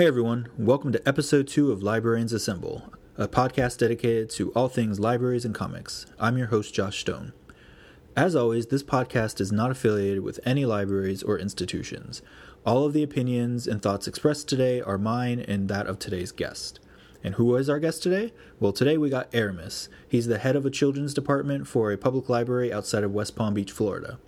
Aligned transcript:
Hey 0.00 0.06
everyone, 0.06 0.48
welcome 0.56 0.92
to 0.92 1.06
episode 1.06 1.46
2 1.46 1.70
of 1.70 1.82
Librarians 1.82 2.32
Assemble, 2.32 2.90
a 3.18 3.28
podcast 3.28 3.76
dedicated 3.76 4.30
to 4.30 4.50
all 4.52 4.66
things 4.66 4.98
libraries 4.98 5.44
and 5.44 5.54
comics. 5.54 6.06
I'm 6.18 6.38
your 6.38 6.46
host, 6.46 6.72
Josh 6.72 7.00
Stone. 7.00 7.34
As 8.16 8.34
always, 8.34 8.68
this 8.68 8.82
podcast 8.82 9.42
is 9.42 9.52
not 9.52 9.70
affiliated 9.70 10.20
with 10.20 10.40
any 10.42 10.64
libraries 10.64 11.22
or 11.22 11.38
institutions. 11.38 12.22
All 12.64 12.86
of 12.86 12.94
the 12.94 13.02
opinions 13.02 13.66
and 13.66 13.82
thoughts 13.82 14.08
expressed 14.08 14.48
today 14.48 14.80
are 14.80 14.96
mine 14.96 15.38
and 15.38 15.68
that 15.68 15.86
of 15.86 15.98
today's 15.98 16.32
guest. 16.32 16.80
And 17.22 17.34
who 17.34 17.54
is 17.56 17.68
our 17.68 17.78
guest 17.78 18.02
today? 18.02 18.32
Well, 18.58 18.72
today 18.72 18.96
we 18.96 19.10
got 19.10 19.28
Aramis. 19.34 19.90
He's 20.08 20.28
the 20.28 20.38
head 20.38 20.56
of 20.56 20.64
a 20.64 20.70
children's 20.70 21.12
department 21.12 21.66
for 21.66 21.92
a 21.92 21.98
public 21.98 22.30
library 22.30 22.72
outside 22.72 23.04
of 23.04 23.12
West 23.12 23.36
Palm 23.36 23.52
Beach, 23.52 23.70
Florida. 23.70 24.18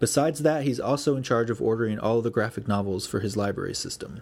Besides 0.00 0.40
that, 0.40 0.64
he's 0.64 0.78
also 0.78 1.16
in 1.16 1.22
charge 1.22 1.48
of 1.48 1.62
ordering 1.62 1.98
all 1.98 2.18
of 2.18 2.24
the 2.24 2.30
graphic 2.30 2.68
novels 2.68 3.06
for 3.06 3.20
his 3.20 3.38
library 3.38 3.74
system. 3.74 4.20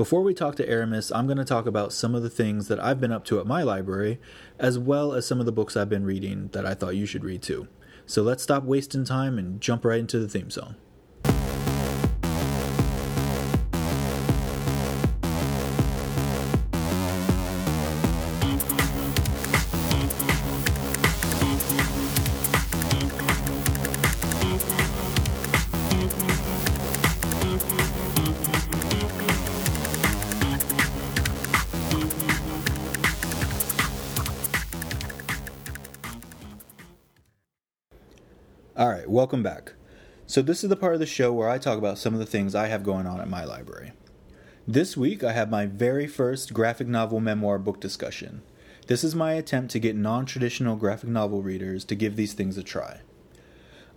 Before 0.00 0.22
we 0.22 0.32
talk 0.32 0.56
to 0.56 0.66
Aramis, 0.66 1.12
I'm 1.12 1.26
going 1.26 1.36
to 1.36 1.44
talk 1.44 1.66
about 1.66 1.92
some 1.92 2.14
of 2.14 2.22
the 2.22 2.30
things 2.30 2.68
that 2.68 2.82
I've 2.82 3.02
been 3.02 3.12
up 3.12 3.22
to 3.26 3.38
at 3.38 3.46
my 3.46 3.62
library, 3.62 4.18
as 4.58 4.78
well 4.78 5.12
as 5.12 5.26
some 5.26 5.40
of 5.40 5.44
the 5.44 5.52
books 5.52 5.76
I've 5.76 5.90
been 5.90 6.06
reading 6.06 6.48
that 6.52 6.64
I 6.64 6.72
thought 6.72 6.96
you 6.96 7.04
should 7.04 7.22
read 7.22 7.42
too. 7.42 7.68
So 8.06 8.22
let's 8.22 8.42
stop 8.42 8.64
wasting 8.64 9.04
time 9.04 9.38
and 9.38 9.60
jump 9.60 9.84
right 9.84 10.00
into 10.00 10.18
the 10.18 10.26
theme 10.26 10.48
song. 10.48 10.76
Welcome 39.20 39.42
back. 39.42 39.74
So, 40.26 40.40
this 40.40 40.64
is 40.64 40.70
the 40.70 40.76
part 40.76 40.94
of 40.94 40.98
the 40.98 41.04
show 41.04 41.30
where 41.30 41.50
I 41.50 41.58
talk 41.58 41.76
about 41.76 41.98
some 41.98 42.14
of 42.14 42.20
the 42.20 42.24
things 42.24 42.54
I 42.54 42.68
have 42.68 42.82
going 42.82 43.06
on 43.06 43.20
at 43.20 43.28
my 43.28 43.44
library. 43.44 43.92
This 44.66 44.96
week, 44.96 45.22
I 45.22 45.32
have 45.32 45.50
my 45.50 45.66
very 45.66 46.06
first 46.06 46.54
graphic 46.54 46.88
novel 46.88 47.20
memoir 47.20 47.58
book 47.58 47.82
discussion. 47.82 48.40
This 48.86 49.04
is 49.04 49.14
my 49.14 49.34
attempt 49.34 49.72
to 49.72 49.78
get 49.78 49.94
non 49.94 50.24
traditional 50.24 50.74
graphic 50.74 51.10
novel 51.10 51.42
readers 51.42 51.84
to 51.84 51.94
give 51.94 52.16
these 52.16 52.32
things 52.32 52.56
a 52.56 52.62
try. 52.62 53.00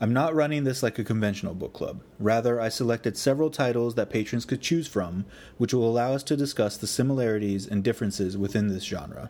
I'm 0.02 0.12
not 0.12 0.36
running 0.36 0.66
this 0.66 0.84
like 0.84 1.00
a 1.00 1.06
conventional 1.06 1.54
book 1.54 1.72
club. 1.72 2.04
Rather, 2.20 2.60
I 2.60 2.68
selected 2.68 3.16
several 3.16 3.50
titles 3.50 3.96
that 3.96 4.10
patrons 4.10 4.44
could 4.44 4.60
choose 4.60 4.90
from, 4.90 5.24
which 5.58 5.74
will 5.74 5.90
allow 5.90 6.12
us 6.12 6.24
to 6.24 6.36
discuss 6.36 6.76
the 6.76 6.86
similarities 6.86 7.66
and 7.66 7.82
differences 7.82 8.38
within 8.38 8.68
this 8.68 8.84
genre. 8.84 9.30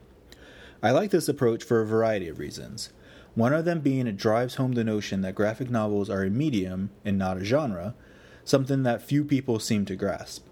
I 0.82 0.90
like 0.90 1.12
this 1.12 1.30
approach 1.30 1.64
for 1.64 1.82
a 1.82 1.86
variety 1.86 2.28
of 2.30 2.40
reasons. 2.40 2.90
One 3.36 3.54
of 3.54 3.66
them 3.66 3.80
being 3.80 4.06
it 4.08 4.18
drives 4.18 4.56
home 4.56 4.74
the 4.74 4.84
notion 4.84 5.22
that 5.22 5.36
graphic 5.36 5.70
novels 5.70 6.10
are 6.10 6.24
a 6.24 6.30
medium 6.30 6.92
and 7.04 7.18
not 7.18 7.38
a 7.38 7.44
genre, 7.44 7.96
something 8.44 8.84
that 8.84 9.02
few 9.02 9.24
people 9.24 9.60
seem 9.60 9.86
to 9.86 9.96
grasp. 9.96 10.46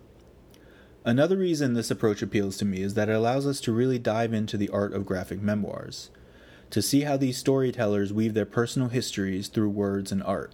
Another 1.03 1.37
reason 1.37 1.73
this 1.73 1.91
approach 1.91 2.21
appeals 2.21 2.57
to 2.57 2.65
me 2.65 2.81
is 2.81 2.93
that 2.93 3.09
it 3.09 3.15
allows 3.15 3.47
us 3.47 3.59
to 3.61 3.71
really 3.71 3.99
dive 3.99 4.33
into 4.33 4.57
the 4.57 4.69
art 4.69 4.93
of 4.93 5.05
graphic 5.05 5.41
memoirs, 5.41 6.09
to 6.69 6.81
see 6.81 7.01
how 7.01 7.17
these 7.17 7.37
storytellers 7.37 8.13
weave 8.13 8.33
their 8.33 8.45
personal 8.45 8.89
histories 8.89 9.47
through 9.47 9.69
words 9.69 10.11
and 10.11 10.23
art. 10.23 10.53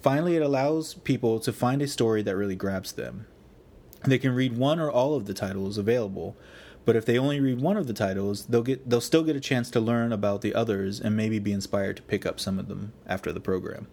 Finally, 0.00 0.36
it 0.36 0.42
allows 0.42 0.94
people 0.94 1.40
to 1.40 1.52
find 1.52 1.82
a 1.82 1.88
story 1.88 2.22
that 2.22 2.36
really 2.36 2.56
grabs 2.56 2.92
them. 2.92 3.26
They 4.04 4.18
can 4.18 4.34
read 4.34 4.56
one 4.56 4.78
or 4.78 4.90
all 4.90 5.14
of 5.14 5.26
the 5.26 5.34
titles 5.34 5.76
available, 5.76 6.36
but 6.88 6.96
if 6.96 7.04
they 7.04 7.18
only 7.18 7.38
read 7.38 7.60
one 7.60 7.76
of 7.76 7.86
the 7.86 7.92
titles, 7.92 8.46
they'll 8.46 8.62
get 8.62 8.88
they'll 8.88 9.02
still 9.02 9.22
get 9.22 9.36
a 9.36 9.40
chance 9.40 9.70
to 9.70 9.78
learn 9.78 10.10
about 10.10 10.40
the 10.40 10.54
others 10.54 11.00
and 11.00 11.14
maybe 11.14 11.38
be 11.38 11.52
inspired 11.52 11.98
to 11.98 12.02
pick 12.02 12.24
up 12.24 12.40
some 12.40 12.58
of 12.58 12.66
them 12.66 12.94
after 13.06 13.30
the 13.30 13.40
program. 13.40 13.88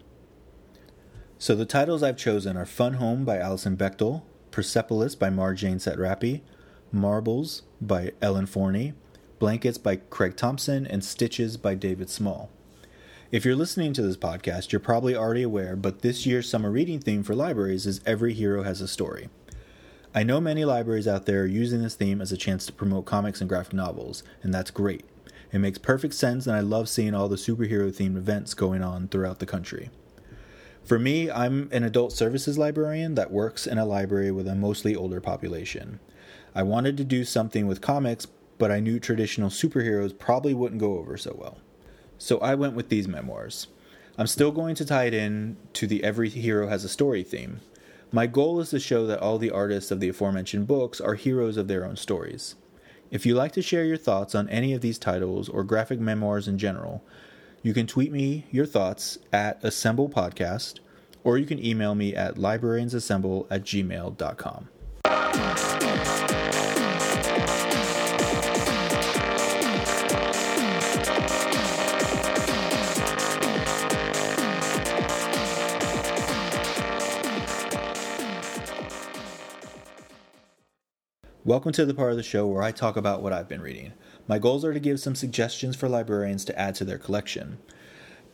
So 1.36 1.54
the 1.54 1.66
titles 1.66 2.02
I've 2.02 2.16
chosen 2.16 2.56
are 2.56 2.64
Fun 2.64 2.94
Home 2.94 3.26
by 3.26 3.36
Alison 3.36 3.76
Bechdel, 3.76 4.22
Persepolis 4.50 5.14
by 5.14 5.28
Marjane 5.28 5.76
Satrapi, 5.76 6.40
Marbles 6.90 7.64
by 7.82 8.12
Ellen 8.22 8.46
Forney, 8.46 8.94
Blankets 9.38 9.76
by 9.76 9.96
Craig 9.96 10.34
Thompson, 10.34 10.86
and 10.86 11.04
Stitches 11.04 11.58
by 11.58 11.74
David 11.74 12.08
Small. 12.08 12.48
If 13.30 13.44
you're 13.44 13.56
listening 13.56 13.92
to 13.92 14.00
this 14.00 14.16
podcast, 14.16 14.72
you're 14.72 14.80
probably 14.80 15.14
already 15.14 15.42
aware, 15.42 15.76
but 15.76 16.00
this 16.00 16.24
year's 16.24 16.48
summer 16.48 16.70
reading 16.70 17.00
theme 17.00 17.22
for 17.22 17.34
libraries 17.34 17.86
is 17.86 18.00
Every 18.06 18.32
Hero 18.32 18.62
Has 18.62 18.80
a 18.80 18.88
Story. 18.88 19.28
I 20.16 20.22
know 20.22 20.40
many 20.40 20.64
libraries 20.64 21.06
out 21.06 21.26
there 21.26 21.42
are 21.42 21.46
using 21.46 21.82
this 21.82 21.94
theme 21.94 22.22
as 22.22 22.32
a 22.32 22.38
chance 22.38 22.64
to 22.64 22.72
promote 22.72 23.04
comics 23.04 23.42
and 23.42 23.50
graphic 23.50 23.74
novels, 23.74 24.22
and 24.42 24.52
that's 24.52 24.70
great. 24.70 25.04
It 25.52 25.58
makes 25.58 25.76
perfect 25.76 26.14
sense, 26.14 26.46
and 26.46 26.56
I 26.56 26.60
love 26.60 26.88
seeing 26.88 27.14
all 27.14 27.28
the 27.28 27.36
superhero 27.36 27.92
themed 27.92 28.16
events 28.16 28.54
going 28.54 28.82
on 28.82 29.08
throughout 29.08 29.40
the 29.40 29.44
country. 29.44 29.90
For 30.82 30.98
me, 30.98 31.30
I'm 31.30 31.68
an 31.70 31.84
adult 31.84 32.14
services 32.14 32.56
librarian 32.56 33.14
that 33.16 33.30
works 33.30 33.66
in 33.66 33.76
a 33.76 33.84
library 33.84 34.30
with 34.30 34.48
a 34.48 34.54
mostly 34.54 34.96
older 34.96 35.20
population. 35.20 36.00
I 36.54 36.62
wanted 36.62 36.96
to 36.96 37.04
do 37.04 37.22
something 37.22 37.66
with 37.66 37.82
comics, 37.82 38.26
but 38.56 38.72
I 38.72 38.80
knew 38.80 38.98
traditional 38.98 39.50
superheroes 39.50 40.18
probably 40.18 40.54
wouldn't 40.54 40.80
go 40.80 40.96
over 40.96 41.18
so 41.18 41.36
well. 41.38 41.58
So 42.16 42.38
I 42.38 42.54
went 42.54 42.72
with 42.72 42.88
these 42.88 43.06
memoirs. 43.06 43.66
I'm 44.16 44.28
still 44.28 44.50
going 44.50 44.76
to 44.76 44.86
tie 44.86 45.04
it 45.04 45.12
in 45.12 45.58
to 45.74 45.86
the 45.86 46.02
Every 46.02 46.30
Hero 46.30 46.68
Has 46.68 46.84
a 46.84 46.88
Story 46.88 47.22
theme, 47.22 47.60
my 48.12 48.26
goal 48.26 48.60
is 48.60 48.70
to 48.70 48.80
show 48.80 49.06
that 49.06 49.20
all 49.20 49.38
the 49.38 49.50
artists 49.50 49.90
of 49.90 50.00
the 50.00 50.08
aforementioned 50.08 50.66
books 50.66 51.00
are 51.00 51.14
heroes 51.14 51.56
of 51.56 51.68
their 51.68 51.84
own 51.84 51.96
stories. 51.96 52.54
If 53.10 53.24
you'd 53.26 53.36
like 53.36 53.52
to 53.52 53.62
share 53.62 53.84
your 53.84 53.96
thoughts 53.96 54.34
on 54.34 54.48
any 54.48 54.72
of 54.72 54.80
these 54.80 54.98
titles 54.98 55.48
or 55.48 55.64
graphic 55.64 56.00
memoirs 56.00 56.48
in 56.48 56.58
general, 56.58 57.04
you 57.62 57.72
can 57.74 57.86
tweet 57.86 58.12
me 58.12 58.46
your 58.50 58.66
thoughts 58.66 59.18
at 59.32 59.62
Assemble 59.64 60.08
Podcast, 60.08 60.80
or 61.24 61.38
you 61.38 61.46
can 61.46 61.64
email 61.64 61.94
me 61.94 62.14
at 62.14 62.36
librariansassemble 62.36 63.46
at 63.50 63.62
gmail.com. 63.64 64.68
Welcome 81.46 81.70
to 81.74 81.86
the 81.86 81.94
part 81.94 82.10
of 82.10 82.16
the 82.16 82.24
show 82.24 82.44
where 82.48 82.64
I 82.64 82.72
talk 82.72 82.96
about 82.96 83.22
what 83.22 83.32
I've 83.32 83.48
been 83.48 83.60
reading. 83.60 83.92
My 84.26 84.40
goals 84.40 84.64
are 84.64 84.72
to 84.72 84.80
give 84.80 84.98
some 84.98 85.14
suggestions 85.14 85.76
for 85.76 85.88
librarians 85.88 86.44
to 86.46 86.58
add 86.58 86.74
to 86.74 86.84
their 86.84 86.98
collection, 86.98 87.58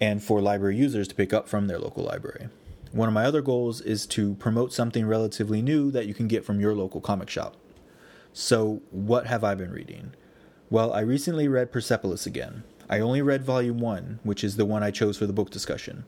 and 0.00 0.24
for 0.24 0.40
library 0.40 0.78
users 0.78 1.08
to 1.08 1.14
pick 1.14 1.34
up 1.34 1.46
from 1.46 1.66
their 1.66 1.78
local 1.78 2.04
library. 2.04 2.48
One 2.90 3.08
of 3.08 3.12
my 3.12 3.26
other 3.26 3.42
goals 3.42 3.82
is 3.82 4.06
to 4.06 4.36
promote 4.36 4.72
something 4.72 5.06
relatively 5.06 5.60
new 5.60 5.90
that 5.90 6.06
you 6.06 6.14
can 6.14 6.26
get 6.26 6.42
from 6.42 6.58
your 6.58 6.74
local 6.74 7.02
comic 7.02 7.28
shop. 7.28 7.58
So, 8.32 8.80
what 8.90 9.26
have 9.26 9.44
I 9.44 9.56
been 9.56 9.72
reading? 9.72 10.14
Well, 10.70 10.90
I 10.90 11.00
recently 11.00 11.48
read 11.48 11.70
Persepolis 11.70 12.24
again. 12.24 12.62
I 12.88 13.00
only 13.00 13.20
read 13.20 13.44
volume 13.44 13.78
1, 13.78 14.20
which 14.22 14.42
is 14.42 14.56
the 14.56 14.64
one 14.64 14.82
I 14.82 14.90
chose 14.90 15.18
for 15.18 15.26
the 15.26 15.34
book 15.34 15.50
discussion. 15.50 16.06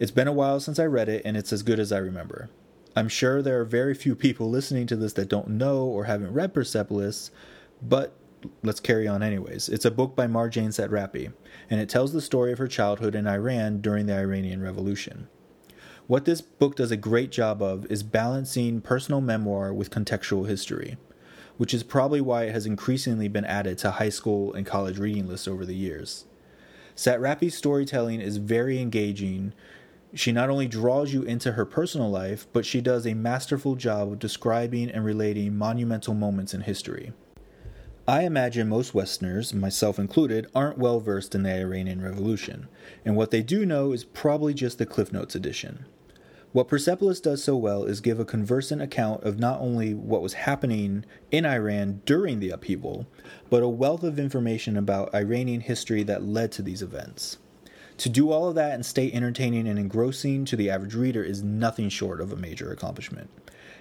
It's 0.00 0.10
been 0.10 0.26
a 0.26 0.32
while 0.32 0.58
since 0.58 0.80
I 0.80 0.86
read 0.86 1.08
it, 1.08 1.22
and 1.24 1.36
it's 1.36 1.52
as 1.52 1.62
good 1.62 1.78
as 1.78 1.92
I 1.92 1.98
remember. 1.98 2.50
I'm 2.96 3.08
sure 3.08 3.42
there 3.42 3.60
are 3.60 3.64
very 3.64 3.94
few 3.94 4.14
people 4.14 4.48
listening 4.48 4.86
to 4.86 4.96
this 4.96 5.14
that 5.14 5.28
don't 5.28 5.48
know 5.50 5.84
or 5.84 6.04
haven't 6.04 6.32
read 6.32 6.54
Persepolis, 6.54 7.32
but 7.82 8.16
let's 8.62 8.80
carry 8.80 9.08
on 9.08 9.22
anyways. 9.22 9.68
It's 9.68 9.84
a 9.84 9.90
book 9.90 10.14
by 10.14 10.26
Marjane 10.26 10.68
Satrapi, 10.68 11.32
and 11.68 11.80
it 11.80 11.88
tells 11.88 12.12
the 12.12 12.20
story 12.20 12.52
of 12.52 12.58
her 12.58 12.68
childhood 12.68 13.14
in 13.14 13.26
Iran 13.26 13.80
during 13.80 14.06
the 14.06 14.16
Iranian 14.16 14.62
Revolution. 14.62 15.28
What 16.06 16.24
this 16.24 16.40
book 16.40 16.76
does 16.76 16.90
a 16.90 16.96
great 16.96 17.32
job 17.32 17.62
of 17.62 17.90
is 17.90 18.02
balancing 18.02 18.80
personal 18.80 19.20
memoir 19.20 19.72
with 19.72 19.90
contextual 19.90 20.46
history, 20.46 20.96
which 21.56 21.74
is 21.74 21.82
probably 21.82 22.20
why 22.20 22.44
it 22.44 22.52
has 22.52 22.66
increasingly 22.66 23.26
been 23.26 23.44
added 23.44 23.78
to 23.78 23.92
high 23.92 24.10
school 24.10 24.52
and 24.52 24.66
college 24.66 24.98
reading 24.98 25.26
lists 25.26 25.48
over 25.48 25.64
the 25.64 25.74
years. 25.74 26.26
Satrapi's 26.94 27.56
storytelling 27.56 28.20
is 28.20 28.36
very 28.36 28.78
engaging 28.78 29.52
she 30.14 30.32
not 30.32 30.50
only 30.50 30.68
draws 30.68 31.12
you 31.12 31.22
into 31.22 31.52
her 31.52 31.64
personal 31.64 32.10
life, 32.10 32.46
but 32.52 32.64
she 32.64 32.80
does 32.80 33.06
a 33.06 33.14
masterful 33.14 33.74
job 33.74 34.12
of 34.12 34.18
describing 34.18 34.90
and 34.90 35.04
relating 35.04 35.56
monumental 35.56 36.14
moments 36.14 36.54
in 36.54 36.62
history. 36.62 37.12
I 38.06 38.22
imagine 38.24 38.68
most 38.68 38.94
Westerners, 38.94 39.54
myself 39.54 39.98
included, 39.98 40.46
aren't 40.54 40.78
well 40.78 41.00
versed 41.00 41.34
in 41.34 41.42
the 41.42 41.58
Iranian 41.58 42.02
Revolution, 42.02 42.68
and 43.04 43.16
what 43.16 43.30
they 43.30 43.42
do 43.42 43.64
know 43.64 43.92
is 43.92 44.04
probably 44.04 44.52
just 44.52 44.78
the 44.78 44.86
Cliff 44.86 45.12
Notes 45.12 45.34
edition. 45.34 45.86
What 46.52 46.68
Persepolis 46.68 47.18
does 47.18 47.42
so 47.42 47.56
well 47.56 47.84
is 47.84 48.00
give 48.00 48.20
a 48.20 48.24
conversant 48.24 48.80
account 48.80 49.24
of 49.24 49.40
not 49.40 49.60
only 49.60 49.92
what 49.92 50.22
was 50.22 50.34
happening 50.34 51.04
in 51.32 51.44
Iran 51.44 52.02
during 52.06 52.38
the 52.38 52.50
upheaval, 52.50 53.08
but 53.50 53.64
a 53.64 53.68
wealth 53.68 54.04
of 54.04 54.20
information 54.20 54.76
about 54.76 55.12
Iranian 55.12 55.62
history 55.62 56.04
that 56.04 56.22
led 56.22 56.52
to 56.52 56.62
these 56.62 56.80
events. 56.80 57.38
To 57.98 58.08
do 58.08 58.32
all 58.32 58.48
of 58.48 58.54
that 58.56 58.72
and 58.72 58.84
stay 58.84 59.12
entertaining 59.12 59.68
and 59.68 59.78
engrossing 59.78 60.44
to 60.46 60.56
the 60.56 60.68
average 60.68 60.94
reader 60.94 61.22
is 61.22 61.42
nothing 61.42 61.88
short 61.88 62.20
of 62.20 62.32
a 62.32 62.36
major 62.36 62.72
accomplishment. 62.72 63.30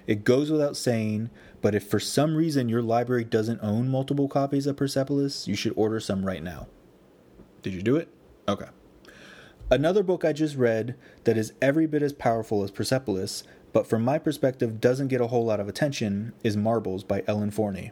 It 0.06 0.24
goes 0.24 0.51
without 0.51 0.77
saying, 0.77 1.30
but 1.62 1.74
if 1.74 1.88
for 1.88 2.00
some 2.00 2.36
reason 2.36 2.69
your 2.69 2.81
library 2.81 3.24
doesn't 3.24 3.63
own 3.63 3.89
multiple 3.89 4.27
copies 4.27 4.68
of 4.68 4.77
Persepolis, 4.77 5.48
you 5.48 5.56
should 5.56 5.74
order 5.75 6.00
some 6.00 6.25
right 6.25 6.44
now. 6.44 6.68
Did 7.62 7.74
you 7.74 7.81
do 7.81 7.95
it? 7.95 8.10
Okay. 8.48 8.68
Another 9.71 10.04
book 10.04 10.25
I 10.25 10.33
just 10.33 10.57
read 10.57 10.95
that 11.24 11.38
is 11.38 11.54
every 11.62 11.88
bit 11.88 12.04
as 12.04 12.13
powerful 12.13 12.63
as 12.63 12.69
Persepolis, 12.69 13.44
but 13.71 13.88
from 13.88 14.04
my 14.04 14.19
perspective 14.19 14.81
doesn't 14.81 15.07
get 15.07 15.21
a 15.21 15.27
whole 15.27 15.45
lot 15.45 15.60
of 15.60 15.68
attention, 15.68 16.33
is 16.44 16.56
Marbles 16.57 17.04
by 17.04 17.24
Ellen 17.25 17.50
Forney. 17.50 17.92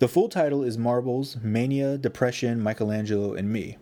The 0.00 0.08
full 0.08 0.28
title 0.28 0.64
is 0.64 0.76
Marbles 0.76 1.36
Mania, 1.42 1.96
Depression, 1.96 2.60
Michelangelo, 2.60 3.34
and 3.34 3.50
Me. 3.50 3.78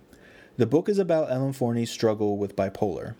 The 0.60 0.66
book 0.66 0.90
is 0.90 0.98
about 0.98 1.30
Ellen 1.30 1.54
Forney's 1.54 1.90
struggle 1.90 2.36
with 2.36 2.54
bipolar. 2.54 3.14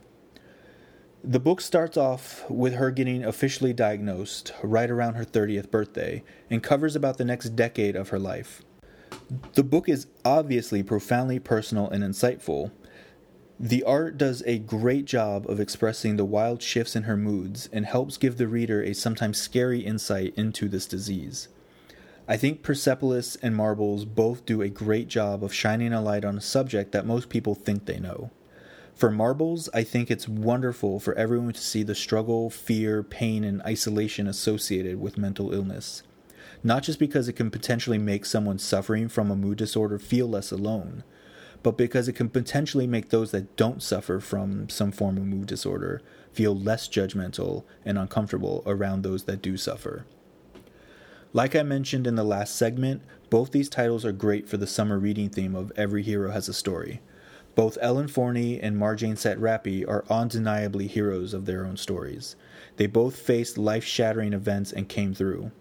The 1.25 1.41
book 1.41 1.63
starts 1.63 1.97
off 1.97 2.45
with 2.51 2.75
her 2.75 2.91
getting 2.91 3.25
officially 3.25 3.73
diagnosed 3.73 4.53
right 4.63 4.91
around 4.91 5.15
her 5.15 5.25
30th 5.25 5.71
birthday 5.71 6.23
and 6.51 6.63
covers 6.63 6.95
about 6.95 7.17
the 7.17 7.25
next 7.25 7.57
decade 7.57 7.97
of 7.97 8.11
her 8.11 8.19
life. 8.19 8.61
The 9.55 9.63
book 9.63 9.89
is 9.89 10.07
obviously 10.23 10.83
profoundly 10.83 11.39
personal 11.39 11.89
and 11.89 12.05
insightful. 12.05 12.73
The 13.59 13.85
art 13.85 14.19
does 14.19 14.43
a 14.45 14.59
great 14.59 15.07
job 15.07 15.49
of 15.49 15.61
expressing 15.61 16.17
the 16.17 16.27
wild 16.27 16.61
shifts 16.61 16.95
in 16.95 17.05
her 17.05 17.17
moods 17.17 17.71
and 17.73 17.87
helps 17.87 18.19
give 18.19 18.37
the 18.37 18.49
reader 18.49 18.83
a 18.83 18.93
sometimes 18.93 19.41
scary 19.41 19.81
insight 19.81 20.35
into 20.37 20.69
this 20.69 20.85
disease. 20.85 21.49
I 22.31 22.37
think 22.37 22.63
Persepolis 22.63 23.35
and 23.43 23.57
Marbles 23.57 24.05
both 24.05 24.47
do 24.47 24.63
a 24.63 24.69
great 24.69 25.09
job 25.09 25.43
of 25.43 25.53
shining 25.53 25.93
a 25.93 26.01
light 26.01 26.25
on 26.25 26.39
a 26.39 26.41
subject 26.41 26.93
that 26.93 27.05
most 27.05 27.29
people 27.29 27.57
think 27.57 27.87
they 27.87 27.99
know. 27.99 28.31
For 28.95 29.11
Marbles, 29.11 29.69
I 29.75 29.83
think 29.83 30.13
it's 30.13 30.29
wonderful 30.29 31.01
for 31.01 31.13
everyone 31.15 31.55
to 31.55 31.61
see 31.61 31.83
the 31.83 31.97
struggle, 31.97 32.49
fear, 32.49 33.03
pain, 33.03 33.43
and 33.43 33.61
isolation 33.63 34.29
associated 34.29 35.01
with 35.01 35.19
mental 35.19 35.53
illness. 35.53 36.05
Not 36.63 36.85
just 36.85 37.01
because 37.01 37.27
it 37.27 37.33
can 37.33 37.51
potentially 37.51 37.99
make 37.99 38.25
someone 38.25 38.61
suffering 38.61 39.09
from 39.09 39.33
a 39.33 39.35
mood 39.35 39.59
disorder 39.59 39.99
feel 39.99 40.29
less 40.29 40.53
alone, 40.53 41.03
but 41.65 41.77
because 41.77 42.07
it 42.07 42.13
can 42.13 42.29
potentially 42.29 42.87
make 42.87 43.09
those 43.09 43.33
that 43.33 43.57
don't 43.57 43.83
suffer 43.83 44.21
from 44.21 44.69
some 44.69 44.93
form 44.93 45.17
of 45.17 45.25
mood 45.25 45.47
disorder 45.47 46.01
feel 46.33 46.57
less 46.57 46.89
judgmental 46.89 47.65
and 47.85 47.99
uncomfortable 47.99 48.63
around 48.67 49.03
those 49.03 49.25
that 49.25 49.43
do 49.43 49.57
suffer. 49.57 50.07
Like 51.33 51.55
I 51.55 51.63
mentioned 51.63 52.09
in 52.09 52.17
the 52.17 52.25
last 52.25 52.57
segment, 52.57 53.03
both 53.31 53.53
these 53.53 53.69
titles 53.69 54.05
are 54.05 54.11
great 54.11 54.49
for 54.49 54.57
the 54.57 54.67
summer 54.67 54.99
reading 54.99 55.29
theme 55.29 55.55
of 55.55 55.71
Every 55.77 56.03
Hero 56.03 56.33
Has 56.33 56.49
a 56.49 56.53
Story. 56.53 57.01
Both 57.55 57.79
Ellen 57.81 58.09
Forney 58.09 58.61
and 58.61 58.77
Marjane 58.77 59.15
Satrapi 59.15 59.87
are 59.89 60.05
undeniably 60.11 60.89
heroes 60.89 61.33
of 61.33 61.47
their 61.47 61.65
own 61.65 61.77
stories. 61.77 62.35
They 62.79 62.89
both 62.89 63.15
faced 63.15 63.57
life 63.57 63.85
shattering 63.85 64.33
events 64.33 64.73
and 64.73 64.89
came 64.89 65.15
through. 65.15 65.53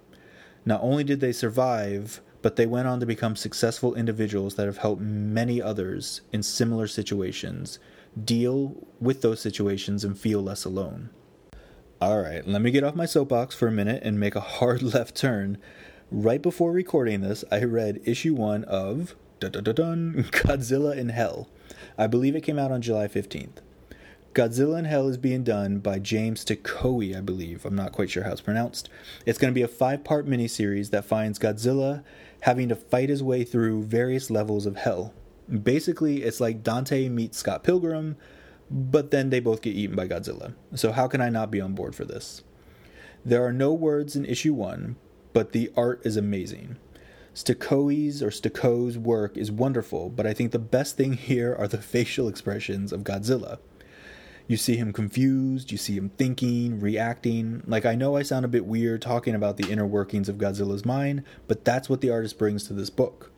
Not 0.66 0.81
only 0.81 1.04
did 1.04 1.19
they 1.19 1.31
survive, 1.31 2.19
but 2.42 2.56
they 2.56 2.65
went 2.65 2.88
on 2.88 3.00
to 3.01 3.06
become 3.06 3.36
successful 3.36 3.94
individuals 3.94 4.56
that 4.56 4.65
have 4.65 4.80
helped 4.80 5.04
many 5.04 5.62
others 5.62 6.22
in 6.31 6.42
similar 6.42 6.88
situations 6.88 7.77
deal 8.24 8.88
with 9.00 9.22
those 9.22 9.39
situations 9.39 10.04
and 10.04 10.18
feel 10.18 10.42
less 10.42 10.65
alone. 10.65 11.12
All 12.01 12.22
right, 12.22 12.48
let 12.48 12.62
me 12.62 12.72
get 12.72 12.86
off 12.86 12.96
my 12.96 13.06
soapbox 13.06 13.56
for 13.56 13.68
a 13.68 13.74
minute 13.74 14.04
and 14.06 14.18
make 14.18 14.34
a 14.34 14.40
hard 14.40 14.81
left 14.94 15.16
turn. 15.16 15.57
Right 16.10 16.42
before 16.42 16.72
recording 16.72 17.19
this, 17.19 17.44
I 17.51 17.62
read 17.66 18.00
issue 18.06 18.34
one 18.36 18.63
of 18.63 19.16
Godzilla 19.42 20.96
in 20.96 21.10
Hell. 21.10 21.50
I 21.98 22.07
believe 22.07 22.38
it 22.38 22.42
came 22.42 22.57
out 22.57 22.72
on 22.72 22.81
July 22.81 23.10
15th. 23.10 23.57
Godzilla 24.34 24.80
in 24.80 24.86
Hell 24.86 25.10
is 25.10 25.18
being 25.18 25.44
done 25.44 25.80
by 25.80 26.00
James 26.00 26.46
Stokoe, 26.46 27.18
I 27.18 27.19
believe. 27.19 27.66
I'm 27.66 27.75
not 27.75 27.92
quite 27.92 28.10
sure 28.10 28.24
how 28.24 28.31
it's 28.31 28.40
pronounced. 28.40 28.88
It's 29.25 29.38
going 29.38 29.51
to 29.54 29.57
be 29.57 29.63
a 29.63 29.68
five 29.68 30.06
part 30.06 30.25
miniseries 30.25 30.92
that 30.92 31.04
finds 31.04 31.38
Godzilla 31.38 32.06
having 32.44 32.69
to 32.69 32.78
fight 32.78 33.10
his 33.10 33.22
way 33.22 33.44
through 33.44 33.84
various 33.84 34.31
levels 34.31 34.66
of 34.66 34.78
hell. 34.78 35.13
Basically, 35.50 36.24
it's 36.24 36.40
like 36.40 36.63
Dante 36.63 37.10
meets 37.10 37.40
Scott 37.40 37.66
Pilgrim, 37.66 38.16
but 38.69 39.12
then 39.12 39.30
they 39.30 39.39
both 39.39 39.62
get 39.62 39.75
eaten 39.75 39.95
by 39.95 40.07
Godzilla. 40.07 40.54
So, 40.75 40.92
how 40.92 41.07
can 41.07 41.21
I 41.21 41.30
not 41.30 41.51
be 41.51 41.62
on 41.62 41.74
board 41.74 41.95
for 41.95 42.06
this? 42.06 42.44
There 43.25 43.44
are 43.45 43.54
no 43.54 43.74
words 43.74 44.16
in 44.16 44.25
issue 44.25 44.54
one, 44.54 44.95
but 45.33 45.51
the 45.51 45.71
art 45.75 46.01
is 46.06 46.16
amazing. 46.16 46.77
Stakoe's 47.33 48.21
or 48.21 48.31
Stako's 48.31 48.98
work 48.98 49.38
is 49.38 49.51
wonderful, 49.51 50.10
but 50.10 50.25
I 50.25 50.33
think 50.33 50.51
the 50.51 50.60
best 50.60 50.98
thing 50.98 51.13
here 51.13 51.56
are 51.57 51.68
the 51.68 51.81
facial 51.81 52.27
expressions 52.27 52.92
of 52.92 53.04
Godzilla. 53.04 53.60
You 54.48 54.57
see 54.57 54.77
him 54.77 54.94
confused, 54.94 55.72
you 55.72 55.77
see 55.77 55.95
him 55.95 56.10
thinking, 56.18 56.80
reacting. 56.80 57.62
Like, 57.68 57.86
I 57.86 57.94
know 57.94 58.15
I 58.15 58.24
sound 58.24 58.45
a 58.45 58.50
bit 58.50 58.65
weird 58.65 59.00
talking 59.00 59.36
about 59.36 59.57
the 59.57 59.69
inner 59.72 59.86
workings 59.86 60.27
of 60.27 60.38
Godzilla's 60.38 60.86
mind, 60.86 61.24
but 61.48 61.63
that's 61.63 61.88
what 61.88 62.01
the 62.01 62.10
artist 62.10 62.39
brings 62.39 62.63
to 62.63 62.74
this 62.74 62.89
book. 62.89 63.31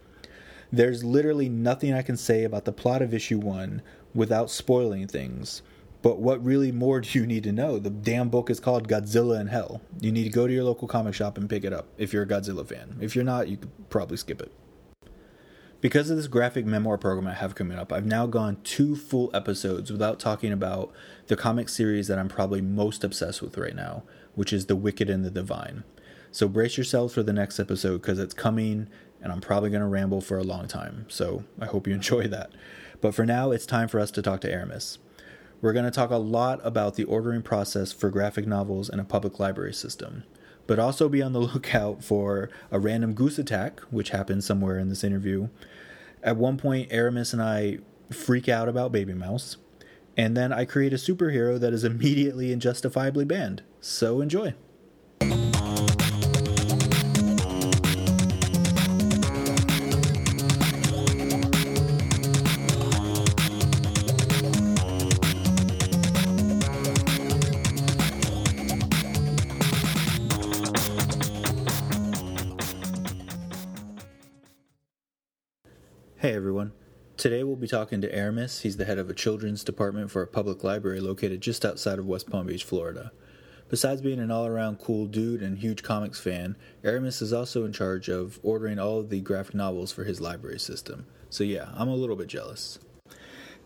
There's 0.71 1.03
literally 1.03 1.49
nothing 1.49 1.93
I 1.93 2.01
can 2.01 2.15
say 2.15 2.45
about 2.45 2.63
the 2.63 2.71
plot 2.71 3.01
of 3.01 3.13
issue 3.13 3.39
one 3.39 3.81
without 4.13 4.49
spoiling 4.49 5.07
things. 5.07 5.61
But 6.01 6.19
what 6.19 6.43
really 6.43 6.71
more 6.71 6.99
do 7.01 7.19
you 7.19 7.27
need 7.27 7.43
to 7.43 7.51
know? 7.51 7.77
The 7.77 7.91
damn 7.91 8.29
book 8.29 8.49
is 8.49 8.59
called 8.59 8.87
Godzilla 8.87 9.39
in 9.39 9.47
Hell. 9.47 9.81
You 9.99 10.11
need 10.11 10.23
to 10.23 10.29
go 10.29 10.47
to 10.47 10.53
your 10.53 10.63
local 10.63 10.87
comic 10.87 11.13
shop 11.13 11.37
and 11.37 11.49
pick 11.49 11.63
it 11.63 11.73
up 11.73 11.87
if 11.97 12.11
you're 12.11 12.23
a 12.23 12.27
Godzilla 12.27 12.67
fan. 12.67 12.97
If 12.99 13.15
you're 13.15 13.23
not, 13.23 13.47
you 13.47 13.57
could 13.57 13.89
probably 13.89 14.17
skip 14.17 14.41
it. 14.41 14.51
Because 15.79 16.11
of 16.11 16.17
this 16.17 16.27
graphic 16.27 16.65
memoir 16.65 16.97
program 16.97 17.27
I 17.27 17.33
have 17.33 17.55
coming 17.55 17.77
up, 17.77 17.91
I've 17.91 18.05
now 18.05 18.27
gone 18.27 18.57
two 18.63 18.95
full 18.95 19.31
episodes 19.33 19.91
without 19.91 20.19
talking 20.19 20.51
about 20.51 20.91
the 21.27 21.35
comic 21.35 21.69
series 21.69 22.07
that 22.07 22.19
I'm 22.19 22.29
probably 22.29 22.61
most 22.61 23.03
obsessed 23.03 23.41
with 23.41 23.57
right 23.57 23.75
now, 23.75 24.03
which 24.35 24.53
is 24.53 24.67
The 24.67 24.75
Wicked 24.75 25.09
and 25.09 25.25
the 25.25 25.31
Divine. 25.31 25.83
So 26.31 26.47
brace 26.47 26.77
yourselves 26.77 27.13
for 27.13 27.23
the 27.23 27.33
next 27.33 27.59
episode 27.59 28.01
because 28.01 28.19
it's 28.19 28.33
coming 28.33 28.87
and 29.21 29.31
I'm 29.31 29.41
probably 29.41 29.69
going 29.69 29.81
to 29.81 29.87
ramble 29.87 30.21
for 30.21 30.37
a 30.37 30.43
long 30.43 30.67
time. 30.67 31.05
So 31.09 31.43
I 31.59 31.65
hope 31.65 31.87
you 31.87 31.93
enjoy 31.95 32.27
that. 32.27 32.51
But 33.01 33.15
for 33.15 33.25
now, 33.25 33.51
it's 33.51 33.65
time 33.65 33.87
for 33.87 33.99
us 33.99 34.11
to 34.11 34.21
talk 34.21 34.41
to 34.41 34.51
Aramis. 34.51 34.99
We're 35.59 35.73
going 35.73 35.85
to 35.85 35.91
talk 35.91 36.11
a 36.11 36.17
lot 36.17 36.59
about 36.63 36.95
the 36.95 37.03
ordering 37.03 37.41
process 37.41 37.91
for 37.91 38.09
graphic 38.09 38.47
novels 38.47 38.89
in 38.89 38.99
a 38.99 39.03
public 39.03 39.39
library 39.39 39.73
system, 39.73 40.23
but 40.67 40.79
also 40.79 41.09
be 41.09 41.21
on 41.21 41.33
the 41.33 41.39
lookout 41.53 42.03
for 42.03 42.49
a 42.71 42.79
random 42.79 43.13
goose 43.13 43.39
attack, 43.39 43.79
which 43.91 44.11
happens 44.11 44.45
somewhere 44.45 44.77
in 44.77 44.89
this 44.89 45.03
interview. 45.03 45.49
At 46.23 46.37
one 46.37 46.57
point, 46.57 46.91
Aramis 46.91 47.33
and 47.33 47.41
I 47.41 47.79
freak 48.11 48.47
out 48.47 48.69
about 48.69 48.91
Babymouse, 48.91 49.57
and 50.15 50.37
then 50.37 50.53
I 50.53 50.65
create 50.65 50.93
a 50.93 50.97
superhero 50.97 51.59
that 51.59 51.73
is 51.73 51.83
immediately 51.83 52.51
and 52.51 52.61
justifiably 52.61 53.25
banned. 53.25 53.63
So 53.79 54.21
enjoy. 54.21 54.53
Today 77.21 77.43
we'll 77.43 77.55
be 77.55 77.67
talking 77.67 78.01
to 78.01 78.11
Aramis. 78.11 78.61
He's 78.61 78.77
the 78.77 78.85
head 78.85 78.97
of 78.97 79.07
a 79.07 79.13
children's 79.13 79.63
department 79.63 80.09
for 80.09 80.23
a 80.23 80.27
public 80.27 80.63
library 80.63 80.99
located 80.99 81.39
just 81.39 81.63
outside 81.63 81.99
of 81.99 82.07
West 82.07 82.27
Palm 82.27 82.47
Beach, 82.47 82.63
Florida. 82.63 83.11
Besides 83.69 84.01
being 84.01 84.19
an 84.19 84.31
all 84.31 84.47
around 84.47 84.79
cool 84.79 85.05
dude 85.05 85.43
and 85.43 85.59
huge 85.59 85.83
comics 85.83 86.19
fan, 86.19 86.55
Aramis 86.83 87.21
is 87.21 87.31
also 87.31 87.63
in 87.63 87.73
charge 87.73 88.09
of 88.09 88.39
ordering 88.41 88.79
all 88.79 88.97
of 88.97 89.11
the 89.11 89.21
graphic 89.21 89.53
novels 89.53 89.91
for 89.91 90.03
his 90.03 90.19
library 90.19 90.57
system. 90.57 91.05
So 91.29 91.43
yeah, 91.43 91.69
I'm 91.75 91.89
a 91.89 91.95
little 91.95 92.15
bit 92.15 92.25
jealous. 92.25 92.79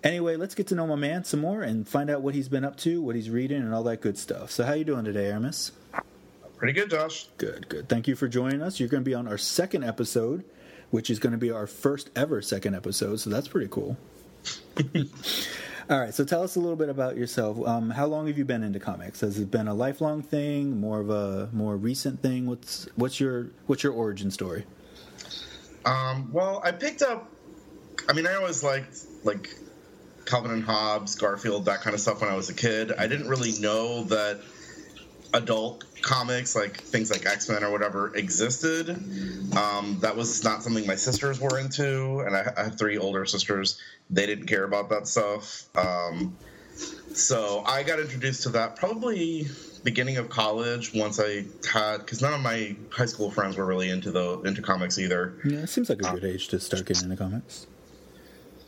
Anyway, 0.04 0.36
let's 0.36 0.54
get 0.54 0.68
to 0.68 0.76
know 0.76 0.86
my 0.86 0.96
man 0.96 1.24
some 1.24 1.40
more 1.40 1.62
and 1.62 1.88
find 1.88 2.10
out 2.10 2.22
what 2.22 2.36
he's 2.36 2.50
been 2.50 2.66
up 2.66 2.76
to, 2.80 3.02
what 3.02 3.16
he's 3.16 3.30
reading, 3.30 3.62
and 3.62 3.74
all 3.74 3.84
that 3.84 4.02
good 4.02 4.18
stuff. 4.18 4.52
So 4.52 4.66
how 4.66 4.74
you 4.74 4.84
doing 4.84 5.06
today, 5.06 5.28
Aramis? 5.28 5.72
Pretty 6.58 6.74
good, 6.74 6.90
Josh. 6.90 7.30
Good, 7.38 7.70
good. 7.70 7.88
Thank 7.88 8.10
you 8.10 8.18
for 8.18 8.28
joining 8.28 8.62
us. 8.62 8.82
You're 8.82 8.90
going 8.90 9.06
to 9.06 9.10
be 9.10 9.16
on 9.16 9.30
our 9.30 9.38
second 9.38 9.86
episode 9.86 10.44
which 10.92 11.10
is 11.10 11.20
going 11.20 11.32
to 11.32 11.38
be 11.38 11.52
our 11.52 11.68
first 11.68 12.10
ever 12.16 12.42
second 12.42 12.76
episode. 12.76 13.20
So 13.20 13.30
that's 13.30 13.48
pretty 13.48 13.68
cool. 13.70 13.98
All 15.88 16.00
right, 16.00 16.14
so 16.14 16.26
tell 16.26 16.42
us 16.42 16.56
a 16.56 16.60
little 16.60 16.76
bit 16.76 16.90
about 16.90 17.16
yourself. 17.16 17.60
Um, 17.68 17.92
how 17.92 18.08
long 18.08 18.26
have 18.26 18.40
you 18.40 18.46
been 18.46 18.64
into 18.64 18.80
comics? 18.80 19.22
Has 19.22 19.40
it 19.40 19.52
been 19.52 19.68
a 19.68 19.74
lifelong 19.74 20.24
thing, 20.24 20.80
more 20.80 21.00
of 21.00 21.12
a 21.12 21.48
more 21.54 21.78
recent 21.78 22.24
thing? 22.24 22.48
What's 22.48 22.88
what's 22.96 23.20
your 23.20 23.52
what's 23.68 23.84
your 23.84 23.94
origin 23.94 24.32
story? 24.32 24.66
Um, 25.86 26.32
well, 26.34 26.60
I 26.64 26.72
picked 26.72 27.04
up. 27.04 27.30
I 28.10 28.14
mean, 28.14 28.26
I 28.26 28.34
always 28.34 28.64
liked 28.64 29.06
like 29.24 29.56
Calvin 30.26 30.52
and 30.52 30.64
Hobbes, 30.64 31.16
Garfield, 31.16 31.66
that 31.66 31.82
kind 31.82 31.94
of 31.94 32.00
stuff 32.00 32.22
when 32.22 32.32
I 32.32 32.36
was 32.36 32.50
a 32.50 32.56
kid. 32.56 32.92
I 32.92 33.06
didn't 33.06 33.30
really 33.30 33.54
know 33.60 34.06
that 34.06 34.42
adult 35.36 35.84
comics, 36.06 36.56
like 36.56 36.78
things 36.78 37.10
like 37.12 37.26
X 37.26 37.50
Men 37.50 37.64
or 37.64 37.72
whatever, 37.72 38.16
existed. 38.16 38.90
Um, 39.58 39.98
that 40.02 40.16
was 40.16 40.44
not 40.44 40.64
something 40.64 40.86
my 40.88 40.96
sisters 40.96 41.42
were 41.42 41.60
into, 41.60 42.20
and 42.20 42.36
I, 42.38 42.54
I, 42.56 42.64
have 42.66 42.78
three 42.78 42.98
older 42.98 43.26
sisters. 43.26 43.82
They 44.10 44.26
didn't 44.26 44.46
care 44.46 44.64
about 44.64 44.90
that 44.90 45.08
stuff. 45.08 45.64
Um, 45.76 46.38
so 47.14 47.64
I 47.66 47.84
got 47.84 48.00
introduced 48.00 48.44
to 48.44 48.50
that 48.50 48.76
probably 48.76 49.48
beginning 49.84 50.18
of 50.18 50.30
college 50.30 50.94
once 50.94 51.20
I 51.20 51.46
had 51.72 51.98
because 51.98 52.22
none 52.22 52.34
of 52.34 52.42
my 52.42 52.76
high 52.92 53.06
school 53.06 53.32
friends 53.32 53.58
were 53.58 53.66
really 53.66 53.90
into 53.90 54.12
the 54.12 54.42
into 54.42 54.62
comics 54.62 55.00
either. 55.00 55.34
Yeah, 55.44 55.60
it 55.60 55.70
seems 55.70 55.90
like 55.90 56.00
a 56.00 56.12
good 56.12 56.26
age 56.26 56.50
to 56.50 56.60
start 56.60 56.86
getting 56.86 57.10
into 57.10 57.18
comics. 57.18 57.68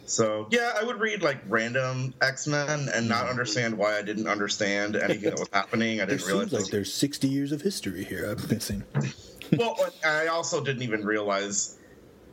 So 0.08 0.48
yeah, 0.52 0.74
I 0.80 0.84
would 0.84 1.00
read 1.00 1.22
like 1.22 1.40
random 1.48 2.14
X 2.22 2.48
Men 2.48 2.90
and 2.94 3.10
not 3.10 3.24
mm-hmm. 3.24 3.30
understand 3.30 3.78
why 3.78 3.98
I 3.98 4.02
didn't 4.02 4.28
understand 4.28 4.96
anything 4.96 5.30
that 5.30 5.40
was 5.40 5.50
happening. 5.52 6.00
I 6.00 6.06
didn't 6.06 6.26
realize. 6.26 6.50
seems 6.50 6.64
like 6.64 6.72
there's 6.72 6.94
60 6.94 7.28
years 7.28 7.52
of 7.52 7.62
history 7.62 8.06
here 8.06 8.26
I'm 8.32 8.48
missing. 8.50 8.84
well, 9.58 9.78
I 10.06 10.28
also 10.28 10.64
didn't 10.64 10.84
even 10.84 11.06
realize 11.06 11.78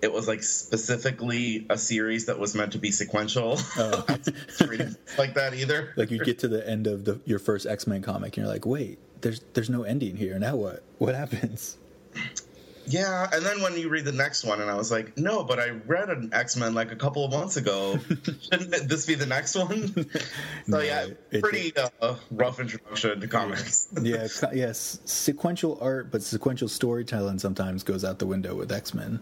it 0.02 0.12
was 0.12 0.28
like 0.28 0.42
specifically 0.42 1.66
a 1.68 1.76
series 1.76 2.26
that 2.26 2.38
was 2.38 2.54
meant 2.54 2.72
to 2.72 2.78
be 2.78 2.90
sequential. 2.90 3.58
Oh. 3.76 4.04
Like 5.16 5.34
that 5.34 5.54
either. 5.54 5.92
like 5.96 6.10
you 6.10 6.24
get 6.24 6.40
to 6.40 6.48
the 6.48 6.68
end 6.68 6.86
of 6.88 7.04
the, 7.04 7.20
your 7.24 7.38
first 7.38 7.66
X-Men 7.66 8.02
comic 8.02 8.36
and 8.36 8.44
you're 8.44 8.52
like, 8.52 8.66
"Wait, 8.66 8.98
there's 9.20 9.40
there's 9.52 9.70
no 9.70 9.84
ending 9.84 10.16
here. 10.16 10.38
Now 10.40 10.56
what? 10.56 10.82
What 10.98 11.14
happens?" 11.14 11.78
Yeah, 12.86 13.28
and 13.32 13.44
then 13.44 13.62
when 13.62 13.76
you 13.78 13.88
read 13.88 14.04
the 14.04 14.12
next 14.12 14.44
one, 14.44 14.60
and 14.60 14.70
I 14.70 14.74
was 14.74 14.90
like, 14.90 15.16
no, 15.16 15.42
but 15.44 15.58
I 15.58 15.70
read 15.70 16.10
an 16.10 16.30
X 16.32 16.56
Men 16.56 16.74
like 16.74 16.92
a 16.92 16.96
couple 16.96 17.24
of 17.24 17.30
months 17.30 17.56
ago. 17.56 17.98
Shouldn't 18.50 18.88
this 18.88 19.06
be 19.06 19.14
the 19.14 19.26
next 19.26 19.54
one? 19.54 19.88
so 20.12 20.20
No, 20.66 20.80
yeah, 20.80 21.06
it- 21.30 21.42
pretty 21.42 21.72
uh, 21.76 22.16
rough 22.30 22.60
introduction 22.60 23.20
to 23.20 23.26
comics. 23.28 23.88
yeah, 24.02 24.26
yes, 24.52 24.98
sequential 25.04 25.78
art, 25.80 26.10
but 26.10 26.22
sequential 26.22 26.68
storytelling 26.68 27.38
sometimes 27.38 27.82
goes 27.82 28.04
out 28.04 28.18
the 28.18 28.26
window 28.26 28.54
with 28.54 28.70
X 28.70 28.92
Men. 28.94 29.20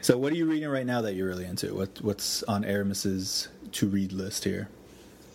So, 0.00 0.18
what 0.18 0.32
are 0.32 0.36
you 0.36 0.46
reading 0.46 0.68
right 0.68 0.86
now 0.86 1.00
that 1.00 1.14
you're 1.14 1.28
really 1.28 1.46
into? 1.46 1.74
What 1.74 2.00
what's 2.02 2.42
on 2.44 2.64
Aramis's 2.64 3.48
to 3.72 3.88
read 3.88 4.12
list 4.12 4.44
here? 4.44 4.68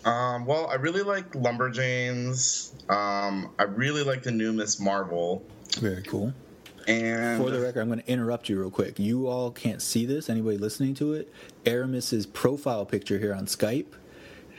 Um, 0.04 0.46
well, 0.46 0.66
I 0.70 0.76
really 0.76 1.02
like 1.02 1.32
Lumberjanes. 1.32 2.72
Um, 2.90 3.50
I 3.58 3.64
really 3.64 4.02
like 4.02 4.22
the 4.22 4.30
new 4.30 4.52
Ms. 4.52 4.80
Marvel. 4.80 5.44
Very 5.78 6.02
cool. 6.02 6.32
And 6.86 7.42
For 7.42 7.50
the 7.50 7.60
record, 7.60 7.80
I'm 7.80 7.88
going 7.88 8.00
to 8.00 8.10
interrupt 8.10 8.48
you 8.48 8.58
real 8.58 8.70
quick. 8.70 8.98
You 8.98 9.28
all 9.28 9.50
can't 9.50 9.82
see 9.82 10.06
this. 10.06 10.28
Anybody 10.28 10.58
listening 10.58 10.94
to 10.94 11.14
it, 11.14 11.32
Aramis's 11.66 12.26
profile 12.26 12.84
picture 12.86 13.18
here 13.18 13.34
on 13.34 13.46
Skype 13.46 13.94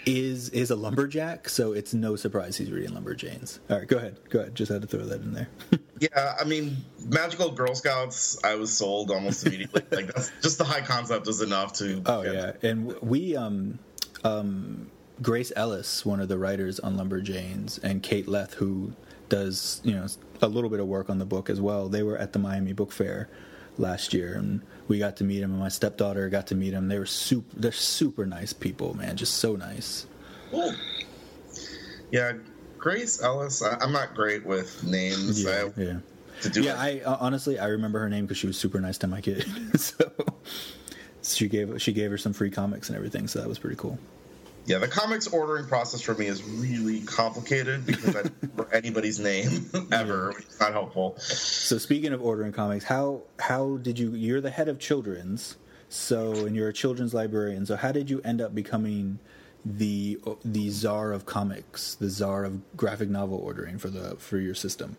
is 0.05 0.49
is 0.49 0.71
a 0.71 0.75
lumberjack, 0.75 1.47
so 1.47 1.73
it's 1.73 1.93
no 1.93 2.15
surprise 2.15 2.57
he's 2.57 2.71
reading 2.71 2.91
Lumberjanes. 2.91 3.59
All 3.69 3.77
right, 3.77 3.87
go 3.87 3.97
ahead. 3.97 4.17
Go 4.29 4.39
ahead. 4.39 4.55
Just 4.55 4.71
had 4.71 4.81
to 4.81 4.87
throw 4.87 5.03
that 5.05 5.21
in 5.21 5.33
there. 5.33 5.47
yeah, 5.99 6.35
I 6.39 6.43
mean, 6.43 6.77
Magical 7.05 7.51
Girl 7.51 7.75
Scouts. 7.75 8.43
I 8.43 8.55
was 8.55 8.75
sold 8.75 9.11
almost 9.11 9.45
immediately. 9.45 9.83
like 9.91 10.13
that's 10.13 10.31
just 10.41 10.57
the 10.57 10.63
high 10.63 10.81
concept 10.81 11.27
is 11.27 11.41
enough 11.41 11.73
to. 11.73 12.01
Oh 12.05 12.23
yeah, 12.23 12.53
and 12.63 12.99
we 13.01 13.35
um 13.35 13.79
um 14.23 14.89
Grace 15.21 15.51
Ellis, 15.55 16.05
one 16.05 16.19
of 16.19 16.29
the 16.29 16.37
writers 16.37 16.79
on 16.79 16.97
Lumberjanes, 16.97 17.79
and 17.83 18.01
Kate 18.01 18.27
Leth, 18.27 18.55
who 18.55 18.93
does 19.31 19.79
you 19.83 19.93
know 19.93 20.05
a 20.41 20.47
little 20.47 20.69
bit 20.69 20.79
of 20.79 20.87
work 20.87 21.09
on 21.09 21.17
the 21.17 21.25
book 21.25 21.49
as 21.49 21.59
well. 21.59 21.87
They 21.89 22.03
were 22.03 22.17
at 22.17 22.33
the 22.33 22.39
Miami 22.39 22.73
Book 22.73 22.91
Fair 22.91 23.29
last 23.77 24.13
year, 24.13 24.33
and 24.35 24.61
we 24.87 24.99
got 24.99 25.15
to 25.17 25.23
meet 25.23 25.41
him, 25.41 25.51
And 25.51 25.59
my 25.59 25.69
stepdaughter 25.69 26.29
got 26.29 26.47
to 26.47 26.55
meet 26.55 26.73
him. 26.73 26.89
They 26.89 26.99
were 26.99 27.05
super. 27.05 27.47
They're 27.57 27.71
super 27.71 28.25
nice 28.25 28.53
people, 28.53 28.93
man. 28.93 29.15
Just 29.15 29.35
so 29.35 29.55
nice. 29.55 30.05
Cool. 30.51 30.75
Yeah, 32.11 32.33
Grace 32.77 33.23
Ellis. 33.23 33.63
I, 33.63 33.77
I'm 33.79 33.93
not 33.93 34.13
great 34.13 34.45
with 34.45 34.83
names. 34.83 35.43
Yeah, 35.43 35.69
I, 35.77 35.81
yeah. 35.81 35.99
To 36.41 36.49
do 36.49 36.63
Yeah. 36.63 36.75
I 36.77 36.99
uh, 36.99 37.17
honestly 37.21 37.57
I 37.57 37.67
remember 37.67 37.99
her 37.99 38.09
name 38.09 38.25
because 38.25 38.37
she 38.37 38.47
was 38.47 38.57
super 38.57 38.81
nice 38.81 38.97
to 38.99 39.07
my 39.07 39.21
kid. 39.21 39.45
so 39.79 40.11
she 41.21 41.47
gave 41.47 41.81
she 41.81 41.93
gave 41.93 42.11
her 42.11 42.17
some 42.17 42.33
free 42.33 42.51
comics 42.51 42.89
and 42.89 42.97
everything. 42.97 43.27
So 43.29 43.39
that 43.39 43.47
was 43.47 43.59
pretty 43.59 43.77
cool. 43.77 43.97
Yeah, 44.65 44.77
the 44.77 44.87
comics 44.87 45.27
ordering 45.27 45.65
process 45.65 46.01
for 46.01 46.13
me 46.13 46.27
is 46.27 46.43
really 46.43 47.01
complicated 47.01 47.85
because 47.85 48.15
I 48.15 48.23
don't 48.23 48.33
remember 48.41 48.69
anybody's 48.73 49.19
name 49.19 49.69
ever, 49.91 50.33
which 50.33 50.45
is 50.45 50.59
not 50.59 50.71
helpful. 50.71 51.17
So 51.17 51.77
speaking 51.77 52.13
of 52.13 52.21
ordering 52.21 52.51
comics, 52.51 52.85
how 52.85 53.23
how 53.39 53.77
did 53.77 53.97
you? 53.97 54.11
You're 54.13 54.41
the 54.41 54.51
head 54.51 54.69
of 54.69 54.77
children's, 54.79 55.57
so 55.89 56.31
and 56.45 56.55
you're 56.55 56.69
a 56.69 56.73
children's 56.73 57.13
librarian. 57.13 57.65
So 57.65 57.75
how 57.75 57.91
did 57.91 58.09
you 58.09 58.21
end 58.21 58.39
up 58.39 58.53
becoming 58.53 59.19
the 59.65 60.19
the 60.45 60.69
czar 60.69 61.11
of 61.11 61.25
comics, 61.25 61.95
the 61.95 62.09
czar 62.09 62.43
of 62.43 62.77
graphic 62.77 63.09
novel 63.09 63.37
ordering 63.39 63.77
for 63.79 63.89
the 63.89 64.15
for 64.17 64.37
your 64.37 64.55
system? 64.55 64.95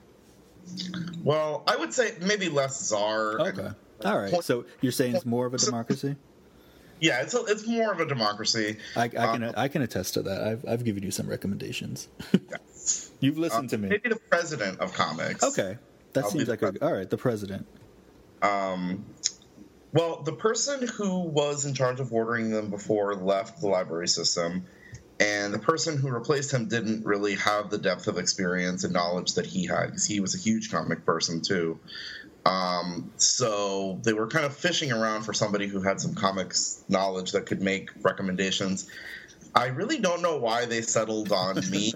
Well, 1.23 1.63
I 1.67 1.77
would 1.77 1.93
say 1.93 2.15
maybe 2.21 2.49
less 2.49 2.85
czar. 2.85 3.41
Okay, 3.41 3.69
all 4.05 4.19
right. 4.19 4.43
So 4.43 4.65
you're 4.81 4.93
saying 4.93 5.15
it's 5.15 5.27
more 5.27 5.47
of 5.47 5.55
a 5.55 5.59
democracy? 5.59 6.17
Yeah, 7.03 7.21
it's 7.21 7.35
a, 7.35 7.45
it's 7.47 7.67
more 7.67 7.93
of 7.93 7.99
a 7.99 8.07
democracy. 8.07 8.77
I, 8.95 9.03
I 9.03 9.09
can 9.09 9.43
Uh, 9.43 9.53
I 9.57 9.67
can 9.67 9.83
attest 9.83 10.15
to 10.15 10.23
that. 10.23 10.41
I've 10.41 10.65
I've 10.65 10.85
given 10.85 11.03
you 11.03 11.11
some 11.11 11.29
recommendations. 11.29 12.07
You've 13.21 13.39
listened 13.39 13.71
to 13.71 13.79
me. 13.79 13.89
Maybe 13.89 14.09
the 14.09 14.21
president 14.31 14.79
of 14.79 14.95
comics. 14.95 15.43
Okay, 15.43 15.79
that 16.13 16.25
I'll 16.25 16.31
seems 16.31 16.47
like 16.47 16.63
a 16.63 16.73
all 16.81 16.93
right. 16.93 17.11
The 17.11 17.17
president. 17.17 17.67
Um, 18.41 19.05
well, 19.93 20.23
the 20.23 20.33
person 20.33 20.87
who 20.87 21.23
was 21.23 21.65
in 21.65 21.75
charge 21.75 21.99
of 21.99 22.13
ordering 22.13 22.51
them 22.51 22.71
before 22.71 23.17
left 23.17 23.61
the 23.61 23.67
library 23.67 24.07
system, 24.07 24.65
and 25.19 25.53
the 25.53 25.59
person 25.59 25.99
who 25.99 26.09
replaced 26.09 26.53
him 26.55 26.69
didn't 26.69 27.05
really 27.05 27.35
have 27.35 27.69
the 27.69 27.79
depth 27.79 28.07
of 28.07 28.17
experience 28.17 28.85
and 28.85 28.93
knowledge 28.93 29.35
that 29.35 29.47
he 29.47 29.67
had 29.67 29.87
because 29.87 30.07
he 30.07 30.21
was 30.21 30.37
a 30.37 30.39
huge 30.39 30.71
comic 30.71 31.05
person 31.05 31.43
too. 31.43 31.81
Um, 32.45 33.13
so 33.17 34.01
they 34.03 34.13
were 34.13 34.27
kind 34.27 34.45
of 34.45 34.57
fishing 34.57 34.91
around 34.91 35.23
for 35.23 35.33
somebody 35.33 35.69
who 35.69 35.81
had 35.81 36.01
some 36.01 36.15
comics 36.15 36.85
knowledge 36.89 37.33
that 37.33 37.47
could 37.47 37.63
make 37.63 37.91
recommendations. 38.03 38.91
I 39.55 39.67
really 39.67 39.99
don't 39.99 40.23
know 40.23 40.39
why 40.39 40.65
they 40.65 40.83
settled 40.83 41.31
on 41.31 41.61
me. 41.71 41.93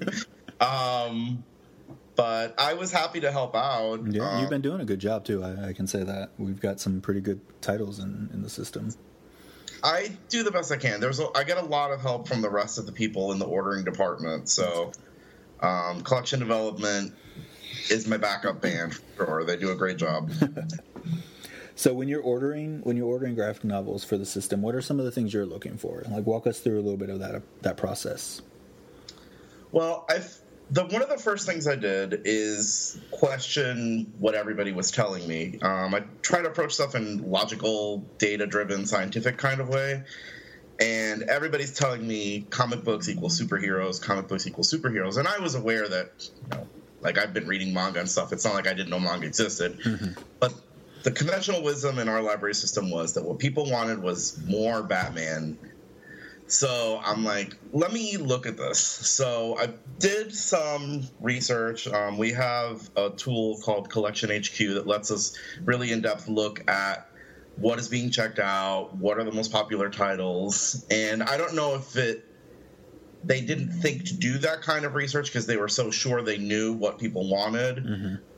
um, 0.60 1.44
but 2.16 2.58
I 2.58 2.74
was 2.74 2.90
happy 2.90 3.20
to 3.20 3.30
help 3.30 3.54
out. 3.54 4.00
Yeah, 4.10 4.28
Um, 4.28 4.40
you've 4.40 4.50
been 4.50 4.62
doing 4.62 4.80
a 4.80 4.84
good 4.84 4.98
job 4.98 5.24
too. 5.24 5.44
I, 5.44 5.68
I 5.68 5.72
can 5.72 5.86
say 5.86 6.02
that 6.02 6.30
we've 6.38 6.60
got 6.60 6.80
some 6.80 7.00
pretty 7.00 7.20
good 7.20 7.40
titles 7.60 8.00
in 8.00 8.30
in 8.32 8.42
the 8.42 8.50
system. 8.50 8.90
I 9.84 10.10
do 10.28 10.42
the 10.42 10.50
best 10.50 10.72
I 10.72 10.76
can. 10.76 10.98
There's 10.98 11.20
a, 11.20 11.28
I 11.36 11.44
get 11.44 11.58
a 11.58 11.64
lot 11.64 11.92
of 11.92 12.00
help 12.00 12.26
from 12.26 12.42
the 12.42 12.50
rest 12.50 12.78
of 12.78 12.86
the 12.86 12.92
people 12.92 13.30
in 13.30 13.38
the 13.38 13.46
ordering 13.46 13.84
department. 13.84 14.48
So, 14.48 14.90
um, 15.60 16.00
collection 16.00 16.40
development 16.40 17.14
is 17.90 18.06
my 18.06 18.16
backup 18.16 18.60
band 18.60 18.94
for 19.16 19.24
sure. 19.26 19.44
They 19.44 19.56
do 19.56 19.70
a 19.70 19.76
great 19.76 19.96
job. 19.96 20.30
So 21.78 21.94
when 21.94 22.08
you're 22.08 22.22
ordering 22.22 22.80
when 22.82 22.96
you're 22.96 23.06
ordering 23.06 23.36
graphic 23.36 23.62
novels 23.62 24.02
for 24.02 24.18
the 24.18 24.26
system, 24.26 24.62
what 24.62 24.74
are 24.74 24.82
some 24.82 24.98
of 24.98 25.04
the 25.04 25.12
things 25.12 25.32
you're 25.32 25.46
looking 25.46 25.76
for? 25.76 26.02
Like 26.10 26.26
walk 26.26 26.48
us 26.48 26.58
through 26.58 26.80
a 26.80 26.82
little 26.82 26.96
bit 26.96 27.08
of 27.08 27.20
that 27.20 27.40
that 27.62 27.76
process. 27.76 28.42
well, 29.70 30.04
I've 30.10 30.38
the 30.70 30.84
one 30.86 31.02
of 31.02 31.08
the 31.08 31.18
first 31.18 31.46
things 31.46 31.68
I 31.68 31.76
did 31.76 32.22
is 32.24 32.98
question 33.12 34.12
what 34.18 34.34
everybody 34.34 34.72
was 34.72 34.90
telling 34.90 35.26
me. 35.28 35.60
Um, 35.62 35.94
I 35.94 36.02
try 36.20 36.42
to 36.42 36.48
approach 36.48 36.74
stuff 36.74 36.96
in 36.96 37.30
logical, 37.30 37.98
data-driven, 38.18 38.84
scientific 38.84 39.38
kind 39.38 39.60
of 39.60 39.68
way. 39.68 40.02
And 40.80 41.22
everybody's 41.22 41.72
telling 41.72 42.06
me 42.06 42.44
comic 42.50 42.84
books 42.84 43.08
equal 43.08 43.30
superheroes, 43.30 44.02
comic 44.02 44.28
books 44.28 44.46
equal 44.46 44.64
superheroes, 44.64 45.16
and 45.16 45.26
I 45.26 45.38
was 45.38 45.54
aware 45.54 45.88
that, 45.88 46.28
you 46.42 46.58
know, 46.58 46.66
like 47.00 47.18
I've 47.18 47.32
been 47.32 47.46
reading 47.46 47.72
manga 47.72 48.00
and 48.00 48.08
stuff. 48.08 48.32
It's 48.32 48.44
not 48.44 48.54
like 48.54 48.66
I 48.66 48.74
didn't 48.74 48.90
know 48.90 49.00
manga 49.00 49.26
existed, 49.26 49.78
but 50.40 50.52
the 51.04 51.10
conventional 51.12 51.62
wisdom 51.62 51.98
in 51.98 52.08
our 52.08 52.22
library 52.22 52.54
system 52.54 52.90
was 52.90 53.14
that 53.14 53.24
what 53.24 53.38
people 53.38 53.70
wanted 53.70 54.02
was 54.02 54.38
more 54.46 54.82
Batman 54.82 55.56
so 56.48 56.98
I'm 57.04 57.24
like, 57.24 57.56
let 57.72 57.92
me 57.92 58.16
look 58.16 58.46
at 58.46 58.56
this. 58.56 58.78
So 58.78 59.58
I 59.58 59.68
did 59.98 60.34
some 60.34 61.06
research. 61.20 61.86
Um, 61.86 62.16
we 62.16 62.32
have 62.32 62.88
a 62.96 63.10
tool 63.10 63.58
called 63.58 63.90
Collection 63.90 64.30
HQ 64.30 64.56
that 64.56 64.86
lets 64.86 65.10
us 65.10 65.36
really 65.64 65.92
in 65.92 66.00
depth 66.00 66.26
look 66.26 66.68
at 66.68 67.06
what 67.56 67.78
is 67.78 67.88
being 67.88 68.10
checked 68.10 68.38
out, 68.38 68.96
what 68.96 69.18
are 69.18 69.24
the 69.24 69.32
most 69.32 69.52
popular 69.52 69.90
titles, 69.90 70.86
and 70.90 71.22
I 71.22 71.36
don't 71.36 71.54
know 71.54 71.74
if 71.74 71.96
it 71.96 72.24
they 73.24 73.40
didn't 73.40 73.70
think 73.80 74.04
to 74.06 74.14
do 74.16 74.38
that 74.38 74.62
kind 74.62 74.84
of 74.84 74.94
research 74.94 75.26
because 75.26 75.46
they 75.46 75.56
were 75.56 75.68
so 75.68 75.90
sure 75.90 76.22
they 76.22 76.38
knew 76.38 76.72
what 76.74 76.98
people 76.98 77.28
wanted. 77.28 77.78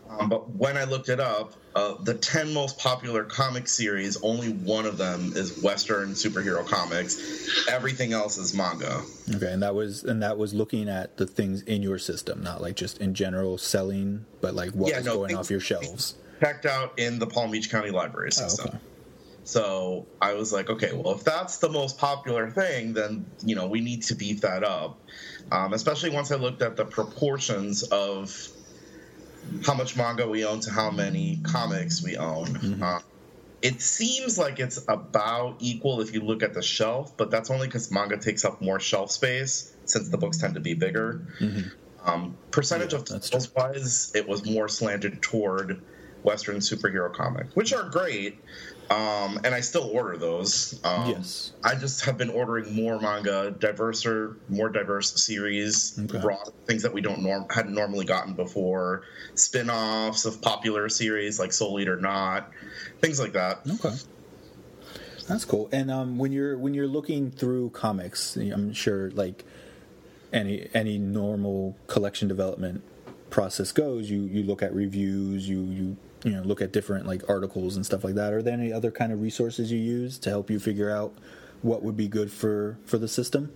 Um, 0.09 0.29
but 0.29 0.51
when 0.51 0.77
I 0.77 0.85
looked 0.85 1.09
it 1.09 1.21
up, 1.21 1.53
uh, 1.77 1.95
the 2.03 2.15
10 2.15 2.53
most 2.53 2.79
popular 2.79 3.23
comic 3.25 3.69
series, 3.69 4.21
only 4.23 4.49
one 4.49 4.85
of 4.85 4.99
them 4.99 5.33
is 5.37 5.63
Western 5.63 6.11
superhero 6.15 6.67
comics. 6.67 7.69
Everything 7.69 8.13
else 8.13 8.37
is 8.37 8.53
manga. 8.53 9.03
Okay, 9.33 9.53
and 9.53 9.63
that 9.63 9.75
was 9.77 10.03
and 10.03 10.21
that 10.23 10.37
was 10.37 10.53
looking 10.53 10.89
at 10.89 11.17
the 11.17 11.27
things 11.29 11.63
in 11.63 11.83
your 11.83 11.99
system, 11.99 12.43
not 12.43 12.61
like 12.61 12.75
just 12.75 12.99
in 12.99 13.15
general 13.15 13.57
selling, 13.57 14.27
but 14.41 14.55
like 14.55 14.71
what 14.73 14.91
Yeah, 14.91 14.97
was 14.99 15.07
no, 15.07 15.15
going 15.19 15.37
off 15.37 15.49
your 15.51 15.61
shelves. 15.61 16.17
Checked 16.43 16.67
out 16.67 16.99
in 16.99 17.19
the 17.21 17.27
Palm 17.29 17.53
Beach 17.53 17.71
County 17.71 17.91
Library 17.91 18.31
Oh, 18.33 18.49
system. 18.49 18.69
okay. 18.69 18.79
So 19.45 20.07
I 20.21 20.35
was 20.35 20.53
like, 20.53 20.71
okay, 20.71 20.93
well, 20.93 21.15
if 21.15 21.25
that's 21.25 21.59
the 21.59 21.69
most 21.69 21.99
popular 21.99 22.51
thing, 22.51 22.93
then 22.93 23.27
you 23.45 23.57
know 23.57 23.67
we 23.69 23.81
need 23.81 24.03
to 24.05 24.15
beef 24.15 24.43
that 24.43 24.65
up. 24.65 25.01
Um, 25.51 25.73
especially 25.73 26.11
once 26.11 26.31
I 26.31 26.37
looked 26.37 26.63
at 26.63 26.77
the 26.77 26.85
proportions 26.85 27.83
of 27.83 28.49
how 29.65 29.75
much 29.75 29.97
manga 29.97 30.29
we 30.29 30.45
own 30.45 30.61
to 30.61 30.71
how 30.71 30.91
many 30.91 31.41
comics 31.45 32.03
we 32.03 32.17
own. 32.17 32.83
Uh, 32.83 33.01
it 33.63 33.81
seems 33.83 34.39
like 34.39 34.59
it's 34.59 34.83
about 34.89 35.57
equal 35.61 36.01
if 36.01 36.15
you 36.15 36.21
look 36.21 36.43
at 36.43 36.55
the 36.55 36.63
shelf, 36.63 37.17
but 37.17 37.31
that's 37.31 37.51
only 37.51 37.67
because 37.67 37.91
manga 37.91 38.17
takes 38.17 38.45
up 38.45 38.63
more 38.63 38.81
shelf 38.81 39.11
space 39.11 39.75
since 39.85 40.09
the 40.11 40.19
books 40.19 40.39
tend 40.39 40.55
to 40.55 40.61
be 40.61 40.75
bigger. 40.75 41.27
Um, 42.05 42.39
percentage 42.51 42.93
Yeah, 42.93 43.01
of 43.01 43.09
sales 43.23 43.51
wise, 43.55 44.11
it 44.15 44.27
was 44.27 44.47
more 44.47 44.69
slanted 44.69 45.21
toward 45.23 45.83
Western 46.23 46.57
superhero 46.57 47.13
comics, 47.13 47.55
which 47.55 47.73
are 47.73 47.89
great. 47.91 48.41
Um, 48.91 49.39
and 49.45 49.55
I 49.55 49.61
still 49.61 49.89
order 49.93 50.17
those. 50.17 50.81
Um, 50.83 51.09
Yes. 51.11 51.53
I 51.63 51.77
just 51.77 52.05
have 52.07 52.19
been 52.19 52.31
ordering 52.31 52.75
more 52.75 53.01
manga, 53.01 53.55
diverser, 53.57 54.37
more 54.49 54.69
diverse 54.69 55.23
series, 55.23 55.97
Okay. 55.99 56.19
broad 56.19 56.51
things 56.67 56.83
that 56.83 56.93
we 56.93 57.01
don't 57.01 57.23
norm 57.23 57.47
hadn't 57.51 57.75
normally 57.75 58.05
gotten 58.05 58.35
before, 58.35 59.03
spin-offs 59.37 60.25
of 60.25 60.43
popular 60.43 60.89
series 60.89 61.39
like 61.39 61.53
Soul 61.53 61.79
Eater 61.79 61.97
Not, 61.97 62.51
things 63.01 63.21
like 63.21 63.33
that. 63.35 63.61
Okay. 63.69 63.95
That's 65.29 65.45
cool. 65.45 65.69
And 65.71 65.91
um, 65.93 66.19
when 66.19 66.33
you're 66.33 66.59
when 66.59 66.75
you're 66.75 66.89
looking 66.89 67.31
through 67.31 67.71
comics, 67.71 68.35
I'm 68.37 68.73
sure 68.73 69.13
like 69.13 69.45
any 70.33 70.69
any 70.75 70.99
normal 70.99 71.77
collection 71.87 72.27
development 72.27 72.83
process 73.31 73.73
goes, 73.73 74.11
you 74.11 74.23
you 74.23 74.43
look 74.43 74.63
at 74.63 74.75
reviews, 74.75 75.49
you 75.49 75.63
you 75.63 75.97
you 76.25 76.33
know 76.33 76.43
look 76.43 76.61
at 76.61 76.73
different 76.73 77.07
like 77.07 77.29
articles 77.29 77.77
and 77.77 77.85
stuff 77.87 78.05
like 78.05 78.15
that. 78.15 78.33
Are 78.33 78.43
there 78.43 78.55
any 78.55 78.73
other 78.73 78.91
kind 78.91 79.13
of 79.13 79.21
resources 79.21 79.71
you 79.71 79.79
use 79.79 80.19
to 80.19 80.31
help 80.31 80.51
you 80.51 80.59
figure 80.59 80.91
out 80.91 81.15
what 81.63 81.83
would 81.83 81.97
be 81.97 82.09
good 82.09 82.31
for 82.31 82.79
for 82.85 82.99
the 82.99 83.09
system? 83.09 83.53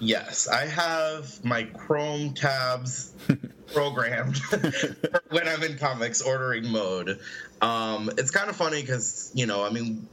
Yes, 0.00 0.48
I 0.48 0.64
have 0.64 1.44
my 1.44 1.64
Chrome 1.64 2.32
tabs 2.32 3.12
programmed 3.74 4.38
when 5.28 5.46
I'm 5.46 5.62
in 5.62 5.76
comics 5.76 6.22
ordering 6.22 6.66
mode. 6.70 7.20
Um, 7.60 8.10
it's 8.16 8.30
kind 8.30 8.48
of 8.48 8.56
funny 8.56 8.80
because 8.80 9.30
you 9.34 9.46
know, 9.46 9.62
I 9.64 9.70
mean, 9.70 10.08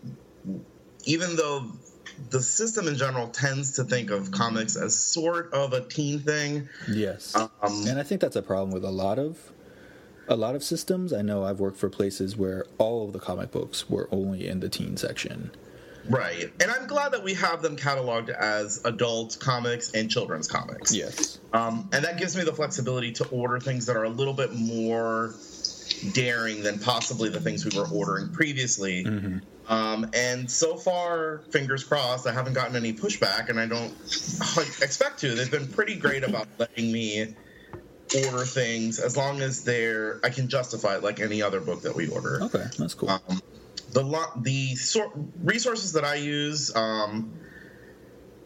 even 1.05 1.35
though 1.35 1.71
the 2.29 2.41
system 2.41 2.87
in 2.87 2.95
general 2.95 3.27
tends 3.27 3.73
to 3.73 3.83
think 3.83 4.09
of 4.11 4.31
comics 4.31 4.75
as 4.75 4.97
sort 4.97 5.53
of 5.53 5.73
a 5.73 5.81
teen 5.81 6.19
thing, 6.19 6.67
Yes. 6.89 7.35
um, 7.35 7.49
and 7.87 7.99
I 7.99 8.03
think 8.03 8.21
that's 8.21 8.35
a 8.35 8.41
problem 8.41 8.71
with 8.71 8.83
a 8.83 8.91
lot 8.91 9.19
of 9.19 9.51
a 10.29 10.35
lot 10.35 10.55
of 10.55 10.63
systems. 10.63 11.13
I 11.13 11.21
know 11.21 11.43
I've 11.45 11.59
worked 11.61 11.77
for 11.77 11.89
places 11.89 12.35
where 12.35 12.65
all 12.77 13.05
of 13.05 13.13
the 13.13 13.19
comic 13.19 13.49
books 13.51 13.89
were 13.89 14.09
only 14.11 14.45
in 14.47 14.59
the 14.59 14.67
teen 14.69 14.97
section. 14.97 15.51
right. 16.09 16.51
And 16.61 16.69
I'm 16.69 16.85
glad 16.87 17.13
that 17.13 17.23
we 17.23 17.33
have 17.35 17.61
them 17.61 17.77
cataloged 17.77 18.29
as 18.29 18.81
adult 18.83 19.37
comics 19.39 19.91
and 19.93 20.09
children's 20.11 20.47
comics. 20.47 20.93
Yes. 20.93 21.39
Um, 21.53 21.89
and 21.93 22.03
that 22.03 22.17
gives 22.17 22.35
me 22.35 22.43
the 22.43 22.53
flexibility 22.53 23.11
to 23.13 23.27
order 23.29 23.59
things 23.59 23.85
that 23.85 23.95
are 23.95 24.03
a 24.03 24.09
little 24.09 24.33
bit 24.33 24.53
more 24.53 25.33
daring 26.13 26.61
than 26.61 26.79
possibly 26.79 27.29
the 27.29 27.39
things 27.39 27.65
we 27.65 27.77
were 27.79 27.87
ordering 27.87 28.29
previously. 28.29 29.05
Um, 29.67 30.09
and 30.13 30.49
so 30.49 30.77
far, 30.77 31.43
fingers 31.49 31.83
crossed, 31.83 32.25
I 32.25 32.31
haven't 32.31 32.53
gotten 32.53 32.75
any 32.75 32.93
pushback, 32.93 33.49
and 33.49 33.59
I 33.59 33.65
don't 33.65 33.91
like, 34.57 34.81
expect 34.81 35.19
to. 35.21 35.35
They've 35.35 35.51
been 35.51 35.67
pretty 35.67 35.95
great 35.95 36.23
about 36.23 36.47
letting 36.57 36.91
me 36.91 37.35
order 38.25 38.45
things 38.45 38.99
as 38.99 39.17
long 39.17 39.41
as 39.41 39.63
they're 39.65 40.21
I 40.23 40.29
can 40.29 40.47
justify 40.47 40.95
it 40.95 41.03
like 41.03 41.19
any 41.19 41.41
other 41.41 41.59
book 41.59 41.81
that 41.81 41.95
we 41.95 42.07
order. 42.07 42.41
Okay, 42.43 42.63
that's 42.79 42.93
cool. 42.93 43.09
Um, 43.09 43.41
the 43.91 44.03
lo- 44.03 44.31
the 44.37 44.75
sort 44.75 45.11
resources 45.43 45.93
that 45.93 46.05
I 46.05 46.15
use, 46.15 46.73
um, 46.75 47.33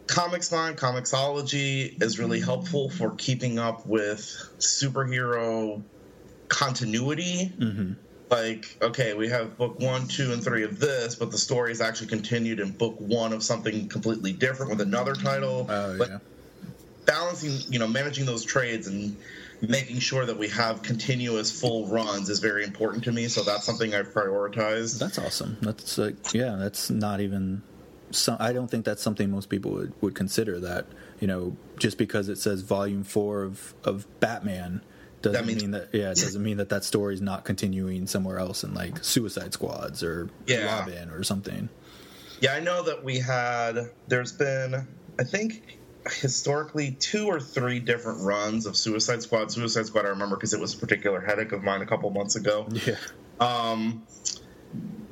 ComicsMon, 0.06 0.76
Comixology 0.76 2.02
is 2.02 2.18
really 2.18 2.40
helpful 2.40 2.90
for 2.90 3.12
keeping 3.12 3.58
up 3.58 3.86
with 3.86 4.20
superhero 4.58 5.82
continuity. 6.48 7.46
hmm 7.46 7.92
Like, 8.32 8.78
okay, 8.80 9.12
we 9.12 9.28
have 9.28 9.58
book 9.58 9.78
one, 9.78 10.08
two, 10.08 10.32
and 10.32 10.42
three 10.42 10.64
of 10.64 10.80
this, 10.80 11.14
but 11.14 11.30
the 11.30 11.36
story 11.36 11.70
is 11.70 11.82
actually 11.82 12.06
continued 12.06 12.60
in 12.60 12.70
book 12.70 12.96
one 12.98 13.34
of 13.34 13.42
something 13.42 13.88
completely 13.88 14.32
different 14.32 14.70
with 14.70 14.80
another 14.80 15.14
title. 15.14 15.66
Oh 15.68 15.98
But 15.98 16.08
yeah. 16.08 16.18
balancing, 17.04 17.70
you 17.70 17.78
know, 17.78 17.86
managing 17.86 18.24
those 18.24 18.42
trades 18.42 18.86
and 18.86 19.14
making 19.60 19.98
sure 19.98 20.24
that 20.24 20.38
we 20.38 20.48
have 20.48 20.82
continuous 20.82 21.50
full 21.60 21.86
runs 21.88 22.30
is 22.30 22.38
very 22.38 22.64
important 22.64 23.04
to 23.04 23.12
me. 23.12 23.28
So 23.28 23.42
that's 23.42 23.64
something 23.64 23.94
I've 23.94 24.14
prioritized. 24.14 24.98
That's 24.98 25.18
awesome. 25.18 25.58
That's 25.60 25.98
like 25.98 26.32
yeah, 26.32 26.56
that's 26.56 26.88
not 26.88 27.20
even 27.20 27.62
some 28.10 28.38
I 28.40 28.52
don't 28.52 28.70
think 28.70 28.84
that's 28.84 29.02
something 29.02 29.30
most 29.30 29.50
people 29.50 29.72
would, 29.72 29.92
would 30.00 30.14
consider 30.14 30.58
that, 30.60 30.86
you 31.20 31.26
know, 31.26 31.56
just 31.78 31.98
because 31.98 32.28
it 32.28 32.38
says 32.38 32.62
volume 32.62 33.04
4 33.04 33.42
of 33.42 33.74
of 33.84 34.06
Batman 34.20 34.82
doesn't 35.22 35.32
That 35.40 35.46
means- 35.46 35.62
mean 35.62 35.70
that 35.72 35.88
yeah, 35.92 36.10
it 36.10 36.16
doesn't 36.18 36.42
mean 36.42 36.56
that 36.58 36.68
that 36.70 36.84
story 36.84 37.14
is 37.14 37.20
not 37.20 37.44
continuing 37.44 38.06
somewhere 38.06 38.38
else 38.38 38.64
in 38.64 38.74
like 38.74 39.02
Suicide 39.04 39.52
Squads 39.52 40.02
or 40.02 40.28
Yeah. 40.46 40.80
Robin 40.80 41.10
or 41.10 41.22
something. 41.22 41.68
Yeah, 42.40 42.54
I 42.54 42.60
know 42.60 42.82
that 42.82 43.04
we 43.04 43.18
had. 43.20 43.90
There's 44.08 44.32
been, 44.32 44.86
I 45.18 45.24
think, 45.24 45.78
historically 46.10 46.90
two 46.98 47.26
or 47.26 47.38
three 47.38 47.78
different 47.78 48.22
runs 48.22 48.66
of 48.66 48.76
Suicide 48.76 49.22
Squad. 49.22 49.52
Suicide 49.52 49.86
Squad, 49.86 50.06
I 50.06 50.08
remember 50.08 50.34
because 50.36 50.52
it 50.52 50.58
was 50.60 50.74
a 50.74 50.78
particular 50.78 51.20
headache 51.20 51.52
of 51.52 51.62
mine 51.62 51.82
a 51.82 51.86
couple 51.86 52.10
months 52.10 52.34
ago. 52.34 52.66
Yeah. 52.86 52.96
Um, 53.38 54.02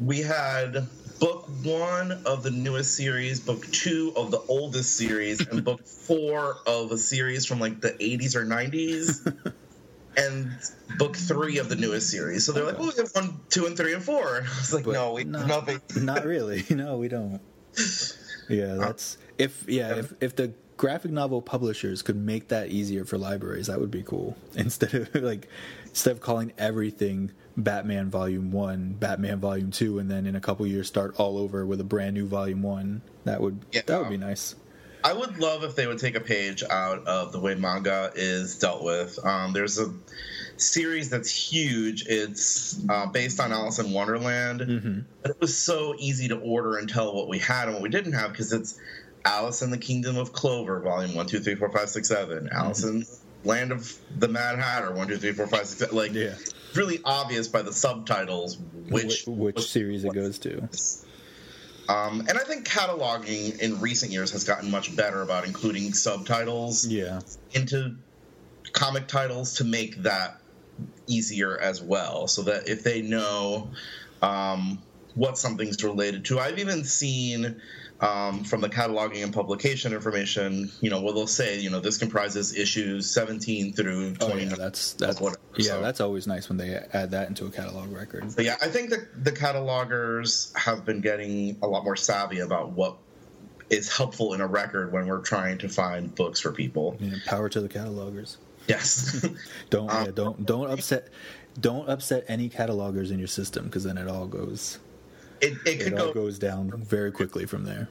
we 0.00 0.20
had 0.22 0.88
book 1.20 1.48
one 1.62 2.12
of 2.24 2.42
the 2.42 2.50
newest 2.50 2.94
series, 2.96 3.38
book 3.40 3.64
two 3.70 4.12
of 4.16 4.30
the 4.30 4.40
oldest 4.48 4.96
series, 4.96 5.46
and 5.46 5.64
book 5.64 5.86
four 5.86 6.56
of 6.66 6.90
a 6.90 6.98
series 6.98 7.44
from 7.46 7.60
like 7.60 7.80
the 7.80 7.90
80s 7.92 8.34
or 8.34 8.44
90s. 8.44 9.52
And 10.16 10.50
book 10.98 11.16
three 11.16 11.58
of 11.58 11.68
the 11.68 11.76
newest 11.76 12.10
series. 12.10 12.44
So 12.44 12.52
they're 12.52 12.64
like, 12.64 12.76
"Oh, 12.78 12.88
we 12.88 12.92
have 13.02 13.10
one, 13.12 13.40
two, 13.48 13.66
and 13.66 13.76
three, 13.76 13.94
and 13.94 14.02
four. 14.02 14.38
And 14.38 14.46
I 14.48 14.50
was 14.58 14.72
like, 14.74 14.84
But 14.84 14.92
"No, 14.94 15.12
we 15.14 15.24
not- 15.24 15.46
nothing." 15.46 15.80
Not 16.04 16.24
really. 16.24 16.64
No, 16.70 16.96
we 16.98 17.08
don't. 17.08 17.40
Yeah, 18.48 18.64
uh, 18.74 18.76
that's 18.78 19.16
if 19.38 19.64
yeah, 19.68 19.94
if 19.96 20.12
if 20.20 20.34
the 20.36 20.52
graphic 20.76 21.10
novel 21.12 21.40
publishers 21.42 22.02
could 22.02 22.16
make 22.16 22.48
that 22.48 22.68
easier 22.68 23.04
for 23.04 23.18
libraries, 23.18 23.68
that 23.68 23.78
would 23.80 23.90
be 23.90 24.02
cool. 24.02 24.36
Instead 24.56 24.94
of 24.94 25.14
like 25.14 25.48
instead 25.86 26.10
of 26.12 26.20
calling 26.20 26.52
everything 26.58 27.30
Batman 27.56 28.10
Volume 28.10 28.50
1, 28.50 28.94
Batman 28.94 29.38
Volume 29.40 29.70
2 29.70 29.98
and 30.00 30.10
then 30.10 30.26
in 30.26 30.34
a 30.34 30.40
couple 30.40 30.66
years 30.66 30.88
start 30.88 31.14
all 31.18 31.38
over 31.38 31.64
with 31.66 31.80
a 31.80 31.84
brand 31.84 32.14
new 32.14 32.26
Volume 32.26 32.62
1. 32.62 33.02
That 33.24 33.40
would 33.40 33.60
Yeah. 33.72 33.82
that 33.86 34.00
would 34.00 34.08
be 34.10 34.16
nice. 34.16 34.56
I 35.02 35.12
would 35.12 35.38
love 35.38 35.64
if 35.64 35.74
they 35.76 35.86
would 35.86 35.98
take 35.98 36.14
a 36.14 36.20
page 36.20 36.62
out 36.68 37.06
of 37.06 37.32
the 37.32 37.40
way 37.40 37.54
manga 37.54 38.12
is 38.14 38.58
dealt 38.58 38.82
with. 38.84 39.18
Um, 39.24 39.52
there's 39.52 39.78
a 39.78 39.92
series 40.56 41.08
that's 41.08 41.30
huge. 41.30 42.04
It's 42.06 42.78
uh, 42.88 43.06
based 43.06 43.40
on 43.40 43.52
Alice 43.52 43.78
in 43.78 43.92
Wonderland, 43.92 44.60
Mhm. 44.60 45.04
but 45.22 45.30
it 45.32 45.40
was 45.40 45.56
so 45.56 45.94
easy 45.98 46.28
to 46.28 46.36
order 46.36 46.76
and 46.76 46.88
tell 46.88 47.14
what 47.14 47.28
we 47.28 47.38
had 47.38 47.64
and 47.64 47.74
what 47.74 47.82
we 47.82 47.88
didn't 47.88 48.12
have 48.12 48.32
because 48.32 48.52
it's 48.52 48.78
Alice 49.24 49.62
in 49.62 49.70
the 49.70 49.78
Kingdom 49.78 50.16
of 50.16 50.32
Clover, 50.32 50.80
Volume 50.80 51.14
One, 51.14 51.26
Two, 51.26 51.40
Three, 51.40 51.54
Four, 51.54 51.70
Five, 51.72 51.88
Six, 51.88 52.08
Seven. 52.08 52.48
Alice 52.52 52.84
in 52.84 53.06
Land 53.44 53.72
of 53.72 53.94
the 54.18 54.28
Mad 54.28 54.58
Hatter, 54.58 54.92
One, 54.92 55.08
Two, 55.08 55.16
Three, 55.16 55.32
Four, 55.32 55.46
Five, 55.46 55.66
Six, 55.66 55.78
Seven. 55.80 55.96
Like, 55.96 56.12
Yeah. 56.12 56.34
it's 56.38 56.54
really 56.76 57.00
obvious 57.04 57.48
by 57.48 57.62
the 57.62 57.72
subtitles 57.72 58.58
which 58.88 59.24
which, 59.26 59.26
which 59.26 59.70
series 59.70 60.04
it 60.04 60.12
goes 60.14 60.38
to. 60.40 60.68
Um, 61.90 62.20
and 62.28 62.38
I 62.38 62.42
think 62.44 62.66
cataloging 62.68 63.58
in 63.58 63.80
recent 63.80 64.12
years 64.12 64.30
has 64.30 64.44
gotten 64.44 64.70
much 64.70 64.94
better 64.94 65.22
about 65.22 65.44
including 65.44 65.92
subtitles 65.92 66.86
Yeah. 66.86 67.20
into 67.52 67.96
comic 68.72 69.08
titles 69.08 69.54
to 69.56 69.64
make 69.64 69.96
that 70.04 70.38
easier 71.08 71.58
as 71.58 71.82
well 71.82 72.28
so 72.28 72.42
that 72.42 72.68
if 72.68 72.84
they 72.84 73.02
know 73.02 73.70
um, 74.22 74.80
what 75.14 75.36
something's 75.38 75.82
related 75.84 76.24
to 76.24 76.38
i've 76.38 76.58
even 76.58 76.84
seen 76.84 77.60
um, 78.02 78.44
from 78.44 78.62
the 78.62 78.68
cataloging 78.68 79.22
and 79.22 79.32
publication 79.34 79.92
information 79.92 80.70
you 80.80 80.88
know 80.88 81.02
where 81.02 81.12
they'll 81.12 81.26
say 81.26 81.58
you 81.60 81.68
know 81.68 81.80
this 81.80 81.98
comprises 81.98 82.56
issues 82.56 83.10
17 83.10 83.74
through 83.74 84.14
Oh 84.22 84.34
yeah, 84.36 84.54
that's 84.56 84.94
that's 84.94 85.20
whatever, 85.20 85.40
yeah, 85.56 85.64
so- 85.72 85.80
that's 85.82 86.00
always 86.00 86.26
nice 86.26 86.48
when 86.48 86.56
they 86.56 86.76
add 86.94 87.10
that 87.10 87.28
into 87.28 87.44
a 87.46 87.50
catalog 87.50 87.92
record. 87.92 88.24
but 88.36 88.44
yeah 88.44 88.56
i 88.62 88.68
think 88.68 88.90
that 88.90 89.22
the 89.24 89.32
catalogers 89.32 90.56
have 90.56 90.84
been 90.84 91.00
getting 91.00 91.56
a 91.62 91.66
lot 91.66 91.84
more 91.84 91.96
savvy 91.96 92.40
about 92.40 92.70
what 92.72 92.96
is 93.68 93.94
helpful 93.94 94.32
in 94.34 94.40
a 94.40 94.46
record 94.46 94.92
when 94.92 95.06
we're 95.06 95.20
trying 95.20 95.58
to 95.58 95.68
find 95.68 96.14
books 96.14 96.40
for 96.40 96.52
people 96.52 96.96
Yeah, 97.00 97.14
power 97.26 97.48
to 97.50 97.60
the 97.60 97.68
catalogers. 97.68 98.36
yes 98.66 99.26
Don't 99.70 99.90
Um, 99.90 100.04
yeah, 100.06 100.10
don't 100.12 100.46
don't 100.46 100.70
upset 100.70 101.08
don't 101.60 101.88
upset 101.88 102.24
any 102.28 102.48
catalogers 102.48 103.10
in 103.10 103.18
your 103.18 103.28
system 103.28 103.66
because 103.66 103.84
then 103.84 103.98
it 103.98 104.08
all 104.08 104.26
goes 104.26 104.78
it, 105.40 105.54
it 105.66 105.78
could 105.80 105.92
it 105.92 105.98
all 105.98 106.06
go 106.08 106.12
goes 106.24 106.38
down 106.38 106.70
very 106.84 107.10
quickly 107.12 107.46
from 107.46 107.64
there. 107.64 107.88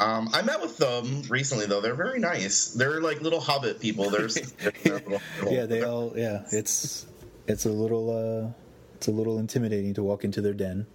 Um, 0.00 0.28
I 0.32 0.42
met 0.42 0.60
with 0.60 0.76
them 0.78 1.22
recently, 1.28 1.66
though. 1.66 1.80
They're 1.80 1.94
very 1.94 2.18
nice. 2.18 2.68
They're 2.68 3.00
like 3.00 3.20
little 3.20 3.40
hobbit 3.40 3.78
people. 3.80 4.10
They're, 4.10 4.26
they're 4.82 4.94
little- 4.94 5.20
Yeah, 5.52 5.66
they 5.66 5.82
all 5.82 6.12
yeah. 6.16 6.44
It's 6.50 7.06
it's 7.46 7.66
a 7.66 7.70
little 7.70 8.10
uh 8.10 8.50
it's 8.96 9.08
a 9.08 9.12
little 9.12 9.38
intimidating 9.38 9.94
to 9.94 10.02
walk 10.02 10.24
into 10.24 10.40
their 10.40 10.54
den. 10.54 10.86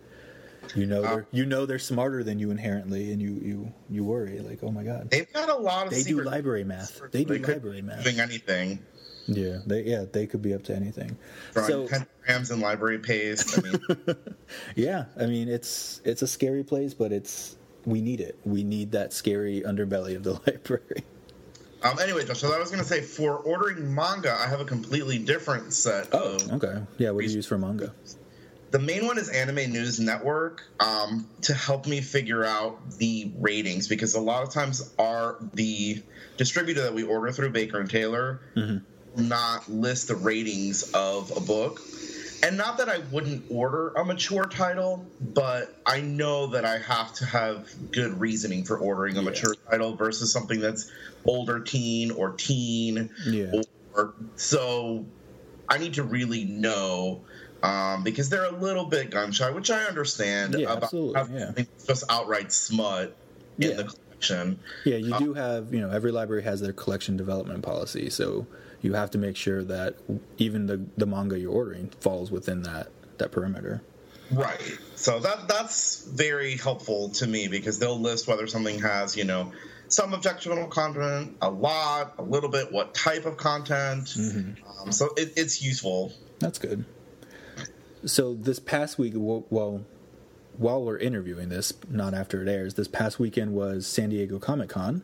You 0.76 0.86
know 0.86 1.04
Uh, 1.04 1.10
they're 1.16 1.28
you 1.32 1.46
know 1.46 1.66
they're 1.66 1.80
smarter 1.80 2.24
than 2.24 2.40
you 2.40 2.52
inherently, 2.52 3.12
and 3.14 3.22
you 3.22 3.40
you 3.42 3.74
you 3.90 4.04
worry 4.04 4.40
like 4.40 4.60
oh 4.64 4.72
my 4.72 4.84
god 4.84 5.10
They've 5.10 5.32
got 5.32 5.50
a 5.50 5.56
lot 5.56 5.88
of. 5.88 5.94
they 5.94 6.04
do 6.04 6.22
library 6.24 6.66
math 6.66 7.00
they 7.12 7.24
do 7.24 7.38
library 7.38 7.82
math 7.82 8.04
Doing 8.04 8.20
anything. 8.20 8.80
Yeah 9.28 9.60
they 9.66 9.84
yeah 9.84 10.06
they 10.12 10.26
could 10.26 10.42
be 10.42 10.54
up 10.54 10.64
to 10.64 10.76
anything. 10.76 11.18
Drawing 11.54 11.68
So 11.70 11.88
pentagrams 11.88 12.52
and 12.52 12.62
library 12.62 13.00
paste. 13.00 13.58
I 13.58 13.62
mean, 13.62 14.16
yeah, 14.76 15.06
I 15.20 15.26
mean 15.26 15.48
it's 15.50 16.02
it's 16.04 16.22
a 16.22 16.28
scary 16.28 16.64
place, 16.64 16.94
but 16.94 17.12
it's 17.12 17.56
we 17.86 18.02
need 18.02 18.20
it. 18.22 18.38
We 18.46 18.64
need 18.64 18.92
that 18.94 19.14
scary 19.14 19.62
underbelly 19.62 20.16
of 20.16 20.24
the 20.24 20.34
library. 20.48 21.04
Um, 21.84 22.00
anyway, 22.00 22.26
Josh, 22.26 22.40
so 22.40 22.52
I 22.52 22.58
was 22.60 22.70
going 22.72 22.82
to 22.82 22.88
say 22.90 23.02
for 23.02 23.38
ordering 23.38 23.94
manga, 23.94 24.34
I 24.34 24.48
have 24.48 24.60
a 24.60 24.66
completely 24.66 25.20
different 25.20 25.72
set 25.74 26.08
Oh, 26.12 26.36
of. 26.36 26.52
okay. 26.54 26.82
Yeah, 26.98 27.12
what 27.12 27.22
do 27.24 27.30
you 27.30 27.36
use 27.36 27.46
for 27.46 27.58
manga? 27.60 27.94
The 28.72 28.80
main 28.80 29.06
one 29.06 29.18
is 29.20 29.30
Anime 29.30 29.72
News 29.72 30.00
Network 30.00 30.64
um, 30.80 31.28
to 31.44 31.54
help 31.54 31.86
me 31.86 32.02
figure 32.02 32.44
out 32.44 32.92
the 32.98 33.32
ratings 33.38 33.88
because 33.88 34.16
a 34.16 34.20
lot 34.20 34.42
of 34.44 34.50
times 34.52 34.92
our 35.00 35.38
the 35.54 36.02
distributor 36.36 36.82
that 36.82 36.94
we 36.96 37.04
order 37.04 37.32
through 37.32 37.52
Baker 37.52 37.80
and 37.80 37.90
Taylor 37.90 38.42
Mm-hmm. 38.56 38.84
Not 39.18 39.70
list 39.70 40.08
the 40.08 40.16
ratings 40.16 40.92
of 40.94 41.36
a 41.36 41.40
book. 41.40 41.82
And 42.44 42.56
not 42.56 42.78
that 42.78 42.88
I 42.88 43.00
wouldn't 43.12 43.46
order 43.50 43.90
a 43.90 44.06
mature 44.06 44.46
title, 44.46 45.06
but 45.20 45.76
I 45.86 46.02
know 46.02 46.48
that 46.48 46.66
I 46.66 46.78
have 46.78 47.14
to 47.16 47.26
have 47.26 47.68
good 47.92 48.20
reasoning 48.20 48.64
for 48.64 48.78
ordering 48.78 49.18
a 49.18 49.22
Yeah. 49.22 49.26
mature 49.30 49.56
title 49.70 49.96
versus 49.96 50.32
something 50.32 50.60
that's 50.60 50.92
older 51.26 51.60
teen 51.60 52.12
or 52.12 52.32
teen 52.34 53.10
Yeah. 53.26 53.62
or 53.96 54.14
so 54.36 55.06
I 55.68 55.80
need 55.80 55.96
to 55.96 56.04
really 56.04 56.46
know 56.46 57.22
um, 57.64 58.04
because 58.04 58.30
they're 58.30 58.46
a 58.46 58.52
little 58.52 58.86
bit 58.86 59.10
gun 59.10 59.32
shy, 59.32 59.50
which 59.50 59.72
I 59.72 59.86
understand 59.86 60.54
Yeah, 60.58 60.72
about 60.72 60.84
absolutely, 60.84 61.40
yeah. 61.40 61.64
just 61.88 62.04
outright 62.08 62.54
smut 62.54 63.16
in 63.58 63.72
Yeah. 63.72 63.76
the 63.78 63.94
collection. 64.20 64.60
Yeah, 64.84 64.98
you 64.98 65.18
do 65.18 65.34
have, 65.34 65.74
you 65.74 65.82
know, 65.82 65.90
every 65.90 66.12
library 66.12 66.44
has 66.44 66.62
their 66.62 66.74
collection 66.74 67.18
development 67.18 67.64
policy, 67.64 68.10
so 68.10 68.48
you 68.82 68.94
have 68.94 69.12
to 69.12 69.18
make 69.18 69.36
sure 69.36 69.64
that 69.64 69.96
even 70.38 70.68
the 70.68 70.86
the 70.98 71.06
manga 71.06 71.40
you're 71.40 71.52
ordering 71.52 71.90
falls 72.00 72.32
within 72.32 72.64
that 72.64 72.90
that 73.18 73.32
perimeter. 73.32 73.82
Right. 74.32 74.78
So 74.96 75.20
that 75.20 75.48
that's 75.48 76.06
very 76.06 76.58
helpful 76.58 77.10
to 77.10 77.28
me 77.28 77.48
because 77.48 77.80
they'll 77.80 78.00
list 78.00 78.28
whether 78.28 78.46
something 78.48 78.80
has, 78.80 79.16
you 79.16 79.24
know, 79.24 79.54
some 79.88 80.14
objectionable 80.14 80.68
content, 80.68 81.38
a 81.42 81.50
lot, 81.50 82.16
a 82.18 82.24
little 82.24 82.50
bit, 82.50 82.72
what 82.72 82.94
type 82.94 83.26
of 83.26 83.38
content. 83.38 84.06
Mm-hmm. 84.06 84.82
Um, 84.82 84.92
so 84.92 85.10
it, 85.16 85.34
it's 85.38 85.62
useful. 85.62 86.12
That's 86.40 86.60
good. 86.60 86.84
So 88.06 88.34
this 88.36 88.60
past 88.60 89.00
week, 89.00 89.14
well, 89.16 89.46
well, 89.50 89.86
while 90.58 90.84
we're 90.84 90.98
interviewing 90.98 91.50
this, 91.50 91.74
not 91.90 92.14
after 92.14 92.42
it 92.42 92.48
airs, 92.48 92.74
this 92.74 92.88
past 92.88 93.20
weekend 93.20 93.54
was 93.54 93.88
San 93.88 94.10
Diego 94.10 94.40
Comic 94.40 94.70
Con, 94.70 95.04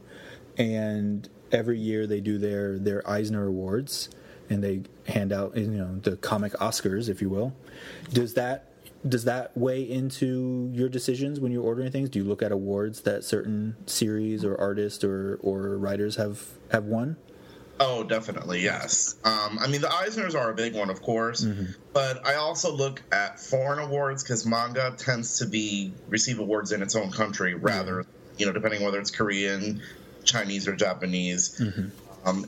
and 0.57 1.29
every 1.51 1.79
year 1.79 2.07
they 2.07 2.19
do 2.19 2.37
their 2.37 2.77
their 2.77 3.07
Eisner 3.09 3.47
Awards, 3.47 4.09
and 4.49 4.63
they 4.63 4.83
hand 5.07 5.31
out 5.31 5.55
you 5.55 5.67
know 5.67 5.99
the 5.99 6.17
comic 6.17 6.53
Oscars, 6.53 7.09
if 7.09 7.21
you 7.21 7.29
will. 7.29 7.53
Does 8.11 8.33
that 8.33 8.69
does 9.07 9.25
that 9.25 9.55
weigh 9.57 9.81
into 9.81 10.69
your 10.73 10.89
decisions 10.89 11.39
when 11.39 11.51
you're 11.51 11.63
ordering 11.63 11.91
things? 11.91 12.09
Do 12.09 12.19
you 12.19 12.25
look 12.25 12.41
at 12.41 12.51
awards 12.51 13.01
that 13.01 13.23
certain 13.23 13.75
series 13.85 14.45
or 14.45 14.59
artists 14.59 15.03
or 15.03 15.39
or 15.41 15.77
writers 15.77 16.15
have 16.15 16.47
have 16.71 16.85
won? 16.85 17.17
Oh, 17.79 18.03
definitely, 18.03 18.61
yes. 18.61 19.15
Um, 19.25 19.57
I 19.59 19.67
mean, 19.67 19.81
the 19.81 19.87
Eisners 19.87 20.35
are 20.35 20.51
a 20.51 20.53
big 20.55 20.75
one, 20.75 20.89
of 20.89 21.01
course, 21.01 21.43
Mm-hmm. 21.43 21.71
but 21.91 22.25
I 22.25 22.35
also 22.35 22.71
look 22.71 23.01
at 23.11 23.39
foreign 23.39 23.79
awards 23.79 24.23
because 24.23 24.45
manga 24.45 24.93
tends 24.97 25.39
to 25.39 25.47
be 25.47 25.91
receive 26.07 26.39
awards 26.39 26.71
in 26.71 26.81
its 26.81 26.95
own 26.95 27.11
country 27.11 27.55
rather, 27.55 28.05
you 28.37 28.45
know, 28.45 28.51
depending 28.51 28.83
whether 28.83 28.99
it's 28.99 29.11
Korean, 29.11 29.81
Chinese, 30.23 30.67
or 30.67 30.75
Japanese. 30.75 31.59
Mm-hmm. 31.59 32.27
Um, 32.29 32.45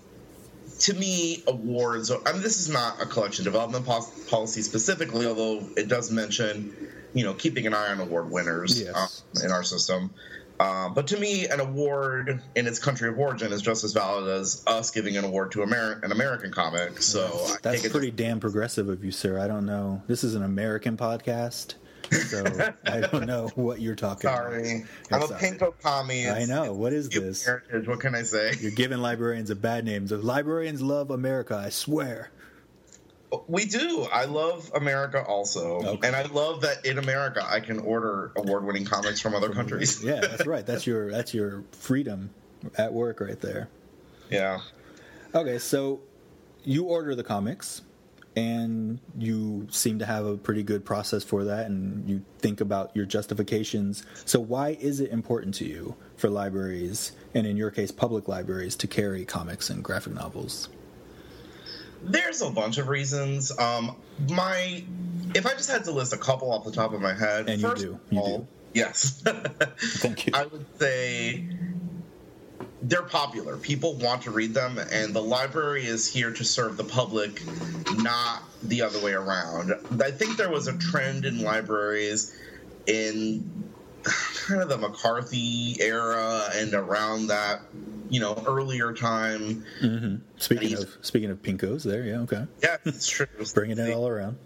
to 0.80 0.94
me, 0.94 1.44
awards. 1.48 2.12
I 2.12 2.32
mean, 2.34 2.42
this 2.42 2.60
is 2.60 2.70
not 2.70 3.02
a 3.02 3.06
collection 3.06 3.46
development 3.46 3.86
pol- 3.86 4.10
policy 4.30 4.62
specifically, 4.62 5.26
although 5.26 5.64
it 5.76 5.88
does 5.88 6.12
mention, 6.12 6.76
you 7.14 7.24
know, 7.24 7.34
keeping 7.34 7.66
an 7.66 7.74
eye 7.74 7.90
on 7.92 8.00
award 8.00 8.30
winners 8.30 8.80
Yes. 8.82 9.24
um, 9.36 9.44
in 9.44 9.52
our 9.52 9.64
system. 9.64 10.12
Uh, 10.60 10.90
but 10.90 11.08
to 11.08 11.20
me, 11.20 11.48
an 11.48 11.60
award 11.60 12.42
in 12.56 12.68
its 12.68 12.80
country 12.80 13.10
of 13.10 13.20
origin 13.20 13.52
is 13.52 13.62
just 13.62 13.84
as 13.84 13.92
valid 13.94 14.30
as 14.30 14.64
us 14.68 14.92
giving 14.92 15.18
an 15.18 15.26
award 15.26 15.52
to 15.52 15.64
an 15.64 16.12
American 16.12 16.52
comic. 16.52 17.02
So 17.02 17.28
I 17.28 17.58
That's 17.62 17.84
it 17.84 17.92
pretty 17.92 18.12
damn 18.12 18.40
progressive 18.40 18.88
of 18.88 19.04
you, 19.04 19.12
sir. 19.12 19.40
I 19.40 19.48
don't 19.48 19.66
know. 19.66 20.02
This 20.08 20.24
is 20.24 20.34
an 20.36 20.44
American 20.44 20.96
podcast, 20.96 21.76
so 22.10 22.46
I 22.86 23.02
don't 23.02 23.26
know 23.26 23.50
what 23.56 23.82
you're 23.82 23.96
talking 23.96 24.30
Sorry, 24.30 24.86
about. 25.10 25.22
I'm 25.22 25.28
sorry. 25.28 25.36
a 25.36 25.40
Sorry. 25.40 25.52
pinko 25.58 25.74
commie. 25.84 26.30
I 26.30 26.46
know. 26.46 26.74
What 26.74 26.94
is 26.94 27.10
this? 27.10 27.46
Heritage. 27.46 27.88
What 27.88 28.00
can 28.00 28.16
I 28.16 28.24
say? 28.24 28.54
You're 28.62 28.72
giving 28.72 29.00
librarians 29.00 29.50
a 29.50 29.56
bad 29.56 29.84
name. 29.84 30.08
The 30.08 30.18
librarians 30.18 30.82
love 30.82 31.12
America, 31.12 31.56
I 31.56 31.70
swear. 31.70 32.30
We 33.48 33.66
do. 33.66 34.08
I 34.12 34.26
love 34.26 34.72
America 34.74 35.24
also, 35.24 35.82
Okay. 35.84 36.08
and 36.08 36.16
I 36.16 36.24
love 36.24 36.62
that 36.62 36.86
in 36.86 36.98
America 36.98 37.46
I 37.48 37.60
can 37.60 37.80
order 37.80 38.32
award-winning 38.36 38.86
comics 38.86 39.20
from 39.22 39.36
other 39.36 39.50
countries. 39.50 40.04
Yeah, 40.04 40.22
that's 40.22 40.46
right. 40.46 40.66
That's 40.66 40.86
your 40.88 41.12
that's 41.12 41.34
your 41.34 41.64
freedom 41.72 42.30
at 42.78 42.94
work 42.94 43.20
right 43.20 43.40
there. 43.40 43.70
Yeah. 44.30 44.60
Okay, 45.34 45.58
so 45.60 46.02
you 46.64 46.86
order 46.86 47.14
the 47.16 47.24
comics 47.24 47.82
and 48.36 49.00
you 49.18 49.68
seem 49.72 50.00
to 50.00 50.06
have 50.06 50.26
a 50.26 50.36
pretty 50.36 50.62
good 50.64 50.84
process 50.84 51.24
for 51.24 51.46
that 51.46 51.68
and 51.68 52.10
you 52.10 52.22
think 52.40 52.60
about 52.60 52.94
your 52.96 53.06
justifications. 53.06 54.04
So 54.26 54.40
why 54.40 54.70
is 54.80 55.00
it 55.00 55.12
important 55.12 55.56
to 55.56 55.66
you 55.66 55.96
for 56.18 56.30
libraries 56.30 57.14
and 57.34 57.48
in 57.48 57.56
your 57.56 57.72
case 57.72 57.92
public 57.92 58.28
libraries 58.28 58.76
to 58.78 58.88
carry 58.88 59.24
comics 59.26 59.70
and 59.70 59.84
graphic 59.84 60.14
novels? 60.14 60.68
There's 62.06 62.42
a 62.42 62.50
bunch 62.50 62.78
of 62.78 62.88
reasons. 62.88 63.58
Um, 63.58 63.96
my, 64.30 64.84
if 65.34 65.46
I 65.46 65.52
just 65.54 65.70
had 65.70 65.84
to 65.86 65.92
list 65.92 66.14
a 66.14 66.18
couple 66.18 66.52
off 66.52 66.64
the 66.64 66.72
top 66.72 66.94
of 66.94 67.02
my 67.02 67.14
head, 67.14 67.50
And 67.50 67.62
you 67.62 67.74
do. 67.76 68.00
You 68.12 68.20
all, 68.20 68.38
do. 68.40 68.48
yes, 68.74 69.22
Thank 69.78 70.28
you. 70.28 70.34
I 70.36 70.46
would 70.46 70.66
say 70.80 71.46
they're 72.84 73.02
popular. 73.02 73.58
People 73.58 73.96
want 73.96 74.22
to 74.24 74.32
read 74.32 74.54
them, 74.54 74.78
and 74.78 75.14
the 75.14 75.22
library 75.22 75.86
is 75.86 76.08
here 76.08 76.32
to 76.32 76.44
serve 76.44 76.78
the 76.78 76.84
public, 76.84 77.42
not 77.98 78.44
the 78.62 78.82
other 78.84 79.00
way 79.04 79.14
around. 79.14 79.74
I 80.02 80.12
think 80.12 80.38
there 80.38 80.50
was 80.50 80.68
a 80.68 80.78
trend 80.78 81.26
in 81.26 81.42
libraries 81.42 82.36
in 82.86 83.74
kind 84.06 84.62
of 84.62 84.70
the 84.70 84.78
McCarthy 84.78 85.78
era 85.82 86.44
and 86.54 86.74
around 86.74 87.28
that, 87.28 87.62
you 88.10 88.20
know, 88.20 88.42
earlier 88.48 88.94
time. 88.94 89.66
hmm 89.80 90.16
Speaking 90.38 90.78
of 90.78 90.96
speaking 91.02 91.30
of 91.32 91.42
pinkos, 91.42 91.84
there, 91.84 92.04
yeah, 92.04 92.20
okay, 92.22 92.46
Yeah, 92.64 92.78
it's 92.86 93.08
true. 93.08 93.26
bringing 93.54 93.78
it 93.80 93.92
all 93.94 94.08
around. 94.08 94.38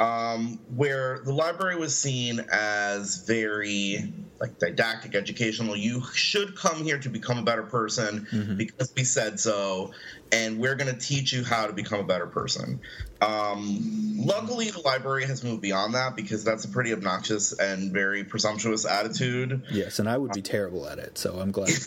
um, 0.00 0.58
where 0.74 1.20
the 1.24 1.32
library 1.32 1.76
was 1.76 1.96
seen 1.96 2.44
as 2.52 3.24
very 3.26 4.12
like 4.40 4.58
didactic, 4.58 5.14
educational. 5.14 5.74
You 5.76 6.02
should 6.14 6.56
come 6.56 6.84
here 6.84 6.98
to 6.98 7.08
become 7.08 7.38
a 7.38 7.42
better 7.42 7.62
person 7.62 8.26
Mm-hmm. 8.32 8.56
because 8.56 8.92
we 8.96 9.04
said 9.04 9.40
so, 9.40 9.92
and 10.32 10.58
we're 10.58 10.74
going 10.74 10.92
to 10.94 11.00
teach 11.00 11.32
you 11.32 11.42
how 11.44 11.66
to 11.66 11.72
become 11.72 12.00
a 12.00 12.04
better 12.04 12.26
person. 12.26 12.80
Um, 13.20 14.14
luckily, 14.18 14.70
the 14.70 14.80
library 14.80 15.24
has 15.26 15.42
moved 15.42 15.62
beyond 15.62 15.94
that 15.94 16.16
because 16.16 16.44
that's 16.44 16.64
a 16.64 16.68
pretty 16.68 16.92
obnoxious 16.92 17.52
and 17.58 17.92
very 17.92 18.24
presumptuous 18.24 18.84
attitude. 18.84 19.62
Yes, 19.70 19.98
and 19.98 20.08
I 20.08 20.18
would 20.18 20.32
be 20.32 20.42
terrible 20.42 20.86
at 20.88 20.98
it, 20.98 21.18
so 21.18 21.38
I'm 21.40 21.50
glad. 21.50 21.70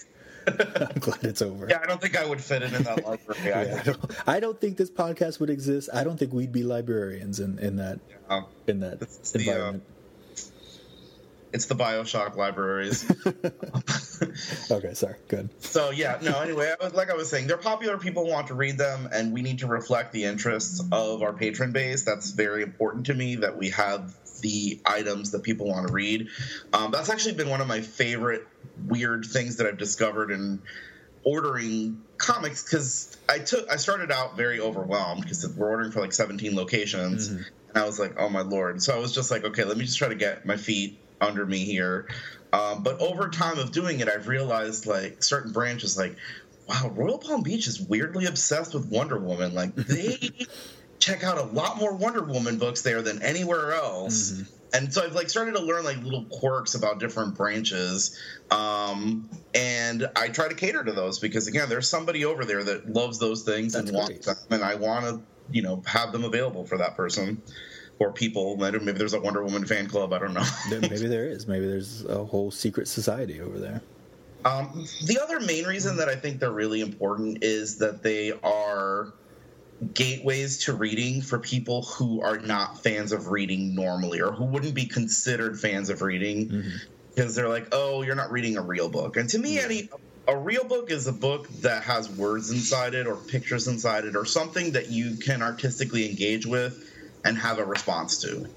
I'm 0.48 1.00
glad 1.00 1.24
it's 1.26 1.44
over. 1.44 1.68
Yeah, 1.70 1.80
I 1.84 1.86
don't 1.86 2.02
think 2.02 2.18
I 2.18 2.26
would 2.26 2.42
fit 2.42 2.64
in 2.64 2.74
in 2.74 2.82
that 2.84 3.06
library. 3.06 3.42
Yeah, 3.46 3.78
I, 3.80 3.84
don't, 3.84 4.28
I 4.28 4.40
don't 4.40 4.60
think 4.60 4.78
this 4.78 4.90
podcast 4.90 5.40
would 5.40 5.50
exist. 5.52 5.90
I 5.94 6.04
don't 6.04 6.18
think 6.18 6.34
we'd 6.34 6.52
be 6.52 6.64
librarians 6.64 7.40
in, 7.40 7.60
in 7.60 7.76
that 7.76 8.00
Um, 8.30 8.46
in 8.66 8.80
that 8.80 9.00
It's 9.02 9.32
the, 9.32 9.40
uh, 9.40 9.54
environment. 9.54 9.84
It's 11.54 11.66
the 11.66 11.76
Bioshock 11.76 12.36
libraries. 12.36 13.10
okay, 14.72 14.94
sorry. 14.94 15.16
Good. 15.28 15.50
So 15.64 15.92
yeah, 15.92 16.20
no. 16.22 16.40
Anyway, 16.40 16.72
I 16.80 16.84
was, 16.84 16.94
like 16.94 17.10
I 17.10 17.16
was 17.16 17.30
saying, 17.30 17.48
they're 17.48 17.58
popular. 17.58 17.98
People 17.98 18.28
want 18.28 18.48
to 18.48 18.54
read 18.54 18.78
them, 18.78 19.10
and 19.12 19.34
we 19.34 19.42
need 19.42 19.60
to 19.60 19.68
reflect 19.68 20.12
the 20.12 20.26
interests 20.26 20.82
of 20.92 21.22
our 21.22 21.34
patron 21.34 21.72
base. 21.72 22.04
That's 22.04 22.32
very 22.32 22.64
important 22.64 23.08
to 23.08 23.14
me 23.14 23.36
that 23.38 23.58
we 23.58 23.70
have 23.70 24.16
the 24.42 24.80
items 24.86 25.32
that 25.32 25.44
people 25.44 25.68
want 25.68 25.88
to 25.88 25.94
read. 25.94 26.28
Um, 26.74 26.92
that's 26.92 27.10
actually 27.10 27.36
been 27.36 27.50
one 27.50 27.62
of 27.62 27.68
my 27.68 27.82
favorite 27.82 28.48
weird 28.88 29.26
things 29.26 29.58
that 29.58 29.68
I've 29.68 29.78
discovered 29.78 30.32
in 30.32 30.62
ordering 31.24 32.02
comics 32.18 32.64
because 32.64 33.18
I 33.28 33.40
took 33.40 33.70
I 33.72 33.76
started 33.76 34.12
out 34.12 34.38
very 34.38 34.60
overwhelmed 34.60 35.24
because 35.24 35.48
we're 35.48 35.70
ordering 35.70 35.92
for 35.92 36.00
like 36.00 36.14
17 36.14 36.56
locations, 36.56 37.28
and 37.28 37.46
I 37.76 37.86
was 37.86 38.00
like, 38.00 38.20
oh 38.20 38.30
my 38.30 38.42
lord. 38.42 38.82
So 38.82 38.96
I 38.96 39.00
was 39.00 39.14
just 39.14 39.32
like, 39.32 39.44
okay, 39.44 39.64
let 39.64 39.78
me 39.78 39.86
just 39.86 39.98
try 39.98 40.10
to 40.10 40.16
get 40.16 40.46
my 40.46 40.58
feet 40.58 41.00
under 41.22 41.46
me 41.46 41.60
here. 41.66 42.08
Um, 42.52 42.84
but 42.84 43.00
over 43.00 43.30
time 43.30 43.60
of 43.60 43.72
doing 43.72 44.00
it, 44.00 44.10
I've 44.10 44.28
realized 44.28 44.86
like 44.86 45.24
certain 45.24 45.52
branches, 45.52 45.98
like, 45.98 46.16
wow, 46.68 46.92
Royal 46.96 47.18
Palm 47.18 47.44
Beach 47.44 47.68
is 47.68 47.80
weirdly 47.80 48.26
obsessed 48.26 48.74
with 48.74 48.86
Wonder 48.88 49.20
Woman. 49.20 49.54
Like 49.54 49.76
they 49.76 50.32
check 51.00 51.24
out 51.24 51.38
a 51.38 51.44
lot 51.44 51.78
more 51.78 51.94
Wonder 51.94 52.24
Woman 52.24 52.58
books 52.58 52.82
there 52.82 53.02
than 53.02 53.22
anywhere 53.22 53.74
else. 53.74 54.44
And 54.72 54.94
so 54.94 55.04
I've 55.04 55.14
like 55.14 55.30
started 55.30 55.56
to 55.56 55.62
learn 55.62 55.84
like 55.84 56.02
little 56.04 56.26
quirks 56.26 56.76
about 56.76 57.00
different 57.00 57.36
branches, 57.36 58.20
um, 58.52 59.28
and 59.56 60.08
I 60.16 60.28
try 60.28 60.48
to 60.48 60.54
cater 60.54 60.84
to 60.84 60.92
those 60.92 61.18
because 61.18 61.48
again, 61.48 61.70
there's 61.70 61.90
somebody 61.90 62.24
over 62.24 62.46
there 62.46 62.64
that 62.64 62.88
loves 62.88 63.18
those 63.18 63.42
things 63.42 63.74
That's 63.74 63.90
and 63.90 63.98
wants 63.98 64.28
them, 64.28 64.36
and 64.52 64.64
I 64.64 64.76
want 64.76 65.06
to, 65.06 65.22
you 65.50 65.64
know, 65.64 65.82
have 65.88 66.12
them 66.12 66.24
available 66.24 66.66
for 66.66 66.78
that 66.78 66.96
person 66.96 67.42
or 68.00 68.12
people. 68.12 68.58
Maybe 68.58 68.92
there's 68.94 69.14
a 69.14 69.20
Wonder 69.20 69.44
Woman 69.44 69.66
fan 69.66 69.88
club. 69.88 70.14
I 70.14 70.20
don't 70.20 70.34
know. 70.34 70.46
Maybe 70.70 71.08
there 71.08 71.28
is. 71.28 71.48
Maybe 71.48 71.68
there's 71.68 72.06
a 72.06 72.24
whole 72.24 72.50
secret 72.50 72.88
society 72.88 73.42
over 73.42 73.60
there. 73.60 73.82
Um, 74.46 74.86
the 75.06 75.20
other 75.22 75.42
main 75.42 75.66
reason 75.66 75.98
that 75.98 76.08
I 76.08 76.16
think 76.16 76.40
they're 76.40 76.52
really 76.52 76.80
important 76.80 77.44
is 77.44 77.78
that 77.80 78.02
they 78.02 78.32
are 78.42 79.14
gateways 79.94 80.66
to 80.66 80.74
reading 80.74 81.22
for 81.22 81.40
people 81.40 81.84
who 81.84 82.22
are 82.22 82.38
not 82.38 82.82
fans 82.82 83.12
of 83.12 83.30
reading 83.30 83.76
normally 83.76 84.22
or 84.22 84.32
who 84.32 84.46
wouldn't 84.46 84.74
be 84.74 84.86
considered 84.86 85.60
fans 85.60 85.90
of 85.90 86.02
reading 86.02 86.48
Mm-hmm. 86.50 86.78
because 87.16 87.36
they're 87.36 87.50
like, 87.50 87.68
oh, 87.74 88.02
you're 88.02 88.16
not 88.16 88.32
reading 88.32 88.56
a 88.58 88.62
real 88.62 88.88
book. 88.90 89.18
And 89.18 89.30
to 89.30 89.40
me, 89.40 89.60
any 89.60 89.90
a 90.28 90.38
real 90.38 90.64
book 90.64 90.92
is 90.92 91.08
a 91.08 91.12
book 91.12 91.50
that 91.62 91.84
has 91.84 92.10
words 92.10 92.52
inside 92.52 92.94
it 92.94 93.08
or 93.08 93.16
pictures 93.16 93.68
inside 93.68 94.06
it 94.06 94.16
or 94.16 94.26
something 94.26 94.72
that 94.72 94.90
you 94.90 95.16
can 95.16 95.42
artistically 95.42 96.08
engage 96.10 96.46
with 96.46 96.86
and 97.24 97.38
have 97.38 97.60
a 97.60 97.66
response 97.66 98.22
to. 98.22 98.48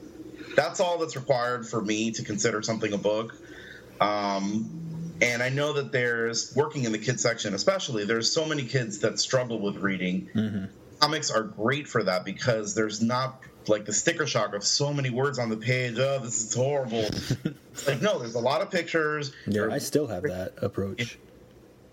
That's 0.55 0.81
all 0.81 0.98
that's 0.98 1.16
required 1.16 1.66
for 1.66 1.81
me 1.81 2.12
to 2.12 2.25
consider 2.25 2.62
something 2.62 2.92
a 2.92 2.98
book. 2.98 3.35
Um, 4.01 5.16
and 5.20 5.42
I 5.42 5.48
know 5.48 5.75
that 5.75 5.92
there's 5.92 6.55
working 6.57 6.85
in 6.85 6.92
the 6.92 6.98
kids 6.98 7.22
section, 7.22 7.55
especially. 7.55 8.05
There's 8.05 8.31
so 8.31 8.44
many 8.44 8.64
kids 8.64 8.98
that 9.01 9.18
struggle 9.18 9.61
with 9.61 9.77
reading. 9.77 10.29
Mm-hmm. 10.35 10.64
Comics 11.01 11.31
are 11.31 11.42
great 11.42 11.88
for 11.88 12.03
that 12.03 12.25
because 12.25 12.75
there's 12.75 13.01
not 13.01 13.40
like 13.68 13.85
the 13.85 13.92
sticker 13.92 14.27
shock 14.27 14.55
of 14.55 14.64
so 14.64 14.92
many 14.92 15.11
words 15.11 15.38
on 15.38 15.48
the 15.48 15.57
page. 15.57 15.98
Oh, 15.98 16.18
this 16.18 16.42
is 16.42 16.55
horrible. 16.55 17.09
Like 17.87 18.03
no, 18.03 18.18
there's 18.18 18.35
a 18.35 18.38
lot 18.38 18.61
of 18.61 18.70
pictures. 18.70 19.33
Yeah, 19.46 19.68
I 19.70 19.79
still 19.79 20.07
have 20.07 20.25
that 20.25 20.53
approach. 20.61 21.18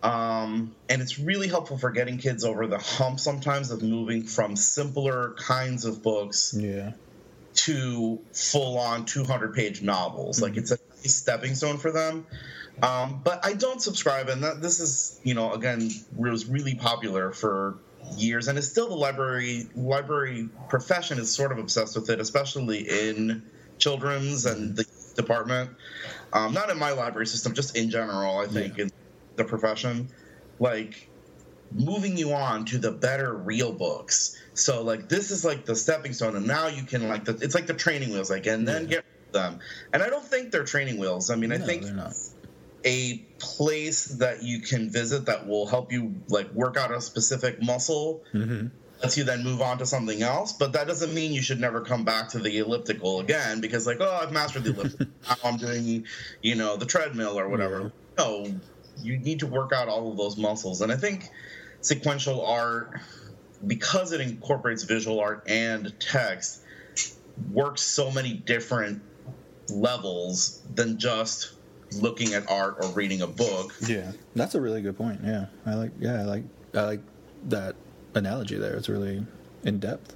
Um, 0.01 0.73
and 0.87 1.01
it's 1.01 1.19
really 1.19 1.47
helpful 1.47 1.77
for 1.77 1.91
getting 1.91 2.17
kids 2.17 2.45
over 2.45 2.67
the 2.67 2.77
hump 2.77 3.19
sometimes 3.19 3.69
of 3.71 3.83
moving 3.83 4.23
from 4.23 4.55
simpler 4.55 5.35
kinds 5.37 5.83
of 5.85 6.01
books 6.01 6.55
Yeah. 6.57 6.93
to 7.55 8.19
full 8.31 8.77
on 8.77 9.05
200 9.05 9.53
page 9.53 9.81
novels. 9.81 10.41
Like 10.41 10.55
it's 10.55 10.71
a 10.71 10.77
stepping 11.07 11.53
stone 11.55 11.77
for 11.77 11.91
them. 11.91 12.25
Um, 12.81 13.19
but 13.23 13.45
I 13.45 13.53
don't 13.53 13.81
subscribe, 13.81 14.29
and 14.29 14.41
that, 14.43 14.61
this 14.61 14.79
is, 14.79 15.19
you 15.23 15.33
know, 15.33 15.51
again, 15.51 15.89
was 16.15 16.45
really 16.45 16.75
popular 16.75 17.31
for 17.33 17.75
years, 18.15 18.47
and 18.47 18.57
is 18.57 18.71
still 18.71 18.87
the 18.87 18.95
library 18.95 19.67
library 19.75 20.47
profession 20.69 21.19
is 21.19 21.29
sort 21.29 21.51
of 21.51 21.57
obsessed 21.57 21.97
with 21.97 22.09
it, 22.09 22.21
especially 22.21 22.87
in 23.09 23.43
children's 23.79 24.45
and 24.45 24.77
the 24.77 24.85
department. 25.17 25.71
Um, 26.31 26.53
not 26.53 26.69
in 26.69 26.79
my 26.79 26.91
library 26.91 27.27
system, 27.27 27.53
just 27.53 27.75
in 27.75 27.89
general. 27.89 28.37
I 28.37 28.47
think 28.47 28.77
Yeah. 28.77 28.85
The 29.39 29.45
profession, 29.45 30.09
like 30.59 31.09
moving 31.71 32.17
you 32.17 32.33
on 32.33 32.65
to 32.65 32.77
the 32.77 32.91
better 32.91 33.33
real 33.33 33.71
books. 33.71 34.35
So 34.53 34.83
like 34.83 35.09
this 35.09 35.31
is 35.31 35.43
like 35.43 35.65
the 35.65 35.75
stepping 35.75 36.13
stone, 36.13 36.35
and 36.35 36.45
now 36.45 36.67
you 36.67 36.83
can 36.83 37.07
like 37.07 37.25
the, 37.25 37.33
it's 37.41 37.55
like 37.55 37.65
the 37.67 37.73
training 37.73 38.11
wheels, 38.11 38.29
like 38.29 38.45
and 38.45 38.67
then 38.67 38.83
Yeah. 38.83 38.89
get 38.89 39.05
them. 39.31 39.59
And 39.93 40.03
I 40.03 40.09
don't 40.09 40.25
think 40.25 40.51
they're 40.51 40.63
training 40.65 40.97
wheels. 40.99 41.29
I 41.29 41.35
mean, 41.35 41.51
I 41.51 41.57
think 41.57 41.83
a 42.85 43.27
place 43.39 44.05
that 44.19 44.41
you 44.43 44.61
can 44.61 44.89
visit 44.89 45.25
that 45.25 45.47
will 45.47 45.67
help 45.67 45.91
you 45.91 46.15
like 46.29 46.51
work 46.53 46.77
out 46.77 46.91
a 46.93 47.01
specific 47.01 47.61
muscle 47.61 48.23
Mm-hmm. 48.33 48.67
lets 49.01 49.17
you 49.17 49.23
then 49.23 49.43
move 49.43 49.61
on 49.61 49.79
to 49.79 49.85
something 49.85 50.21
else 50.21 50.53
but 50.53 50.73
that 50.73 50.87
doesn't 50.87 51.13
mean 51.13 51.33
you 51.33 51.41
should 51.41 51.59
never 51.59 51.81
come 51.81 52.03
back 52.05 52.29
to 52.29 52.39
the 52.39 52.57
elliptical 52.59 53.19
again 53.21 53.59
because 53.59 53.87
like 53.87 53.97
oh 53.99 54.19
i've 54.21 54.31
mastered 54.31 54.63
the 54.63 54.71
elliptical 54.71 55.07
now 55.29 55.35
i'm 55.43 55.57
doing 55.57 56.05
you 56.41 56.55
know 56.55 56.77
the 56.77 56.85
treadmill 56.85 57.37
or 57.39 57.49
whatever 57.49 57.91
no 58.17 58.45
you 59.01 59.17
need 59.17 59.39
to 59.39 59.47
work 59.47 59.71
out 59.73 59.87
all 59.87 60.11
of 60.11 60.17
those 60.17 60.37
muscles 60.37 60.81
and 60.81 60.91
i 60.91 60.95
think 60.95 61.29
sequential 61.81 62.45
art 62.45 62.99
because 63.65 64.11
it 64.11 64.21
incorporates 64.21 64.83
visual 64.83 65.19
art 65.19 65.43
and 65.47 65.93
text 65.99 66.61
works 67.51 67.81
so 67.81 68.11
many 68.11 68.33
different 68.33 69.01
levels 69.69 70.61
than 70.75 70.97
just 70.97 71.53
looking 71.93 72.33
at 72.33 72.49
art 72.49 72.77
or 72.81 72.89
reading 72.91 73.21
a 73.21 73.27
book 73.27 73.73
Yeah, 73.81 74.11
that's 74.35 74.55
a 74.55 74.61
really 74.61 74.81
good 74.81 74.97
point. 74.97 75.21
Yeah, 75.23 75.47
I 75.65 75.75
like. 75.75 75.91
Yeah, 75.99 76.21
I 76.21 76.23
like. 76.23 76.43
I 76.73 76.81
like 76.81 77.01
that 77.47 77.75
analogy 78.13 78.57
there. 78.57 78.75
It's 78.75 78.89
really 78.89 79.25
in 79.63 79.79
depth. 79.79 80.15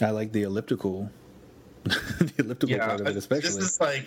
I 0.00 0.10
like 0.10 0.32
the 0.32 0.42
elliptical, 0.42 1.10
the 1.84 2.32
elliptical 2.38 2.78
part 2.78 3.00
of 3.00 3.06
it, 3.06 3.16
especially. 3.16 3.60
This 3.60 3.74
is 3.74 3.80
like 3.80 4.06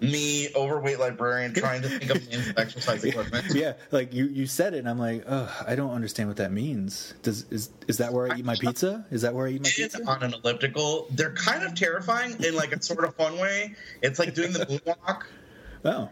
me, 0.00 0.48
overweight 0.54 0.98
librarian, 0.98 1.52
trying 1.54 1.82
to 1.82 1.88
think 1.88 2.10
of 2.10 2.30
names 2.30 2.48
of 2.50 2.58
exercise 2.58 3.04
equipment. 3.04 3.46
yeah, 3.54 3.74
like 3.90 4.12
you, 4.12 4.26
you 4.26 4.46
said 4.46 4.74
it, 4.74 4.78
and 4.78 4.88
I'm 4.88 4.98
like, 4.98 5.24
oh, 5.28 5.64
I 5.66 5.74
don't 5.74 5.92
understand 5.92 6.28
what 6.28 6.38
that 6.38 6.52
means. 6.52 7.14
Does 7.22 7.44
is 7.50 7.70
is 7.88 7.98
that 7.98 8.12
where 8.12 8.32
I 8.32 8.38
eat 8.38 8.44
my 8.44 8.56
pizza? 8.56 9.04
Is 9.10 9.22
that 9.22 9.34
where 9.34 9.46
I 9.46 9.50
eat 9.50 9.62
my 9.62 9.70
pizza? 9.70 10.04
on 10.06 10.22
an 10.22 10.34
elliptical, 10.34 11.06
they're 11.10 11.34
kind 11.34 11.62
of 11.64 11.74
terrifying 11.74 12.36
in 12.44 12.54
like 12.54 12.72
a 12.72 12.82
sort 12.82 13.04
of 13.04 13.14
fun 13.14 13.38
way. 13.38 13.74
It's 14.02 14.18
like 14.18 14.34
doing 14.34 14.52
the 14.52 14.60
moonwalk, 14.66 15.24
Oh, 15.84 16.08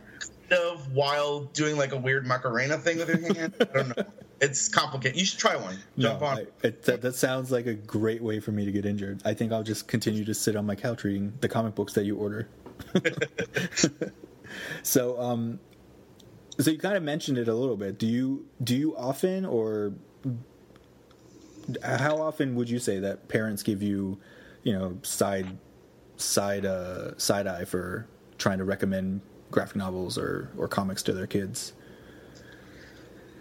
kind 0.49 0.63
of 0.63 0.93
while 0.93 1.41
doing 1.41 1.77
like 1.77 1.93
a 1.93 1.97
weird 1.97 2.27
Macarena 2.27 2.79
thing 2.79 2.99
with 2.99 3.09
your 3.09 3.35
hand. 3.35 3.55
I 3.61 3.65
don't 3.65 3.97
know. 3.97 4.05
It's 4.41 4.69
complicated. 4.69 5.19
You 5.19 5.27
should 5.27 5.41
try 5.41 5.57
one. 5.57 5.77
Jump 5.99 6.21
no, 6.21 6.27
on. 6.27 6.39
I, 6.39 6.47
it, 6.63 6.83
that, 6.85 7.03
that 7.03 7.17
sounds 7.17 7.51
like 7.51 7.67
a 7.67 7.75
great 7.75 8.23
way 8.23 8.39
for 8.39 8.53
me 8.53 8.65
to 8.65 8.71
get 8.71 8.87
injured. 8.87 9.21
I 9.25 9.35
think 9.35 9.51
I'll 9.53 9.65
just 9.65 9.89
continue 9.89 10.25
to 10.25 10.35
sit 10.35 10.55
on 10.55 10.65
my 10.65 10.77
couch 10.77 11.03
reading 11.03 11.33
the 11.41 11.49
comic 11.49 11.75
books 11.75 11.93
that 11.95 12.05
you 12.05 12.17
order. 12.17 12.49
so, 14.83 15.21
um, 15.21 15.61
so 16.59 16.71
you 16.71 16.79
kind 16.79 16.97
of 16.97 17.03
mentioned 17.03 17.39
it 17.39 17.49
a 17.49 17.55
little 17.55 17.77
bit. 17.77 17.99
Do 17.99 18.07
you 18.07 18.47
do 18.63 18.77
you 18.77 18.97
often 18.97 19.45
or 19.45 19.93
how 21.83 22.21
often 22.21 22.55
would 22.55 22.71
you 22.71 22.79
say 22.79 22.99
that 23.01 23.29
parents 23.29 23.63
give 23.63 23.83
you, 23.83 24.19
you 24.63 24.73
know, 24.73 24.99
side 25.03 25.59
side 26.17 26.65
uh, 26.65 27.17
side 27.19 27.47
eye 27.47 27.65
for 27.65 28.07
trying 28.39 28.59
to 28.59 28.65
recommend 28.65 29.21
graphic 29.51 29.77
novels 29.77 30.19
or 30.19 30.51
or 30.57 30.69
comics 30.69 31.03
to 31.05 31.13
their 31.13 31.27
kids? 31.27 31.73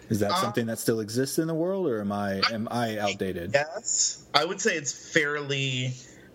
Is 0.10 0.20
that 0.20 0.32
Uh, 0.32 0.42
something 0.42 0.68
that 0.68 0.80
still 0.80 1.00
exists 1.02 1.38
in 1.38 1.48
the 1.48 1.54
world, 1.54 1.88
or 1.88 2.00
am 2.00 2.12
I 2.12 2.42
am 2.52 2.68
I 2.72 2.98
outdated? 2.98 3.52
Yes, 3.54 4.24
I 4.34 4.46
would 4.46 4.62
say 4.62 4.76
it's 4.76 5.12
fairly 5.14 5.94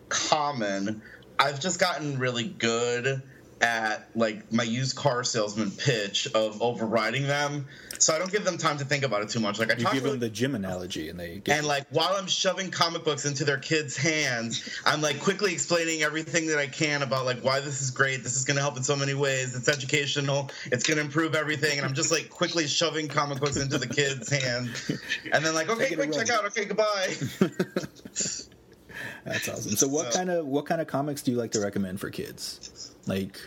common. 0.08 1.00
I've 1.42 1.58
just 1.58 1.80
gotten 1.80 2.18
really 2.18 2.44
good 2.44 3.20
at 3.60 4.08
like 4.14 4.52
my 4.52 4.62
used 4.62 4.96
car 4.96 5.24
salesman 5.24 5.72
pitch 5.72 6.28
of 6.34 6.62
overriding 6.62 7.26
them, 7.26 7.66
so 7.98 8.14
I 8.14 8.18
don't 8.18 8.30
give 8.30 8.44
them 8.44 8.58
time 8.58 8.78
to 8.78 8.84
think 8.84 9.02
about 9.02 9.22
it 9.22 9.28
too 9.28 9.40
much. 9.40 9.58
Like 9.58 9.72
I 9.72 9.76
You 9.76 9.84
talk 9.84 9.92
give 9.92 10.04
to 10.04 10.10
them 10.10 10.20
the 10.20 10.28
gym 10.28 10.54
analogy, 10.54 11.08
and 11.08 11.18
they 11.18 11.38
get 11.38 11.58
and 11.58 11.66
like 11.66 11.86
while 11.90 12.14
I'm 12.14 12.28
shoving 12.28 12.70
comic 12.70 13.02
books 13.02 13.24
into 13.24 13.44
their 13.44 13.58
kids' 13.58 13.96
hands, 13.96 14.68
I'm 14.86 15.00
like 15.00 15.18
quickly 15.18 15.52
explaining 15.52 16.02
everything 16.02 16.46
that 16.48 16.58
I 16.58 16.68
can 16.68 17.02
about 17.02 17.24
like 17.24 17.40
why 17.40 17.58
this 17.58 17.82
is 17.82 17.90
great. 17.90 18.22
This 18.22 18.36
is 18.36 18.44
going 18.44 18.56
to 18.56 18.62
help 18.62 18.76
in 18.76 18.84
so 18.84 18.94
many 18.94 19.14
ways. 19.14 19.56
It's 19.56 19.68
educational. 19.68 20.50
It's 20.66 20.84
going 20.84 20.98
to 20.98 21.04
improve 21.04 21.34
everything. 21.34 21.78
And 21.78 21.86
I'm 21.86 21.94
just 21.94 22.12
like 22.12 22.30
quickly 22.30 22.68
shoving 22.68 23.08
comic 23.08 23.40
books 23.40 23.56
into 23.56 23.78
the 23.78 23.88
kids' 23.88 24.30
hands, 24.30 24.92
and 25.32 25.44
then 25.44 25.54
like 25.54 25.68
okay, 25.68 25.88
Take 25.88 25.98
quick 25.98 26.12
check 26.12 26.30
out. 26.30 26.44
Okay, 26.46 26.66
goodbye. 26.66 27.14
That's 29.24 29.48
awesome. 29.48 29.76
So, 29.76 29.86
what 29.88 30.12
So- 30.12 30.18
kind 30.18 30.30
of 30.30 30.46
what 30.46 30.66
kind 30.66 30.80
of 30.80 30.86
comics 30.86 31.22
do 31.22 31.30
you 31.30 31.36
like 31.36 31.52
to 31.52 31.60
recommend 31.60 32.00
for 32.00 32.10
kids? 32.10 32.92
Like 33.06 33.38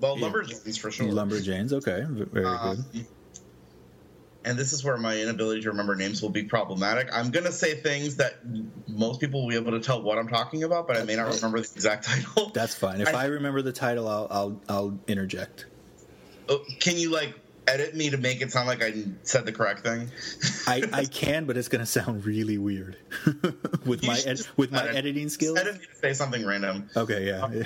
Well, 0.00 0.16
lumberjanes 0.16 0.78
for 0.78 0.90
sure. 0.90 1.06
Lumberjanes. 1.08 1.72
Okay, 1.72 2.04
very 2.08 2.44
Um, 2.46 2.84
good. 2.92 3.06
and 4.44 4.58
this 4.58 4.72
is 4.72 4.84
where 4.84 4.96
my 4.98 5.18
inability 5.18 5.62
to 5.62 5.70
remember 5.70 5.94
names 5.96 6.20
will 6.20 6.28
be 6.30 6.42
problematic. 6.44 7.08
I'm 7.12 7.30
going 7.30 7.46
to 7.46 7.52
say 7.52 7.74
things 7.80 8.16
that 8.16 8.34
most 8.86 9.20
people 9.20 9.42
will 9.42 9.48
be 9.48 9.56
able 9.56 9.72
to 9.72 9.80
tell 9.80 10.02
what 10.02 10.18
I'm 10.18 10.28
talking 10.28 10.62
about, 10.64 10.86
but 10.86 10.96
I 10.98 11.04
may 11.04 11.16
not 11.16 11.24
right. 11.26 11.34
remember 11.36 11.60
the 11.60 11.70
exact 11.74 12.04
title. 12.08 12.50
That's 12.52 12.74
fine. 12.74 13.00
If 13.00 13.14
I, 13.14 13.22
I- 13.22 13.26
remember 13.26 13.62
the 13.62 13.72
title, 13.72 14.06
I'll 14.08 14.28
I'll 14.30 14.60
I'll 14.68 14.98
interject. 15.08 15.66
Oh, 16.48 16.62
Can 16.78 16.96
you 16.98 17.10
like 17.10 17.34
edit 17.66 17.94
me 17.94 18.10
to 18.10 18.16
make 18.16 18.40
it 18.40 18.52
sound 18.52 18.66
like 18.66 18.82
I 18.82 19.04
said 19.22 19.46
the 19.46 19.52
correct 19.52 19.80
thing? 19.80 20.10
I, 20.66 20.82
I 20.92 21.04
can, 21.04 21.44
but 21.44 21.56
it's 21.56 21.68
gonna 21.68 21.86
sound 21.86 22.24
really 22.24 22.58
weird 22.58 22.96
with 23.86 24.02
You 24.02 24.08
my 24.08 24.18
ed- 24.26 24.40
with 24.56 24.72
my 24.72 24.82
edit- 24.82 24.96
editing 24.96 25.28
skills. 25.28 25.58
Edit 25.58 25.74
me 25.74 25.86
to 25.86 25.96
say 25.96 26.12
something 26.12 26.44
random. 26.44 26.88
Okay, 26.96 27.26
yeah, 27.26 27.42
um, 27.42 27.64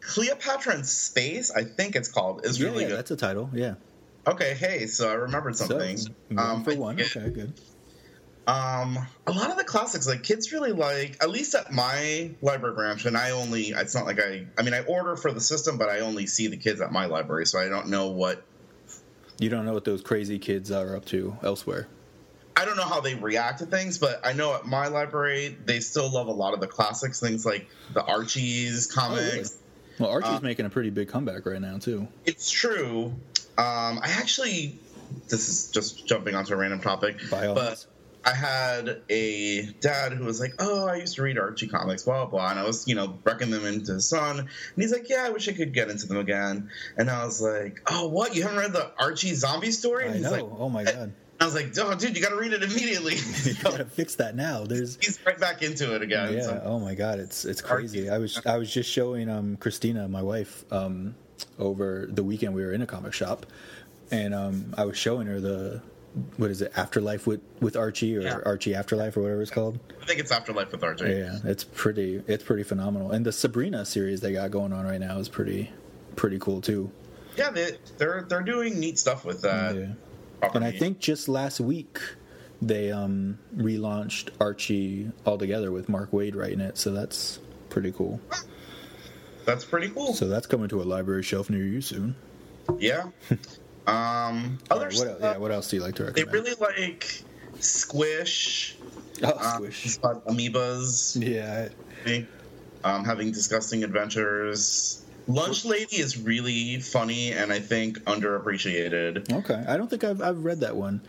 Cleopatra 0.00 0.76
in 0.76 0.84
Space, 0.84 1.50
I 1.50 1.64
think 1.64 1.94
it's 1.94 2.08
called, 2.08 2.44
is 2.44 2.58
yeah, 2.58 2.68
really 2.68 2.82
yeah. 2.84 2.88
good. 2.90 2.98
That's 2.98 3.10
a 3.10 3.16
title. 3.16 3.50
Yeah. 3.52 3.74
Okay, 4.26 4.54
hey, 4.54 4.86
so 4.86 5.10
I 5.10 5.14
remembered 5.14 5.56
something. 5.56 5.96
So 5.96 6.10
um, 6.30 6.36
one 6.36 6.64
for 6.64 6.74
one. 6.76 7.00
Okay, 7.00 7.30
good. 7.30 7.52
Um, 8.48 8.98
a 9.26 9.32
lot 9.32 9.50
of 9.50 9.58
the 9.58 9.64
classics, 9.64 10.08
like 10.08 10.22
kids 10.22 10.52
really 10.52 10.72
like, 10.72 11.22
at 11.22 11.28
least 11.28 11.54
at 11.54 11.70
my 11.70 12.30
library 12.40 12.74
branch, 12.74 13.04
and 13.04 13.14
I 13.14 13.32
only, 13.32 13.64
it's 13.68 13.94
not 13.94 14.06
like 14.06 14.18
I, 14.18 14.46
I 14.56 14.62
mean, 14.62 14.72
I 14.72 14.80
order 14.84 15.16
for 15.16 15.30
the 15.32 15.40
system, 15.40 15.76
but 15.76 15.90
I 15.90 16.00
only 16.00 16.26
see 16.26 16.46
the 16.46 16.56
kids 16.56 16.80
at 16.80 16.90
my 16.90 17.04
library, 17.04 17.44
so 17.44 17.58
I 17.60 17.68
don't 17.68 17.88
know 17.88 18.08
what, 18.08 18.42
You 19.38 19.50
don't 19.50 19.66
know 19.66 19.74
what 19.74 19.84
those 19.84 20.00
crazy 20.00 20.38
kids 20.38 20.70
are 20.70 20.96
up 20.96 21.04
to 21.06 21.36
elsewhere. 21.42 21.88
I 22.56 22.64
don't 22.64 22.78
know 22.78 22.84
how 22.84 23.02
they 23.02 23.14
react 23.14 23.58
to 23.58 23.66
things, 23.66 23.98
but 23.98 24.26
I 24.26 24.32
know 24.32 24.54
at 24.54 24.64
my 24.66 24.88
library, 24.88 25.56
they 25.66 25.80
still 25.80 26.10
love 26.10 26.26
a 26.28 26.32
lot 26.32 26.54
of 26.54 26.60
the 26.60 26.66
classics, 26.66 27.20
things 27.20 27.44
like 27.44 27.68
the 27.92 28.02
Archies 28.02 28.86
comics. 28.86 29.58
Well, 29.98 30.08
Archie's 30.10 30.38
Uh, 30.38 30.40
making 30.40 30.64
a 30.64 30.70
pretty 30.70 30.90
big 30.90 31.08
comeback 31.08 31.44
right 31.44 31.60
now 31.60 31.76
too. 31.76 32.08
It's 32.24 32.50
true. 32.50 33.12
Um, 33.58 34.00
I 34.02 34.14
actually, 34.16 34.78
this 35.28 35.48
is 35.50 35.70
just 35.70 36.06
jumping 36.06 36.34
onto 36.34 36.54
a 36.54 36.56
random 36.56 36.80
topic, 36.80 37.18
By 37.30 37.46
all 37.46 37.54
but 37.54 37.68
means. 37.68 37.86
I 38.24 38.34
had 38.34 39.02
a 39.08 39.62
dad 39.80 40.12
who 40.12 40.24
was 40.24 40.40
like, 40.40 40.54
"Oh, 40.58 40.86
I 40.86 40.96
used 40.96 41.14
to 41.16 41.22
read 41.22 41.38
Archie 41.38 41.68
comics, 41.68 42.02
blah 42.02 42.24
blah,", 42.26 42.30
blah. 42.40 42.50
and 42.50 42.58
I 42.58 42.64
was, 42.64 42.86
you 42.86 42.94
know, 42.94 43.18
wrecking 43.24 43.50
them 43.50 43.64
into 43.64 43.94
his 43.94 44.08
son, 44.08 44.38
and 44.40 44.48
he's 44.76 44.92
like, 44.92 45.08
"Yeah, 45.08 45.24
I 45.24 45.30
wish 45.30 45.48
I 45.48 45.52
could 45.52 45.72
get 45.72 45.88
into 45.88 46.06
them 46.06 46.18
again." 46.18 46.68
And 46.96 47.10
I 47.10 47.24
was 47.24 47.40
like, 47.40 47.80
"Oh, 47.90 48.08
what? 48.08 48.34
You 48.36 48.42
haven't 48.42 48.58
read 48.58 48.72
the 48.72 48.90
Archie 48.98 49.34
zombie 49.34 49.70
story?" 49.70 50.04
And 50.04 50.12
I 50.14 50.16
he's 50.16 50.24
know. 50.24 50.30
like, 50.32 50.44
oh 50.58 50.68
my 50.68 50.84
god. 50.84 51.12
I 51.40 51.44
was 51.44 51.54
like, 51.54 51.72
"Oh, 51.78 51.94
dude, 51.94 52.16
you 52.16 52.22
got 52.22 52.30
to 52.30 52.36
read 52.36 52.52
it 52.52 52.64
immediately." 52.64 53.14
you 53.44 53.54
gotta 53.62 53.84
fix 53.84 54.16
that 54.16 54.34
now. 54.34 54.64
There's 54.64 54.96
he's 55.00 55.18
right 55.24 55.38
back 55.38 55.62
into 55.62 55.94
it 55.94 56.02
again. 56.02 56.34
yeah. 56.34 56.42
so- 56.42 56.62
Oh 56.64 56.78
my 56.80 56.94
god, 56.96 57.20
it's 57.20 57.44
it's 57.44 57.60
crazy. 57.62 58.10
I 58.10 58.18
was 58.18 58.40
I 58.44 58.58
was 58.58 58.70
just 58.72 58.90
showing 58.90 59.28
um 59.30 59.56
Christina, 59.56 60.08
my 60.08 60.22
wife, 60.22 60.64
um 60.72 61.14
over 61.58 62.08
the 62.10 62.24
weekend 62.24 62.54
we 62.54 62.64
were 62.64 62.72
in 62.72 62.82
a 62.82 62.86
comic 62.86 63.12
shop, 63.12 63.46
and 64.10 64.34
um 64.34 64.74
I 64.76 64.84
was 64.84 64.96
showing 64.98 65.28
her 65.28 65.38
the 65.40 65.80
what 66.36 66.50
is 66.50 66.62
it 66.62 66.72
Afterlife 66.76 67.26
with 67.26 67.40
with 67.60 67.76
Archie 67.76 68.16
or 68.16 68.20
Yeah. 68.22 68.38
Archie 68.46 68.74
Afterlife 68.74 69.16
or 69.16 69.22
whatever 69.22 69.42
it's 69.42 69.50
called. 69.50 69.78
I 70.00 70.04
think 70.06 70.20
it's 70.20 70.32
Afterlife 70.32 70.72
with 70.72 70.82
Archie. 70.82 71.04
Yeah, 71.10 71.38
it's 71.44 71.64
pretty 71.64 72.22
it's 72.26 72.42
pretty 72.44 72.62
phenomenal. 72.64 73.10
And 73.12 73.24
the 73.24 73.32
Sabrina 73.32 73.84
series 73.84 74.20
they 74.20 74.32
got 74.32 74.50
going 74.50 74.72
on 74.72 74.84
right 74.84 75.00
now 75.00 75.18
is 75.18 75.28
pretty 75.28 75.70
pretty 76.16 76.38
cool 76.38 76.60
too. 76.60 76.90
Yeah, 77.36 77.50
they, 77.50 77.72
they're 77.98 78.24
they're 78.28 78.42
doing 78.42 78.80
neat 78.80 78.98
stuff 78.98 79.24
with 79.24 79.42
that. 79.42 79.76
Yeah. 79.76 79.86
property. 80.40 80.56
And 80.56 80.64
I 80.64 80.76
think 80.76 80.98
just 80.98 81.28
last 81.28 81.60
week 81.60 82.00
they 82.60 82.90
um 82.90 83.38
relaunched 83.56 84.30
Archie 84.40 85.12
altogether 85.24 85.70
with 85.70 85.88
Mark 85.88 86.10
Waid 86.10 86.34
writing 86.34 86.60
it, 86.60 86.76
so 86.78 86.90
that's 86.90 87.38
pretty 87.70 87.92
cool. 87.92 88.20
that's 89.44 89.64
pretty 89.64 89.88
cool. 89.90 90.14
So 90.14 90.26
that's 90.26 90.46
coming 90.48 90.68
to 90.70 90.82
a 90.82 90.84
library 90.84 91.22
shelf 91.22 91.48
near 91.50 91.64
you 91.64 91.80
soon. 91.80 92.16
yeah. 92.78 93.10
Um, 93.88 94.58
other 94.70 94.84
what, 94.86 94.92
stuff, 94.94 95.18
yeah, 95.20 95.36
what 95.38 95.50
else 95.50 95.70
do 95.70 95.76
you 95.76 95.82
like 95.82 95.94
to 95.96 96.04
recommend? 96.04 96.28
they 96.28 96.32
really 96.38 96.54
like 96.60 97.22
Squish, 97.60 98.76
oh, 99.22 99.32
um, 99.32 99.54
Squish. 99.56 99.98
amoebas, 99.98 101.16
Yeah, 101.20 101.68
um, 102.84 103.04
having 103.04 103.32
disgusting 103.32 103.84
adventures. 103.84 105.02
Lunch 105.26 105.64
Lady 105.64 105.96
is 105.96 106.16
really 106.18 106.80
funny 106.80 107.32
and 107.32 107.52
I 107.52 107.60
think 107.60 107.98
underappreciated. 108.04 109.30
okay. 109.30 109.62
I 109.68 109.76
don't 109.76 109.88
think 109.90 110.02
I've 110.04 110.22
I've 110.22 110.42
read 110.44 110.60
that 110.60 110.74
one. 110.74 111.02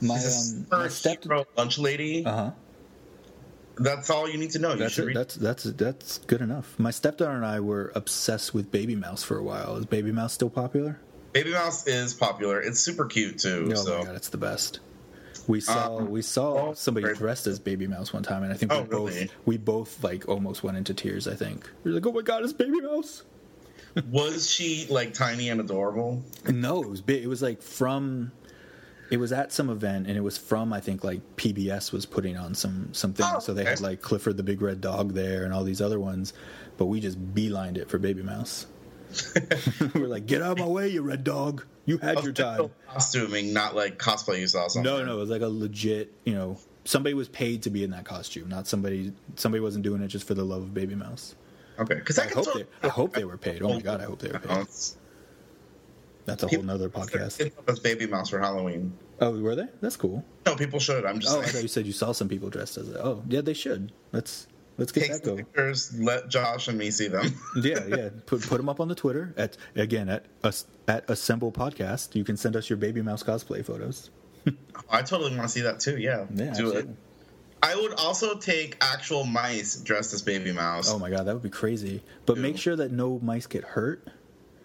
My 0.00 0.16
um 0.16 0.66
my 0.70 0.88
step 0.88 1.24
Lunch 1.56 1.78
Lady. 1.78 2.24
uh 2.26 2.36
huh. 2.36 2.50
That's 3.78 4.10
all 4.10 4.28
you 4.28 4.36
need 4.36 4.50
to 4.50 4.58
know. 4.58 4.72
You 4.72 4.80
That's 4.80 4.92
should 4.94 5.06
read. 5.06 5.16
that's 5.16 5.34
that's 5.36 5.62
that's 5.64 6.18
good 6.18 6.42
enough. 6.42 6.78
My 6.78 6.90
stepdaughter 6.90 7.32
and 7.32 7.46
I 7.46 7.60
were 7.60 7.90
obsessed 7.94 8.52
with 8.52 8.70
Babymouse 8.70 9.24
for 9.24 9.38
a 9.38 9.42
while. 9.42 9.76
Is 9.76 9.86
Babymouse 9.86 10.32
still 10.32 10.50
popular? 10.50 11.00
Babymouse 11.32 11.86
is 11.86 12.14
popular. 12.14 12.60
It's 12.60 12.80
super 12.80 13.06
cute 13.06 13.38
too. 13.38 13.68
Oh 13.72 13.74
so 13.74 13.98
my 13.98 14.04
god, 14.04 14.16
it's 14.16 14.28
the 14.28 14.38
best. 14.38 14.80
We 15.48 15.60
saw 15.60 15.96
Um, 15.96 16.10
we 16.10 16.22
saw 16.22 16.68
oh, 16.68 16.74
somebody 16.74 17.12
dressed 17.14 17.46
as 17.46 17.58
Babymouse 17.58 18.12
one 18.12 18.22
time, 18.22 18.42
and 18.44 18.52
I 18.52 18.56
think 18.56 18.70
we 18.72 18.78
Oh, 18.78 18.84
both 18.84 19.14
really? 19.14 19.30
we 19.44 19.56
both 19.56 20.02
like 20.04 20.28
almost 20.28 20.62
went 20.62 20.76
into 20.76 20.94
tears. 20.94 21.26
I 21.26 21.34
think 21.34 21.68
we 21.82 21.90
were 21.90 21.96
like, 21.96 22.06
"Oh 22.06 22.12
my 22.12 22.22
god, 22.22 22.44
it's 22.44 22.52
Babymouse!" 22.52 23.22
was 24.10 24.48
she 24.50 24.86
like 24.88 25.14
tiny 25.14 25.48
and 25.48 25.60
adorable? 25.60 26.22
No, 26.48 26.82
it 26.82 26.88
was 26.88 27.00
big. 27.00 27.22
It 27.22 27.28
was 27.28 27.42
like 27.42 27.62
from. 27.62 28.32
It 29.10 29.18
was 29.18 29.30
at 29.30 29.52
some 29.52 29.68
event, 29.68 30.06
and 30.06 30.16
it 30.16 30.22
was 30.22 30.38
from 30.38 30.72
I 30.72 30.80
think 30.80 31.04
like 31.04 31.36
PBS 31.36 31.92
was 31.92 32.06
putting 32.06 32.36
on 32.36 32.54
some 32.54 32.94
something. 32.94 33.26
Oh, 33.28 33.40
so 33.40 33.52
they 33.52 33.64
had 33.64 33.80
like 33.80 34.00
Clifford 34.00 34.38
the 34.38 34.42
Big 34.42 34.62
Red 34.62 34.80
Dog 34.80 35.12
there, 35.12 35.44
and 35.44 35.52
all 35.52 35.64
these 35.64 35.82
other 35.82 36.00
ones. 36.00 36.32
But 36.78 36.86
we 36.86 37.00
just 37.00 37.34
beelined 37.34 37.76
it 37.76 37.90
for 37.90 37.98
Babymouse. 37.98 38.64
We 39.94 40.00
were 40.00 40.08
like, 40.08 40.26
"Get 40.26 40.42
out 40.42 40.52
of 40.52 40.58
my 40.58 40.66
way, 40.66 40.88
you 40.88 41.02
red 41.02 41.24
dog! 41.24 41.64
You 41.86 41.98
had 41.98 42.18
oh, 42.18 42.22
your 42.22 42.32
time." 42.32 42.70
Costuming, 42.88 43.52
not 43.52 43.74
like 43.74 43.98
cosplay 43.98 44.40
you 44.40 44.46
saw 44.46 44.68
something. 44.68 44.90
No, 44.90 45.04
no, 45.04 45.16
it 45.16 45.20
was 45.20 45.30
like 45.30 45.42
a 45.42 45.48
legit. 45.48 46.12
You 46.24 46.34
know, 46.34 46.58
somebody 46.84 47.14
was 47.14 47.28
paid 47.28 47.62
to 47.62 47.70
be 47.70 47.84
in 47.84 47.90
that 47.90 48.04
costume, 48.04 48.48
not 48.48 48.66
somebody. 48.66 49.12
Somebody 49.36 49.60
wasn't 49.60 49.84
doing 49.84 50.02
it 50.02 50.08
just 50.08 50.26
for 50.26 50.34
the 50.34 50.44
love 50.44 50.62
of 50.62 50.74
Babymouse. 50.74 51.34
Okay, 51.78 51.94
because 51.94 52.18
I 52.18 52.28
hope 52.28 52.52
they. 52.54 52.66
I 52.82 52.88
hope 52.88 53.14
they 53.14 53.24
were 53.24 53.38
paid. 53.38 53.62
Oh 53.62 53.68
my 53.68 53.80
god, 53.82 54.00
I 54.00 54.04
hope 54.04 54.20
they 54.20 54.30
were 54.30 54.38
paid. 54.38 54.66
That's 56.24 56.42
a 56.44 56.48
whole 56.48 56.62
nother 56.62 56.88
podcast. 56.88 57.52
As 57.66 57.80
Babymouse 57.80 58.30
for 58.30 58.38
Halloween. 58.38 58.92
Oh, 59.20 59.40
were 59.40 59.54
they? 59.54 59.66
That's 59.80 59.96
cool. 59.96 60.24
No, 60.46 60.56
people 60.56 60.78
should. 60.78 61.04
I'm 61.04 61.20
just 61.20 61.34
Oh, 61.34 61.40
I 61.40 61.44
thought 61.44 61.62
you 61.62 61.68
said 61.68 61.86
you 61.86 61.92
saw 61.92 62.12
some 62.12 62.28
people 62.28 62.50
dressed 62.50 62.76
as 62.76 62.88
it. 62.88 62.96
Oh, 62.96 63.22
yeah, 63.28 63.40
they 63.40 63.54
should. 63.54 63.92
Let's 64.12 64.46
let's 64.82 64.92
get 64.92 65.02
Take 65.04 65.12
that 65.12 65.22
going. 65.24 65.36
pictures. 65.38 65.94
Let 65.98 66.28
Josh 66.28 66.66
and 66.68 66.76
me 66.76 66.90
see 66.90 67.06
them. 67.08 67.34
Yeah, 67.56 67.84
yeah. 67.86 68.08
Put 68.26 68.42
put 68.42 68.56
them 68.58 68.68
up 68.68 68.80
on 68.80 68.88
the 68.88 68.94
Twitter 68.94 69.32
at 69.36 69.56
again 69.76 70.08
at 70.08 70.26
us 70.42 70.66
at 70.88 71.08
Assemble 71.08 71.52
Podcast. 71.52 72.14
You 72.14 72.24
can 72.24 72.36
send 72.36 72.56
us 72.56 72.68
your 72.68 72.76
Babymouse 72.78 73.24
cosplay 73.24 73.64
photos. 73.64 74.10
Oh, 74.48 74.52
I 74.90 75.02
totally 75.02 75.30
want 75.30 75.42
to 75.42 75.48
see 75.48 75.60
that 75.60 75.78
too. 75.80 75.98
Yeah, 75.98 76.26
Yeah, 76.34 76.52
do 76.54 76.72
it. 76.72 76.88
I 77.62 77.76
would 77.76 77.92
also 77.94 78.36
take 78.38 78.76
actual 78.80 79.22
mice 79.24 79.76
dressed 79.76 80.12
as 80.14 80.22
Babymouse. 80.22 80.90
Oh 80.92 80.98
my 80.98 81.10
god, 81.10 81.26
that 81.26 81.34
would 81.34 81.44
be 81.44 81.48
crazy. 81.50 82.02
But 82.26 82.36
Ew. 82.38 82.42
make 82.42 82.58
sure 82.58 82.74
that 82.74 82.90
no 82.90 83.20
mice 83.22 83.46
get 83.46 83.62
hurt. 83.62 84.08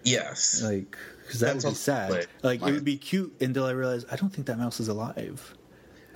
yes. 0.04 0.62
Like, 0.64 0.98
because 1.24 1.42
that 1.42 1.54
That's 1.54 1.66
would 1.66 1.72
be 1.72 1.76
sad. 1.76 2.10
like- 2.12 2.30
Like, 2.42 2.62
it 2.62 2.72
would 2.72 2.86
be 2.86 2.98
cute 2.98 3.36
until 3.42 3.66
I 3.66 3.72
realized 3.72 4.08
I 4.12 4.16
don't 4.16 4.34
think 4.34 4.48
that 4.48 4.58
mouse 4.58 4.80
is 4.80 4.88
alive. 4.88 5.54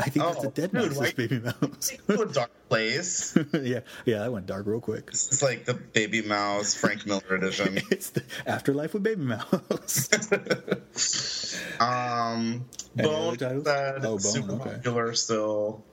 I 0.02 0.10
think 0.10 0.26
that's 0.26 0.44
Oh, 0.44 0.48
a 0.48 0.52
dead 0.52 0.72
dude, 0.72 0.84
mouse. 0.90 0.98
why- 0.98 1.12
Babymouse. 1.12 2.06
to 2.08 2.22
a 2.22 2.26
dark 2.26 2.52
place. 2.70 3.38
yeah, 3.54 3.82
yeah, 4.06 4.20
that 4.20 4.32
went 4.32 4.46
dark 4.48 4.66
real 4.66 4.80
quick. 4.82 5.06
It's 5.10 5.42
like 5.42 5.66
the 5.66 5.74
Babymouse 5.76 6.76
Frank 6.76 7.06
Miller 7.06 7.36
edition. 7.36 7.80
It's 7.92 8.10
the 8.12 8.24
afterlife 8.46 8.94
with 8.94 9.04
Babymouse. 9.04 10.10
Um, 11.82 12.66
Any 12.98 13.08
Bone 13.08 13.38
said 13.38 13.64
Oh, 13.66 14.02
Bone, 14.02 14.20
super 14.20 14.54
okay. 14.54 14.64
popular 14.76 15.14
still. 15.14 15.84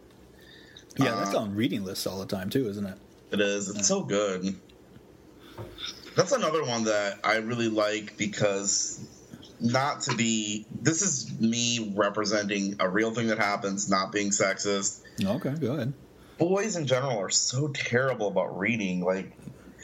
yeah, 0.98 1.14
that's 1.16 1.34
Uh, 1.34 1.38
on 1.40 1.54
reading 1.54 1.84
lists 1.84 2.06
all 2.06 2.18
the 2.18 2.26
time 2.26 2.50
too, 2.50 2.68
isn't 2.68 2.84
it? 2.86 2.98
It 3.32 3.40
is. 3.40 3.68
It's 3.70 3.88
so 3.88 4.02
good. 4.02 4.54
That's 6.16 6.32
another 6.32 6.64
one 6.64 6.84
that 6.84 7.18
I 7.24 7.36
really 7.36 7.68
like 7.68 8.16
because 8.16 9.00
not 9.60 10.02
to 10.02 10.14
be. 10.16 10.66
This 10.80 11.02
is 11.02 11.38
me 11.40 11.92
representing 11.96 12.76
a 12.80 12.88
real 12.88 13.12
thing 13.12 13.28
that 13.28 13.38
happens, 13.38 13.88
not 13.90 14.12
being 14.12 14.30
sexist. 14.30 15.02
Okay, 15.24 15.50
go 15.54 15.74
ahead. 15.74 15.92
Boys 16.38 16.76
in 16.76 16.86
general 16.86 17.18
are 17.18 17.30
so 17.30 17.68
terrible 17.68 18.28
about 18.28 18.56
reading. 18.58 19.00
Like, 19.00 19.32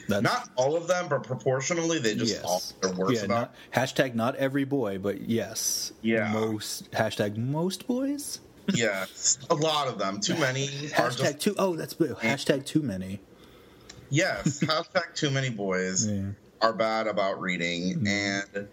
That's, 0.07 0.23
not 0.23 0.49
all 0.55 0.77
of 0.77 0.87
them, 0.87 1.07
but 1.09 1.23
proportionally, 1.23 1.99
they 1.99 2.15
just 2.15 2.41
yes. 2.41 2.73
they're 2.81 2.93
worse 2.93 3.19
yeah, 3.19 3.25
about. 3.25 3.35
not, 3.39 3.55
hashtag 3.73 4.15
not 4.15 4.35
every 4.35 4.63
boy, 4.63 4.97
but 4.97 5.21
yes. 5.21 5.91
Yeah. 6.01 6.31
Most 6.31 6.89
hashtag 6.91 7.35
most 7.37 7.87
boys. 7.87 8.39
yes, 8.73 9.37
a 9.49 9.55
lot 9.55 9.87
of 9.89 9.99
them. 9.99 10.19
Too 10.21 10.37
many 10.37 10.67
Hashtag 10.67 11.17
just 11.33 11.39
too. 11.41 11.55
Oh, 11.57 11.75
that's 11.75 11.93
hashtag 11.95 12.65
too 12.65 12.81
many. 12.81 13.19
yes. 14.09 14.59
hashtag 14.61 15.13
too 15.15 15.29
many 15.29 15.49
boys. 15.49 16.07
Yeah. 16.11 16.21
are 16.61 16.73
bad 16.73 17.07
about 17.07 17.41
reading 17.41 17.95
Mm-hmm. 17.99 18.07
and 18.57 18.67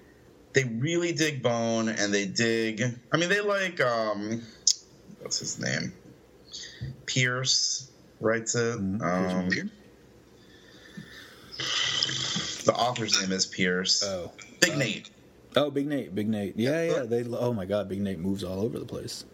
they 0.55 0.65
really 0.65 1.13
dig 1.13 1.43
bone 1.43 1.89
and 1.89 2.13
they 2.13 2.27
dig 2.27 2.83
i 3.13 3.17
mean 3.17 3.29
they 3.29 3.41
like 3.41 3.81
um 3.81 4.43
what's 5.21 5.39
his 5.39 5.59
name 5.59 5.93
Peirce 7.07 7.91
writes 8.21 8.55
it 8.55 8.79
Mhm. 8.79 9.03
um, 9.03 9.71
the 12.65 12.73
author's 12.75 13.21
name 13.21 13.33
is 13.33 13.47
Peirce 13.47 14.03
Oh. 14.03 14.33
big 14.61 14.73
Uh, 14.73 14.77
nate 14.79 15.11
Oh, 15.55 15.71
Big 15.71 15.87
Nate, 15.87 16.15
Big 16.15 16.31
Nate. 16.31 16.57
Yeah, 16.57 16.83
Yeah. 16.83 16.93
yeah. 16.93 17.03
They. 17.03 17.25
Oh 17.25 17.53
my 17.53 17.67
God, 17.67 17.87
Big 17.87 18.01
Nate 18.01 18.19
moves 18.19 18.43
all 18.43 18.59
over 18.63 18.79
the 18.79 18.87
place. 18.87 19.27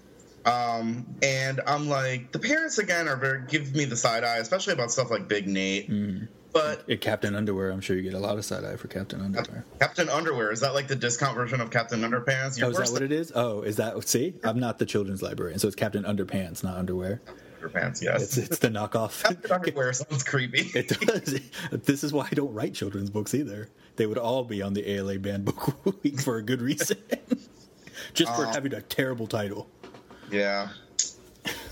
um 0.46 1.06
and 1.22 1.60
i'm 1.66 1.88
like 1.88 2.32
the 2.32 2.38
parents 2.38 2.78
again 2.78 3.06
are 3.08 3.16
very 3.16 3.42
give 3.48 3.74
me 3.74 3.84
the 3.84 3.96
side 3.96 4.24
eye 4.24 4.38
especially 4.38 4.72
about 4.72 4.90
stuff 4.90 5.10
like 5.10 5.28
big 5.28 5.46
nate 5.48 5.90
Mm. 5.90 6.26
But 6.60 6.84
Yeah, 6.86 6.96
Captain 6.96 7.34
Underwear. 7.34 7.70
I'm 7.70 7.80
sure 7.80 7.96
you 7.96 8.02
get 8.02 8.14
a 8.14 8.18
lot 8.18 8.38
of 8.38 8.44
side 8.44 8.64
eye 8.64 8.76
for 8.76 8.88
Captain 8.88 9.20
Underwear. 9.20 9.64
captain 9.80 10.08
underwear 10.08 10.52
is 10.52 10.60
that 10.60 10.74
like 10.74 10.88
the 10.88 10.96
discount 10.96 11.34
version 11.36 11.60
of 11.60 11.70
captain 11.70 12.00
underpants 12.00 12.62
Oh, 12.62 12.70
is 12.70 12.76
that 12.78 12.90
what 12.90 13.02
it 13.02 13.12
is? 13.12 13.32
Oh, 13.34 13.62
is 13.62 13.76
that? 13.76 14.06
See, 14.08 14.34
I'm 14.44 14.58
not 14.58 14.78
the 14.78 14.86
children's 14.86 15.22
librarian, 15.22 15.58
so 15.58 15.66
it's 15.68 15.76
Captain 15.76 16.04
Underpants, 16.04 16.62
not 16.64 16.76
underwear. 16.76 17.20
underpants 17.60 18.02
yes 18.02 18.22
It's 18.22 18.36
it's 18.38 18.58
the 18.58 18.68
knockoff. 18.68 19.22
captain 19.22 19.50
underwear 19.52 19.92
sounds 19.92 20.22
creepy 20.24 20.70
It 20.78 20.88
does. 20.88 21.40
This 21.70 22.04
is 22.04 22.12
why 22.12 22.28
I 22.30 22.34
don't 22.34 22.52
write 22.54 22.74
children's 22.74 23.10
books 23.10 23.34
either. 23.34 23.68
They 23.96 24.06
would 24.06 24.18
all 24.18 24.44
be 24.44 24.62
on 24.62 24.74
the 24.74 24.88
ALA 24.90 25.18
banned 25.18 25.44
book 25.46 25.84
week 26.04 26.20
for 26.20 26.36
a 26.36 26.42
good 26.42 26.62
reason. 26.62 26.96
Just 28.14 28.34
for 28.36 28.46
Um, 28.46 28.52
having 28.54 28.72
a 28.74 28.80
terrible 28.80 29.26
title. 29.26 29.68
Yeah. 30.30 30.68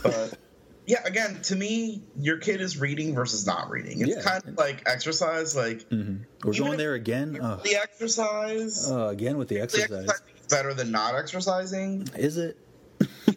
But 0.02 0.38
yeah, 0.86 1.02
again, 1.04 1.40
to 1.42 1.56
me, 1.56 2.02
your 2.18 2.38
kid 2.38 2.60
is 2.60 2.78
reading 2.78 3.14
versus 3.14 3.46
not 3.46 3.68
reading. 3.70 4.00
It's 4.00 4.16
Yeah. 4.16 4.22
kind 4.22 4.42
of 4.46 4.56
like 4.56 4.82
exercise. 4.88 5.54
Like 5.56 5.82
hmm 5.88 6.18
We're 6.44 6.54
going 6.54 6.78
there 6.78 6.94
again. 6.94 7.38
Oh, 7.42 7.56
the 7.64 7.76
exercise, 7.76 8.88
oh, 8.90 9.08
again 9.08 9.36
with 9.38 9.48
the 9.48 9.56
the 9.56 9.62
exercise. 9.62 9.90
exercise 9.92 10.20
is 10.40 10.46
better 10.48 10.74
than 10.74 10.90
not 10.90 11.14
exercising. 11.16 12.08
Is 12.16 12.36
it? 12.36 12.56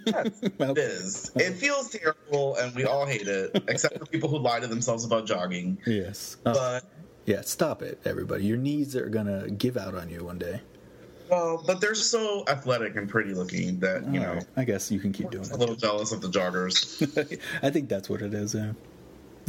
Yes, 0.06 0.28
Well, 0.58 0.72
it 0.78 0.78
is. 0.78 1.32
It 1.36 1.54
feels 1.56 1.90
terrible, 1.90 2.56
and 2.56 2.74
we 2.76 2.86
all 2.86 3.06
hate 3.06 3.28
it, 3.28 3.52
except 3.68 3.98
for 3.98 4.06
people 4.06 4.30
who 4.30 4.38
lie 4.40 4.60
to 4.60 4.68
themselves 4.68 5.04
about 5.04 5.26
jogging. 5.26 5.80
Yes. 5.86 6.38
Oh, 6.46 6.54
But 6.54 6.84
yeah. 7.26 7.42
Stop 7.42 7.82
it, 7.82 8.00
everybody. 8.06 8.46
Your 8.46 8.58
knees 8.58 8.96
are 8.96 9.10
gonna 9.10 9.50
give 9.50 9.76
out 9.78 9.96
on 9.96 10.10
you 10.10 10.24
one 10.24 10.38
day. 10.38 10.62
Well, 11.30 11.64
but 11.66 11.80
they're 11.82 11.96
so 11.96 12.44
athletic 12.48 12.96
and 12.96 13.08
pretty 13.10 13.34
looking 13.34 13.80
that 13.80 14.02
you 14.12 14.20
All 14.20 14.26
know 14.28 14.34
right, 14.36 14.46
I 14.58 14.64
guess 14.64 14.92
you 14.92 15.00
can 15.00 15.12
keep 15.14 15.30
doing 15.32 15.50
a 15.50 15.54
it. 15.54 15.60
little 15.60 15.76
jealous 15.76 16.12
of 16.12 16.22
the 16.22 16.30
joggers. 16.30 17.40
I 17.64 17.70
think 17.70 17.90
that's 17.90 18.10
what 18.10 18.22
it 18.22 18.34
is. 18.34 18.56
Yeah. 18.56 18.74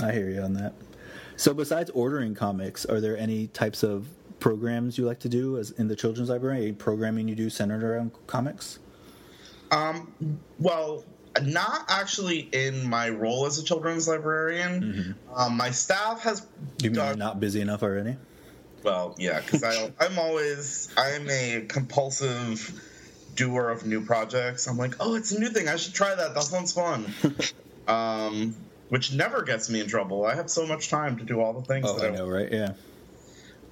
I 0.03 0.13
hear 0.13 0.29
you 0.31 0.41
on 0.43 0.55
that. 0.55 0.75
So, 1.37 1.55
besides 1.55 1.91
ordering 1.91 2.35
comics, 2.35 2.85
are 2.85 3.01
there 3.01 3.17
any 3.17 3.47
types 3.49 3.83
of 3.83 4.07
programs 4.41 4.97
you 4.99 5.05
like 5.07 5.19
to 5.21 5.29
do 5.29 5.59
as 5.59 5.71
in 5.73 5.89
the 5.89 5.97
children's 5.97 6.29
library? 6.31 6.63
Any 6.63 6.73
programming 6.73 7.29
you 7.29 7.35
do 7.35 7.49
centered 7.51 7.83
around 7.83 8.13
comics? 8.27 8.79
Um, 9.71 10.13
well, 10.59 11.05
not 11.43 11.85
actually 11.89 12.49
in 12.53 12.89
my 12.89 13.09
role 13.09 13.47
as 13.47 13.59
a 13.59 13.65
children's 13.65 14.09
librarian. 14.09 15.15
Um, 15.35 15.57
my 15.57 15.71
staff 15.71 16.21
has 16.23 16.47
You 16.83 16.91
mean 16.91 16.97
done 16.97 17.07
you're 17.09 17.17
not 17.17 17.41
busy 17.41 17.61
enough 17.61 17.83
already? 17.83 18.17
Well, 18.83 19.15
yeah, 19.19 19.41
because 19.41 19.63
I'm 20.01 20.19
always 20.19 20.89
I'm 20.97 21.29
a 21.29 21.67
compulsive 21.69 22.81
doer 23.33 23.71
of 23.71 23.87
new 23.87 24.05
projects. 24.05 24.67
I'm 24.67 24.77
like, 24.77 24.95
oh, 25.01 25.15
it's 25.15 25.33
a 25.33 25.39
new 25.39 25.49
thing. 25.49 25.69
I 25.69 25.77
should 25.77 25.95
try 25.95 26.15
that. 26.15 26.35
That 26.35 26.43
sounds 26.43 26.73
fun. 26.73 27.15
um, 27.87 28.71
which 28.89 29.13
never 29.13 29.43
gets 29.43 29.71
me 29.71 29.81
in 29.81 29.87
trouble. 29.87 30.25
I 30.25 30.35
have 30.35 30.51
so 30.51 30.67
much 30.67 30.91
time 30.91 31.19
to 31.19 31.25
do 31.25 31.41
all 31.41 31.53
the 31.53 31.63
things. 31.63 31.87
Oh, 31.89 31.99
that 31.99 32.13
I 32.13 32.17
know, 32.17 32.27
right? 32.27 32.51
Yeah. 32.51 32.73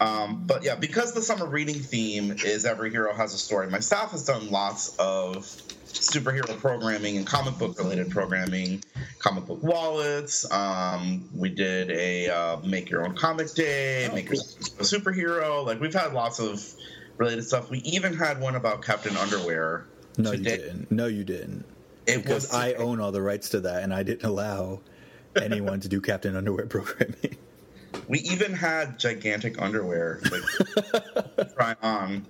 Um, 0.01 0.45
but 0.47 0.63
yeah, 0.63 0.77
because 0.77 1.13
the 1.13 1.23
summer 1.23 1.47
reading 1.47 1.81
theme 1.81 2.37
is 2.45 2.65
every 2.65 2.91
hero 2.91 3.13
has 3.15 3.35
a 3.35 3.39
story, 3.39 3.69
my 3.69 3.81
staff 3.81 4.13
has 4.13 4.25
done 4.25 4.51
lots 4.51 4.95
of 4.99 5.53
superhero 6.01 6.57
programming 6.59 7.17
and 7.17 7.27
comic 7.27 7.59
book 7.59 7.79
related 7.79 8.11
programming, 8.11 8.83
comic 9.19 9.47
book 9.47 9.63
wallets. 9.63 10.51
Um, 10.53 11.29
we 11.35 11.49
did 11.49 11.91
a 11.91 12.29
uh, 12.29 12.57
make 12.65 12.91
your 12.91 13.05
own 13.05 13.15
comic 13.15 13.53
day, 13.55 14.09
Oh, 14.11 14.15
make 14.15 14.27
cool. 14.29 14.37
your 14.37 14.45
a 14.79 14.83
superhero. 14.83 15.65
Like 15.67 15.81
we've 15.81 15.93
had 15.95 16.13
lots 16.13 16.39
of 16.41 16.65
related 17.17 17.43
stuff. 17.45 17.71
We 17.71 17.79
even 17.81 18.15
had 18.15 18.41
one 18.41 18.55
about 18.55 18.83
Captain 18.83 19.17
Underwear. 19.17 19.85
No, 20.17 20.33
you 20.33 20.45
didn't. 20.45 20.91
No, 20.91 21.07
you 21.07 21.25
didn't. 21.25 21.65
It 22.07 22.19
Because 22.23 22.45
was 22.49 22.55
I 22.55 22.73
own 22.75 23.01
all 23.01 23.13
the 23.13 23.23
rights 23.23 23.51
to 23.51 23.61
that, 23.61 23.83
and 23.83 23.93
I 23.93 24.03
didn't 24.03 24.25
allow 24.25 24.81
anyone 25.41 25.81
to 25.81 25.89
do 25.89 26.01
Captain 26.01 26.35
Underwear 26.37 26.67
programming. 26.67 27.37
We 28.09 28.19
even 28.21 28.53
had 28.55 28.99
gigantic 28.99 29.61
underwear 29.61 30.21
like, 30.31 30.43
to 31.37 31.51
try 31.57 31.75
on 31.83 32.27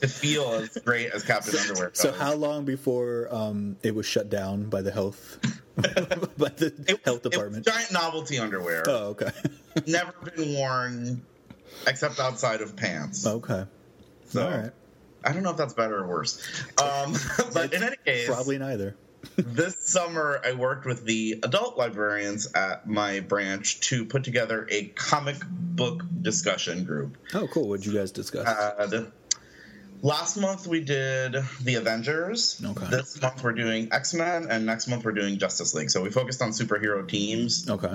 to 0.00 0.08
feel 0.08 0.52
as 0.52 0.70
great 0.84 1.10
as 1.10 1.22
Captain 1.22 1.58
Underwear. 1.58 1.90
So, 1.94 2.12
how 2.12 2.34
long 2.34 2.64
before 2.64 3.28
um, 3.30 3.76
it 3.82 3.94
was 3.94 4.04
shut 4.06 4.28
down 4.30 4.68
by 4.68 4.82
the 4.82 4.90
health 4.90 5.38
by 5.76 6.48
the 6.48 6.72
It- 6.86 7.00
health 7.04 7.22
department? 7.22 7.64
giant 7.66 7.92
novelty 7.92 8.38
underwear. 8.38 8.84
oh, 8.88 9.08
okay. 9.10 9.30
Never 9.86 10.12
been 10.34 10.54
worn 10.54 11.22
except 11.86 12.18
outside 12.20 12.60
of 12.60 12.76
pants. 12.76 13.26
okay. 13.26 13.64
So, 14.26 14.44
all 14.44 14.50
right. 14.50 14.70
I 15.24 15.32
don't 15.32 15.42
know 15.44 15.50
if 15.50 15.56
that's 15.56 15.74
better 15.74 15.98
or 15.98 16.06
worse. 16.08 16.42
Um, 16.82 17.14
but 17.54 17.72
in 17.72 17.82
any 17.82 17.96
case, 18.04 18.26
Probably 18.26 18.58
neither. 18.58 18.96
This 19.36 19.78
summer 19.78 20.40
I 20.44 20.52
worked 20.52 20.86
with 20.86 21.04
the 21.04 21.40
adult 21.42 21.78
librarians 21.78 22.52
at 22.54 22.86
my 22.88 23.20
branch 23.20 23.80
to 23.88 24.04
put 24.04 24.24
together 24.24 24.66
a 24.70 24.86
comic 24.88 25.36
book 25.48 26.02
discussion 26.20 26.84
group. 26.84 27.16
Oh, 27.34 27.46
cool. 27.48 27.68
What'd 27.68 27.86
you 27.86 27.92
guys 27.92 28.10
discuss? 28.10 28.46
Uh, 28.46 29.06
last 30.02 30.36
month 30.36 30.66
we 30.66 30.80
did 30.80 31.36
the 31.62 31.76
Avengers. 31.76 32.60
Okay. 32.64 32.86
This 32.90 33.20
month 33.20 33.42
we're 33.42 33.52
doing 33.52 33.88
X 33.92 34.14
Men, 34.14 34.48
and 34.50 34.66
next 34.66 34.88
month 34.88 35.04
we're 35.04 35.12
doing 35.12 35.38
Justice 35.38 35.74
League. 35.74 35.90
So 35.90 36.02
we 36.02 36.10
focused 36.10 36.42
on 36.42 36.50
superhero 36.50 37.06
teams. 37.06 37.68
okay. 37.68 37.92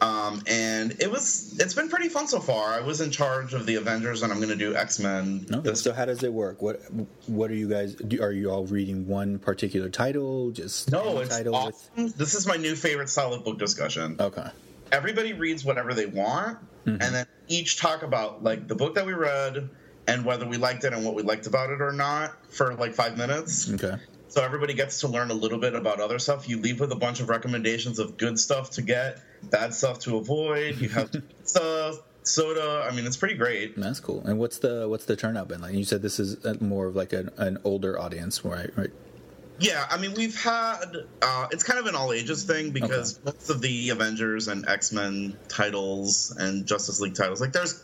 Um, 0.00 0.42
and 0.46 0.94
it 1.00 1.10
was 1.10 1.58
it's 1.58 1.74
been 1.74 1.88
pretty 1.88 2.08
fun 2.08 2.28
so 2.28 2.38
far. 2.38 2.72
I 2.72 2.80
was 2.80 3.00
in 3.00 3.10
charge 3.10 3.52
of 3.52 3.66
the 3.66 3.74
Avengers, 3.76 4.22
and 4.22 4.32
I'm 4.32 4.38
going 4.38 4.50
to 4.50 4.56
do 4.56 4.76
X 4.76 5.00
Men. 5.00 5.44
Okay. 5.52 5.74
So, 5.74 5.92
how 5.92 6.04
does 6.04 6.22
it 6.22 6.32
work? 6.32 6.62
What 6.62 6.80
What 7.26 7.50
are 7.50 7.54
you 7.54 7.68
guys? 7.68 7.94
Do, 7.96 8.22
are 8.22 8.30
you 8.32 8.50
all 8.50 8.64
reading 8.64 9.08
one 9.08 9.38
particular 9.40 9.88
title? 9.88 10.50
Just 10.52 10.92
No, 10.92 11.18
it's 11.18 11.36
title 11.36 11.56
awesome. 11.56 12.12
This 12.16 12.34
is 12.34 12.46
my 12.46 12.56
new 12.56 12.76
favorite 12.76 13.08
style 13.08 13.34
of 13.34 13.44
book 13.44 13.58
discussion. 13.58 14.16
Okay. 14.20 14.46
Everybody 14.92 15.32
reads 15.32 15.64
whatever 15.64 15.94
they 15.94 16.06
want, 16.06 16.58
Mm-hmm. 16.86 17.02
and 17.02 17.14
then 17.14 17.26
each 17.48 17.78
talk 17.78 18.02
about 18.02 18.42
like 18.44 18.66
the 18.68 18.74
book 18.76 18.94
that 18.94 19.04
we 19.04 19.12
read 19.12 19.68
and 20.06 20.24
whether 20.24 20.46
we 20.46 20.56
liked 20.56 20.84
it 20.84 20.92
and 20.94 21.04
what 21.04 21.14
we 21.14 21.22
liked 21.22 21.46
about 21.46 21.70
it 21.70 21.82
or 21.82 21.92
not 21.92 22.32
for 22.50 22.74
like 22.76 22.94
five 22.94 23.18
minutes. 23.18 23.70
Okay. 23.74 23.96
So 24.28 24.42
everybody 24.42 24.72
gets 24.74 25.00
to 25.00 25.08
learn 25.08 25.30
a 25.30 25.34
little 25.34 25.58
bit 25.58 25.74
about 25.74 26.00
other 26.00 26.18
stuff. 26.18 26.48
You 26.48 26.60
leave 26.60 26.80
with 26.80 26.92
a 26.92 26.96
bunch 26.96 27.20
of 27.20 27.28
recommendations 27.28 27.98
of 27.98 28.16
good 28.16 28.38
stuff 28.38 28.70
to 28.72 28.82
get, 28.82 29.20
bad 29.44 29.74
stuff 29.74 29.98
to 30.00 30.16
avoid. 30.16 30.78
You 30.78 30.88
have 30.90 31.10
pizza, 31.12 31.94
soda. 32.22 32.86
I 32.90 32.94
mean, 32.94 33.06
it's 33.06 33.16
pretty 33.16 33.34
great. 33.36 33.76
That's 33.76 34.00
cool. 34.00 34.22
And 34.26 34.38
what's 34.38 34.58
the 34.58 34.88
what's 34.88 35.04
the 35.06 35.16
turnout 35.16 35.48
been 35.48 35.60
like? 35.60 35.74
You 35.74 35.84
said 35.84 36.02
this 36.02 36.20
is 36.20 36.44
uh, 36.44 36.54
more 36.60 36.86
of 36.86 36.96
like 36.96 37.12
an, 37.12 37.30
an 37.36 37.58
older 37.64 37.98
audience, 37.98 38.44
right? 38.44 38.70
Right. 38.76 38.90
Yeah, 39.60 39.84
I 39.90 39.98
mean, 39.98 40.14
we've 40.14 40.40
had 40.40 40.84
uh, 41.20 41.48
it's 41.50 41.64
kind 41.64 41.80
of 41.80 41.86
an 41.86 41.96
all 41.96 42.12
ages 42.12 42.44
thing 42.44 42.70
because 42.70 43.18
most 43.24 43.50
of 43.50 43.60
the 43.60 43.90
Avengers 43.90 44.46
and 44.46 44.68
X 44.68 44.92
Men 44.92 45.36
titles 45.48 46.36
and 46.38 46.64
Justice 46.64 47.00
League 47.00 47.14
titles, 47.16 47.40
like 47.40 47.52
there's 47.52 47.82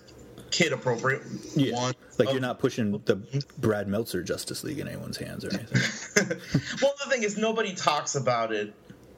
kid 0.52 0.72
appropriate 0.72 1.22
Yeah. 1.56 1.74
ones. 1.74 1.96
Like 2.16 2.30
you're 2.30 2.40
not 2.40 2.60
pushing 2.60 2.92
the 3.06 3.16
Brad 3.58 3.88
Meltzer 3.88 4.22
Justice 4.22 4.62
League 4.62 4.78
in 4.78 4.86
anyone's 4.86 5.16
hands 5.16 5.44
or 5.44 5.48
anything. 5.52 6.38
well, 6.80 6.94
the 7.04 7.10
thing 7.10 7.24
is, 7.24 7.36
nobody 7.36 7.74
talks 7.74 8.14
about 8.14 8.52
it 8.52 8.72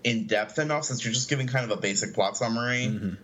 in 0.07 0.27
depth 0.27 0.59
enough 0.59 0.85
since 0.85 1.05
you're 1.05 1.13
just 1.13 1.29
giving 1.29 1.47
kind 1.49 1.71
of 1.71 1.77
a 1.77 1.81
basic 1.81 2.15
plot 2.15 2.37
summary. 2.37 2.87
Mm-hmm. 2.87 3.15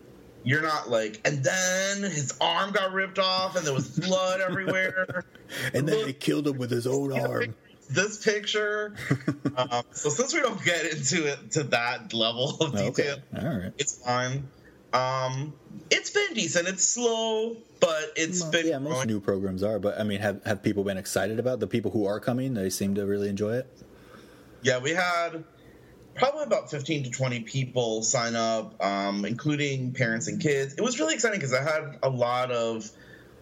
You're 0.45 0.63
not 0.63 0.91
like, 0.91 1.21
and 1.25 1.45
then 1.45 2.03
his 2.03 2.35
arm 2.41 2.73
got 2.73 2.93
ripped 2.93 3.21
off 3.21 3.55
and 3.57 3.65
there 3.65 3.73
was 3.73 3.89
blood 3.99 4.41
everywhere. 4.47 5.25
and 5.73 5.87
then 5.89 5.97
Look, 5.99 6.07
they 6.07 6.13
killed 6.13 6.49
him 6.49 6.59
with 6.59 6.71
his 6.71 6.87
own 6.87 7.13
arm. 7.19 7.55
This 7.89 8.23
picture. 8.25 8.95
um, 9.57 9.83
so 9.93 10.09
since 10.09 10.35
we 10.35 10.41
don't 10.41 10.63
get 10.65 10.85
into 10.93 11.27
it 11.31 11.53
to 11.53 11.63
that 11.65 12.13
level 12.13 12.57
of 12.61 12.73
detail, 12.73 12.89
Okay. 12.89 13.47
All 13.47 13.59
right. 13.61 13.73
it's 13.79 13.99
fine. 14.05 14.49
Um, 14.93 15.53
it's 15.91 16.11
been 16.11 16.35
decent. 16.35 16.67
It's 16.69 16.85
slow, 16.85 17.57
but 17.81 18.13
it's 18.17 18.43
Well, 18.43 18.51
been 18.51 18.67
yeah, 18.67 18.79
most 18.79 18.93
growing. 18.95 19.09
new 19.09 19.21
programs 19.21 19.63
are, 19.63 19.79
but 19.79 19.99
I 19.99 20.03
mean, 20.03 20.21
have 20.21 20.45
have 20.45 20.63
people 20.63 20.85
been 20.85 20.99
excited 20.99 21.39
about 21.39 21.61
the 21.61 21.67
people 21.67 21.91
who 21.93 22.05
are 22.07 22.19
coming? 22.21 22.53
They 22.55 22.69
seem 22.69 22.95
to 22.97 23.07
really 23.07 23.29
enjoy 23.29 23.55
it. 23.55 23.67
Yeah, 24.63 24.79
we 24.81 24.91
had 24.91 25.45
probably 26.15 26.45
about 26.45 26.71
15 26.71 27.05
to 27.05 27.11
20 27.11 27.41
people 27.41 28.03
sign 28.03 28.37
up, 28.37 28.83
um, 28.85 29.25
including 29.25 29.93
parents 29.93 30.29
and 30.29 30.41
kids. 30.41 30.75
It 30.75 30.81
was 30.83 30.99
really 30.99 31.15
exciting 31.15 31.39
because 31.39 31.55
I 31.55 31.63
had 31.63 31.99
a 32.03 32.11
lot 32.11 32.51
of 32.51 32.91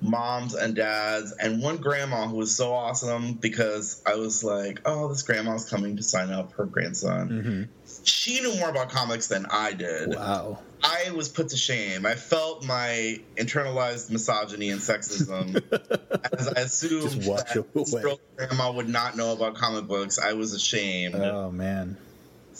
moms 0.02 0.54
and 0.54 0.74
dads 0.74 1.32
and 1.32 1.62
one 1.62 1.76
grandma 1.76 2.26
who 2.26 2.36
was 2.36 2.54
so 2.54 2.72
awesome 2.72 3.34
because 3.34 4.02
I 4.06 4.14
was 4.14 4.42
like, 4.42 4.80
oh, 4.84 5.08
this 5.08 5.22
grandma's 5.22 5.68
coming 5.68 5.96
to 5.96 6.02
sign 6.02 6.30
up 6.30 6.52
her 6.54 6.64
grandson. 6.64 7.68
She 8.04 8.40
knew 8.40 8.56
more 8.56 8.70
about 8.70 8.90
comics 8.90 9.28
than 9.28 9.46
I 9.50 9.72
did. 9.72 10.14
Wow. 10.14 10.58
I 10.82 11.10
was 11.10 11.28
put 11.28 11.50
to 11.50 11.56
shame. 11.56 12.06
I 12.06 12.14
felt 12.14 12.64
my 12.64 13.20
internalized 13.36 14.10
misogyny 14.10 14.70
and 14.70 14.80
sexism 14.80 15.62
as 16.32 16.48
I 16.48 16.60
assumed 16.62 17.22
that 17.22 17.66
this 17.74 17.92
away. 17.92 18.02
girl 18.02 18.20
grandma 18.36 18.72
would 18.72 18.88
not 18.88 19.16
know 19.16 19.32
about 19.32 19.56
comic 19.56 19.86
books. 19.86 20.18
I 20.18 20.32
was 20.32 20.54
ashamed. 20.54 21.16
Oh 21.16 21.50
man. 21.50 21.98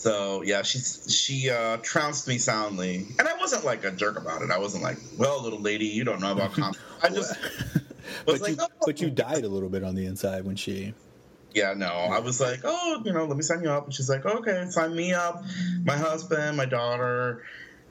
So 0.01 0.41
yeah, 0.43 0.63
she 0.63 0.79
she 0.79 1.51
uh, 1.51 1.77
trounced 1.83 2.27
me 2.27 2.39
soundly, 2.39 3.07
and 3.19 3.29
I 3.29 3.37
wasn't 3.37 3.67
like 3.67 3.85
a 3.85 3.91
jerk 3.91 4.19
about 4.19 4.41
it. 4.41 4.51
I 4.51 4.57
wasn't 4.59 4.83
like, 4.83 4.97
"Well, 5.19 5.43
little 5.43 5.61
lady, 5.61 5.85
you 5.85 6.05
don't 6.05 6.21
know 6.23 6.33
about 6.33 6.55
comics." 6.55 6.79
I 7.03 7.11
just 7.11 7.35
was 8.27 8.41
But 8.41 8.41
like, 8.41 8.51
you, 8.53 8.57
"Oh." 8.61 8.69
but 8.87 9.01
you 9.03 9.11
died 9.11 9.45
a 9.45 9.49
little 9.49 9.69
bit 9.69 9.85
on 9.85 9.95
the 9.95 10.07
inside 10.07 10.47
when 10.47 10.57
she. 10.57 10.95
yeah, 11.55 11.75
no, 11.77 11.87
I 11.89 12.19
was 12.21 12.41
like, 12.41 12.61
"Oh, 12.65 13.03
you 13.05 13.13
know, 13.13 13.27
let 13.27 13.37
me 13.37 13.43
sign 13.43 13.63
you 13.63 13.69
up," 13.71 13.85
and 13.85 13.93
she's 13.95 14.09
like, 14.09 14.25
"Okay, 14.25 14.65
sign 14.71 14.95
me 14.97 15.13
up, 15.13 15.45
my 15.85 15.99
husband, 15.99 16.57
my 16.57 16.65
daughter." 16.65 17.43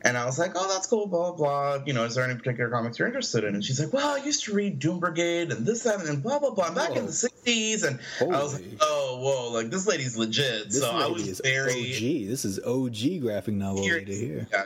And 0.02 0.18
I 0.18 0.26
was 0.26 0.40
like, 0.40 0.52
"Oh, 0.56 0.68
that's 0.74 0.88
cool." 0.88 1.08
Blah 1.08 1.34
blah. 1.34 1.78
blah. 1.78 1.86
You 1.86 1.94
know, 1.94 2.06
is 2.06 2.16
there 2.16 2.24
any 2.24 2.36
particular 2.36 2.70
comics 2.70 2.98
you're 3.00 3.08
interested 3.08 3.44
in? 3.44 3.54
And 3.56 3.64
she's 3.66 3.80
like, 3.82 3.92
"Well, 3.92 4.08
I 4.16 4.24
used 4.24 4.46
to 4.46 4.54
read 4.54 4.80
Doom 4.80 5.00
Brigade 5.00 5.52
and 5.52 5.66
this, 5.66 5.84
that, 5.84 6.00
and 6.06 6.24
blah 6.24 6.40
blah 6.40 6.52
blah. 6.52 6.72
Back 6.74 6.96
in 6.96 7.06
the 7.06 7.12
'60s." 7.12 7.84
And 7.86 8.00
I 8.22 8.42
was 8.42 8.54
like, 8.54 8.66
"Oh, 8.80 9.20
whoa! 9.22 9.52
Like 9.52 9.70
this 9.72 9.86
lady's 9.88 10.16
legit." 10.16 10.66
This 10.70 10.80
so 10.82 10.92
I 10.92 11.08
was 11.08 11.28
is 11.28 11.42
very 11.44 11.72
OG. 11.74 12.30
This 12.30 12.46
is 12.46 12.60
OG 12.60 13.20
graphic 13.22 13.56
novel 13.56 13.84
Here- 13.84 13.96
lady 13.98 14.16
here. 14.18 14.48
Yeah, 14.52 14.64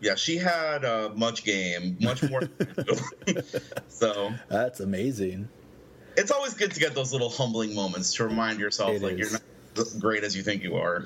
yeah, 0.00 0.14
she 0.14 0.36
had 0.38 0.84
uh, 0.84 1.10
much 1.16 1.42
game, 1.44 1.96
much 2.00 2.22
more. 2.30 2.42
so 3.88 4.32
That's 4.48 4.80
amazing. 4.80 5.48
it's 6.16 6.30
always 6.30 6.54
good 6.54 6.72
to 6.72 6.80
get 6.80 6.94
those 6.94 7.12
little 7.12 7.28
humbling 7.30 7.74
moments 7.74 8.14
to 8.14 8.24
remind 8.24 8.60
yourself, 8.60 8.92
It 8.92 9.02
like 9.02 9.12
is. 9.14 9.18
you're 9.18 9.40
not 9.76 10.00
great 10.00 10.24
as 10.24 10.36
you 10.36 10.42
think 10.42 10.62
you 10.62 10.76
are. 10.76 11.04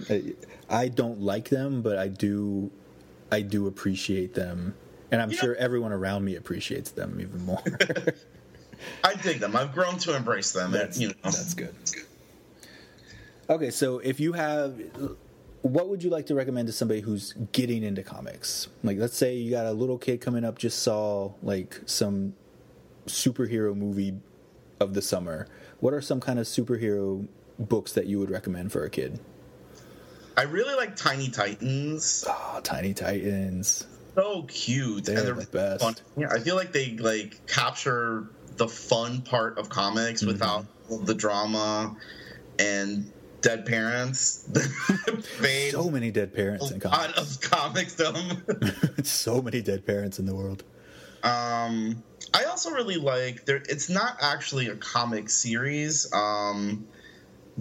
I 0.68 0.88
don't 0.88 1.20
like 1.20 1.48
them, 1.48 1.82
but 1.82 1.98
I 1.98 2.08
do, 2.08 2.70
I 3.34 3.40
do 3.40 3.66
appreciate 3.66 4.32
them, 4.34 4.76
and 5.10 5.20
I'm 5.20 5.32
sure 5.32 5.56
everyone 5.56 5.90
around 5.90 6.24
me 6.24 6.36
appreciates 6.36 6.92
them 6.92 7.20
even 7.20 7.44
more. 7.44 7.60
I 9.04 9.14
dig 9.14 9.40
them. 9.40 9.56
I've 9.56 9.74
grown 9.74 9.98
to 9.98 10.14
embrace 10.14 10.52
them. 10.52 10.70
That's, 10.70 10.96
and, 10.98 11.02
you 11.02 11.08
know, 11.08 11.14
that's 11.24 11.52
good. 11.54 11.74
Okay, 13.50 13.70
so 13.70 13.98
if 13.98 14.20
you 14.20 14.34
have, 14.34 14.80
what 15.62 15.88
would 15.88 16.04
you 16.04 16.10
like 16.10 16.26
to 16.26 16.36
recommend 16.36 16.68
to 16.68 16.72
somebody 16.72 17.00
who's 17.00 17.32
getting 17.50 17.82
into 17.82 18.04
comics? 18.04 18.68
Like, 18.84 18.98
let's 18.98 19.16
say 19.16 19.34
you 19.34 19.50
got 19.50 19.66
a 19.66 19.72
little 19.72 19.98
kid 19.98 20.20
coming 20.20 20.44
up, 20.44 20.56
just 20.56 20.84
saw 20.84 21.32
like 21.42 21.80
some 21.86 22.34
superhero 23.06 23.74
movie 23.76 24.14
of 24.78 24.94
the 24.94 25.02
summer. 25.02 25.48
what 25.80 25.92
are 25.92 26.00
some 26.00 26.20
kind 26.20 26.38
of 26.38 26.46
superhero 26.46 27.26
books 27.58 27.94
that 27.94 28.06
you 28.06 28.20
would 28.20 28.30
recommend 28.30 28.70
for 28.70 28.84
a 28.84 28.90
kid? 28.90 29.18
I 30.36 30.42
really 30.42 30.74
like 30.74 30.96
Tiny 30.96 31.28
Titans. 31.28 32.24
Oh, 32.28 32.60
Tiny 32.62 32.92
Titans. 32.94 33.86
So 34.14 34.42
cute. 34.48 35.04
They're 35.04 35.18
and 35.18 35.26
they're 35.26 35.34
the 35.34 35.46
best. 35.46 35.82
fun. 35.82 35.94
Yeah, 36.16 36.28
I 36.30 36.38
feel 36.40 36.56
like 36.56 36.72
they 36.72 36.96
like 36.96 37.46
capture 37.46 38.28
the 38.56 38.68
fun 38.68 39.22
part 39.22 39.58
of 39.58 39.68
comics 39.68 40.20
Mm-hmm. 40.22 40.32
without 40.32 40.66
the 41.06 41.14
drama 41.14 41.96
and 42.58 43.10
dead 43.40 43.66
parents. 43.66 44.48
So 45.70 45.90
many 45.90 46.10
dead 46.10 46.32
parents 46.34 46.70
in 46.70 46.80
a 46.80 46.88
lot 46.88 47.14
comics. 47.14 47.36
of 47.36 47.50
comicsdom. 47.50 49.06
so 49.06 49.42
many 49.42 49.60
dead 49.60 49.84
parents 49.86 50.18
in 50.18 50.26
the 50.26 50.34
world. 50.34 50.62
Um, 51.22 52.02
I 52.32 52.44
also 52.44 52.70
really 52.70 52.96
like 52.96 53.44
there. 53.44 53.56
It's 53.68 53.88
not 53.88 54.18
actually 54.20 54.68
a 54.68 54.76
comic 54.76 55.28
series. 55.30 56.10
Um, 56.12 56.86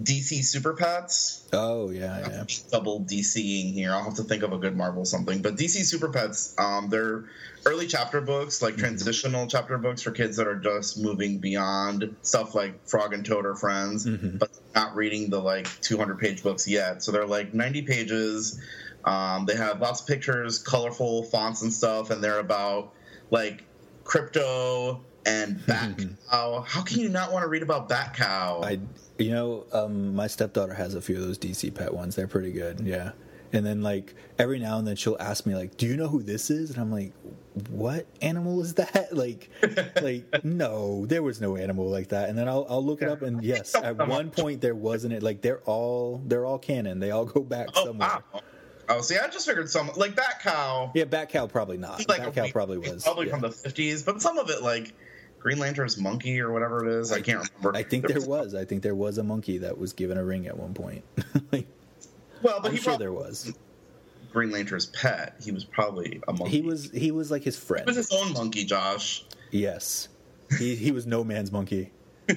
DC 0.02 0.42
Super 0.44 0.74
Pets. 0.74 1.46
Oh 1.52 1.90
yeah, 1.90 2.18
yeah. 2.28 2.44
Double 2.72 3.00
DCing 3.02 3.72
here. 3.72 3.92
I'll 3.92 4.02
have 4.04 4.14
to 4.16 4.24
think 4.24 4.42
of 4.42 4.52
a 4.52 4.58
good 4.58 4.76
Marvel 4.76 5.04
something. 5.04 5.40
But 5.40 5.54
DC 5.56 5.84
Super 5.84 6.08
Pets, 6.10 6.54
um, 6.58 6.88
they're 6.90 7.24
early 7.64 7.86
chapter 7.86 8.20
books, 8.20 8.60
like 8.60 8.76
transitional 8.76 9.46
chapter 9.46 9.78
books 9.78 10.02
for 10.02 10.10
kids 10.10 10.36
that 10.38 10.48
are 10.48 10.58
just 10.58 10.98
moving 10.98 11.38
beyond 11.38 12.16
stuff 12.22 12.54
like 12.56 12.86
Frog 12.88 13.14
and 13.14 13.24
Toad 13.24 13.46
are 13.46 13.54
friends, 13.54 14.04
Mhm. 14.04 14.38
but 14.40 14.50
not 14.74 14.96
reading 14.96 15.30
the 15.30 15.38
like 15.40 15.68
200 15.80 16.18
page 16.18 16.42
books 16.42 16.66
yet. 16.66 17.02
So 17.02 17.12
they're 17.12 17.26
like 17.26 17.54
90 17.54 17.82
pages. 17.82 18.60
Um, 19.04 19.46
they 19.46 19.54
have 19.54 19.80
lots 19.80 20.00
of 20.00 20.06
pictures, 20.08 20.58
colorful 20.58 21.22
fonts 21.24 21.62
and 21.62 21.72
stuff, 21.72 22.10
and 22.10 22.22
they're 22.22 22.40
about 22.40 22.92
like 23.30 23.62
Krypto 24.04 25.00
and 25.26 25.64
bat 25.66 25.98
cow. 26.30 26.64
How 26.66 26.82
can 26.82 27.00
you 27.00 27.08
not 27.08 27.32
want 27.32 27.44
to 27.44 27.48
read 27.48 27.62
about 27.62 27.88
bat 27.88 28.14
cow? 28.14 28.60
I, 28.62 28.80
you 29.18 29.30
know, 29.30 29.66
um, 29.72 30.14
my 30.14 30.26
stepdaughter 30.26 30.74
has 30.74 30.94
a 30.94 31.00
few 31.00 31.16
of 31.16 31.22
those 31.22 31.38
DC 31.38 31.74
pet 31.74 31.92
ones. 31.92 32.16
They're 32.16 32.28
pretty 32.28 32.52
good. 32.52 32.80
Yeah. 32.80 33.12
And 33.52 33.64
then 33.64 33.82
like 33.82 34.14
every 34.38 34.58
now 34.58 34.78
and 34.78 34.86
then 34.86 34.96
she'll 34.96 35.16
ask 35.20 35.46
me 35.46 35.54
like, 35.54 35.76
"Do 35.76 35.86
you 35.86 35.96
know 35.96 36.08
who 36.08 36.24
this 36.24 36.50
is?" 36.50 36.70
And 36.70 36.80
I'm 36.80 36.90
like, 36.90 37.12
"What 37.70 38.06
animal 38.20 38.60
is 38.60 38.74
that?" 38.74 39.08
Like, 39.12 39.48
like 40.02 40.44
no, 40.44 41.06
there 41.06 41.22
was 41.22 41.40
no 41.40 41.56
animal 41.56 41.88
like 41.88 42.08
that. 42.08 42.28
And 42.28 42.36
then 42.36 42.48
I'll 42.48 42.66
I'll 42.68 42.84
look 42.84 43.00
it 43.00 43.08
up, 43.08 43.22
and 43.22 43.44
yes, 43.44 43.76
at 43.76 44.08
one 44.08 44.30
point 44.30 44.60
there 44.60 44.74
wasn't 44.74 45.12
it. 45.12 45.22
Like 45.22 45.40
they're 45.40 45.60
all 45.60 46.20
they're 46.26 46.44
all 46.44 46.58
canon. 46.58 46.98
They 46.98 47.12
all 47.12 47.26
go 47.26 47.42
back 47.42 47.68
oh, 47.76 47.84
somewhere. 47.84 48.22
wow. 48.32 48.40
Oh, 48.88 49.00
see, 49.00 49.16
I 49.16 49.28
just 49.28 49.46
figured 49.46 49.70
some 49.70 49.90
like 49.96 50.14
bat 50.14 50.40
cow. 50.42 50.90
Yeah, 50.94 51.04
Bat 51.04 51.30
Cow 51.30 51.46
probably 51.46 51.78
not. 51.78 52.06
Like 52.08 52.24
Bat 52.24 52.34
Cow 52.34 52.48
probably 52.48 52.78
was. 52.78 53.04
probably 53.04 53.26
yeah. 53.26 53.32
from 53.32 53.40
the 53.42 53.50
fifties, 53.50 54.02
but 54.02 54.20
some 54.20 54.38
of 54.38 54.50
it 54.50 54.62
like 54.62 54.92
Green 55.44 55.58
Lantern's 55.58 55.98
monkey 55.98 56.40
or 56.40 56.50
whatever 56.50 56.84
it 56.88 57.00
is. 57.00 57.12
I 57.12 57.20
can't 57.20 57.46
remember. 57.54 57.78
I 57.78 57.82
think 57.84 58.08
there 58.08 58.20
was. 58.20 58.54
I 58.54 58.64
think 58.64 58.82
there 58.82 58.94
was 58.94 59.18
a 59.18 59.22
monkey 59.22 59.58
that 59.58 59.76
was 59.78 59.92
given 59.92 60.16
a 60.18 60.24
ring 60.24 60.46
at 60.46 60.56
one 60.56 60.72
point. 60.74 61.04
like, 61.52 61.66
Well, 62.42 62.60
but 62.60 62.68
I'm 62.68 62.72
he 62.72 62.78
sure 62.78 62.96
there 62.96 63.12
was. 63.12 63.52
Green 64.32 64.50
Lantern's 64.50 64.86
pet. 64.86 65.36
He 65.44 65.52
was 65.52 65.62
probably 65.64 66.20
a 66.26 66.32
monkey. 66.32 66.56
He 66.56 66.62
was 66.62 66.90
he 66.90 67.10
was 67.12 67.30
like 67.30 67.44
his 67.44 67.56
He 67.58 67.64
friend. 67.66 67.86
was 67.86 67.96
his 67.96 68.10
own 68.10 68.32
monkey, 68.32 68.64
Josh. 68.64 69.22
Yes. 69.50 70.08
He 70.58 70.74
he 70.76 70.90
was 70.92 71.06
no 71.06 71.22
man's 71.22 71.52
monkey. 71.52 71.92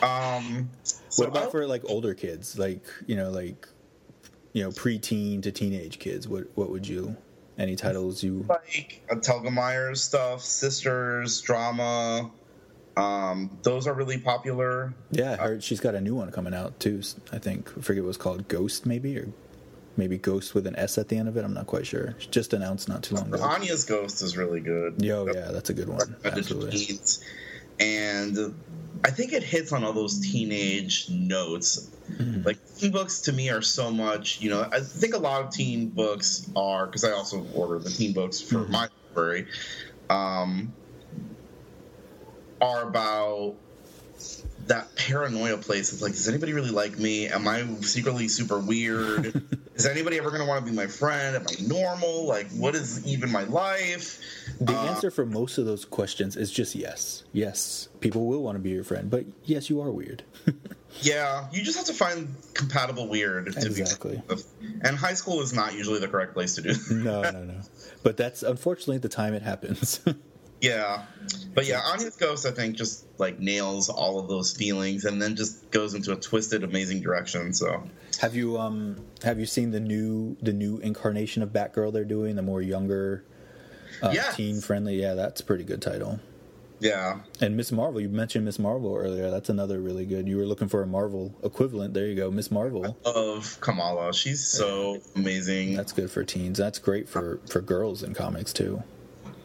Um, 0.00 0.70
so 0.84 1.00
what 1.16 1.28
about 1.28 1.48
I- 1.48 1.50
for 1.50 1.66
like 1.66 1.82
older 1.84 2.14
kids, 2.14 2.58
like 2.58 2.82
you 3.06 3.14
know, 3.14 3.30
like 3.30 3.68
you 4.52 4.62
know, 4.64 4.70
preteen 4.70 5.42
to 5.42 5.52
teenage 5.52 5.98
kids? 5.98 6.26
What 6.26 6.46
what 6.54 6.70
would 6.70 6.86
you? 6.88 7.16
Any 7.58 7.76
titles 7.76 8.22
you? 8.22 8.44
like 8.48 9.02
uh, 9.10 9.16
Telgemeier 9.16 9.96
stuff, 9.96 10.40
Sisters, 10.42 11.40
drama. 11.42 12.30
Um, 12.96 13.58
those 13.62 13.86
are 13.86 13.94
really 13.94 14.18
popular. 14.18 14.94
Yeah, 15.10 15.36
I 15.38 15.48
heard 15.48 15.62
she's 15.62 15.80
got 15.80 15.94
a 15.94 16.00
new 16.00 16.14
one 16.14 16.30
coming 16.30 16.54
out 16.54 16.78
too. 16.80 17.02
I 17.30 17.38
think 17.38 17.70
I 17.76 17.80
forget 17.80 18.02
what 18.02 18.10
it's 18.10 18.18
called, 18.18 18.48
Ghost 18.48 18.86
maybe, 18.86 19.18
or 19.18 19.28
maybe 19.96 20.18
Ghost 20.18 20.54
with 20.54 20.66
an 20.66 20.76
S 20.76 20.98
at 20.98 21.08
the 21.08 21.16
end 21.16 21.28
of 21.28 21.36
it. 21.36 21.44
I'm 21.44 21.54
not 21.54 21.66
quite 21.66 21.86
sure. 21.86 22.14
She 22.18 22.28
just 22.28 22.52
announced 22.52 22.88
not 22.88 23.02
too 23.02 23.14
long 23.14 23.32
ago. 23.32 23.42
Anya's 23.42 23.84
Ghost 23.84 24.22
is 24.22 24.36
really 24.36 24.60
good. 24.60 25.02
Yo, 25.02 25.26
yeah, 25.26 25.50
that's 25.52 25.70
a 25.70 25.74
good 25.74 25.88
one. 25.88 26.16
Absolutely. 26.24 26.98
And 27.80 28.54
I 29.04 29.10
think 29.10 29.32
it 29.32 29.42
hits 29.42 29.72
on 29.72 29.84
all 29.84 29.92
those 29.92 30.20
teenage 30.20 31.08
notes. 31.10 31.90
Mm-hmm. 32.10 32.42
Like 32.42 32.58
teen 32.82 32.90
books 32.92 33.20
to 33.22 33.32
me 33.32 33.48
are 33.50 33.62
so 33.62 33.90
much, 33.90 34.40
you 34.40 34.50
know. 34.50 34.66
I 34.70 34.80
think 34.80 35.14
a 35.14 35.18
lot 35.18 35.42
of 35.44 35.50
teen 35.52 35.88
books 35.88 36.50
are 36.56 36.86
because 36.86 37.04
I 37.04 37.12
also 37.12 37.46
order 37.54 37.78
the 37.78 37.90
teen 37.90 38.12
books 38.12 38.40
for 38.40 38.56
Mm-hmm. 38.56 38.72
my 38.72 38.88
library. 39.14 39.46
Um, 40.10 40.72
are 42.60 42.82
about 42.88 43.54
that 44.66 44.94
paranoia 44.94 45.56
place. 45.58 45.92
It's 45.92 46.00
like, 46.02 46.12
does 46.12 46.28
anybody 46.28 46.52
really 46.52 46.70
like 46.70 46.96
me? 46.98 47.26
Am 47.28 47.48
I 47.48 47.64
secretly 47.80 48.28
super 48.28 48.58
weird? 48.60 49.42
is 49.74 49.84
anybody 49.86 50.18
ever 50.18 50.28
going 50.30 50.42
to 50.42 50.46
want 50.46 50.64
to 50.64 50.70
be 50.70 50.76
my 50.76 50.86
friend? 50.86 51.34
Am 51.34 51.44
I 51.48 51.54
normal? 51.66 52.26
Like, 52.26 52.48
what 52.52 52.74
is 52.76 53.04
even 53.06 53.30
my 53.32 53.42
life? 53.44 54.20
The 54.60 54.72
Uh, 54.74 54.76
answer 54.86 55.10
for 55.10 55.26
most 55.26 55.58
of 55.58 55.66
those 55.66 55.84
questions 55.84 56.36
is 56.36 56.50
just 56.52 56.74
yes. 56.76 57.24
Yes, 57.32 57.88
people 58.00 58.26
will 58.26 58.42
want 58.42 58.54
to 58.56 58.60
be 58.60 58.70
your 58.70 58.84
friend, 58.84 59.10
but 59.10 59.24
yes, 59.44 59.68
you 59.68 59.80
are 59.80 59.90
weird. 59.90 60.22
Yeah, 61.00 61.48
you 61.52 61.62
just 61.62 61.76
have 61.78 61.86
to 61.86 61.94
find 61.94 62.34
compatible 62.54 63.08
weird 63.08 63.52
to 63.54 63.66
Exactly. 63.66 64.22
be. 64.28 64.36
And 64.82 64.96
high 64.96 65.14
school 65.14 65.40
is 65.40 65.52
not 65.52 65.74
usually 65.74 65.98
the 66.00 66.08
correct 66.08 66.34
place 66.34 66.54
to 66.56 66.62
do. 66.62 66.74
no, 66.90 67.22
no, 67.22 67.44
no. 67.44 67.60
But 68.02 68.16
that's 68.16 68.42
unfortunately 68.42 68.98
the 68.98 69.08
time 69.08 69.32
it 69.34 69.42
happens. 69.42 70.00
yeah, 70.60 71.04
but 71.54 71.66
yeah, 71.66 71.80
Anya's 71.80 72.16
Ghost 72.16 72.46
I 72.46 72.50
think 72.50 72.76
just 72.76 73.04
like 73.18 73.38
nails 73.40 73.88
all 73.88 74.18
of 74.18 74.28
those 74.28 74.52
feelings 74.56 75.04
and 75.04 75.20
then 75.20 75.34
just 75.36 75.70
goes 75.70 75.94
into 75.94 76.12
a 76.12 76.16
twisted, 76.16 76.62
amazing 76.62 77.00
direction. 77.00 77.52
So 77.52 77.82
have 78.20 78.34
you 78.36 78.58
um 78.58 78.96
have 79.22 79.38
you 79.40 79.46
seen 79.46 79.70
the 79.70 79.80
new 79.80 80.36
the 80.42 80.52
new 80.52 80.78
incarnation 80.78 81.42
of 81.42 81.50
Batgirl 81.50 81.92
they're 81.92 82.04
doing, 82.04 82.36
the 82.36 82.42
more 82.42 82.60
younger 82.62 83.24
uh, 84.02 84.10
Yes. 84.12 84.36
teen 84.36 84.60
friendly? 84.60 85.00
Yeah, 85.00 85.14
that's 85.14 85.40
a 85.40 85.44
pretty 85.44 85.64
good 85.64 85.80
title. 85.82 86.20
Yeah, 86.82 87.20
And 87.40 87.56
Ms. 87.56 87.70
Marvel, 87.70 88.00
you 88.00 88.08
mentioned 88.08 88.44
Ms. 88.44 88.58
Marvel 88.58 88.96
earlier. 88.96 89.30
That's 89.30 89.48
another 89.48 89.80
really 89.80 90.04
good. 90.04 90.26
You 90.26 90.36
were 90.36 90.46
looking 90.46 90.68
for 90.68 90.82
a 90.82 90.86
Marvel 90.86 91.32
equivalent. 91.44 91.94
There 91.94 92.06
you 92.06 92.16
go, 92.16 92.30
Ms. 92.30 92.50
Marvel. 92.50 92.98
of 93.04 93.58
Kamala, 93.60 94.12
she's 94.12 94.44
so 94.46 94.98
amazing. 95.14 95.76
That's 95.76 95.92
good 95.92 96.10
for 96.10 96.24
teens. 96.24 96.58
That's 96.58 96.78
great 96.80 97.08
for 97.08 97.40
for 97.48 97.60
girls 97.60 98.02
in 98.02 98.14
comics 98.14 98.52
too. 98.52 98.82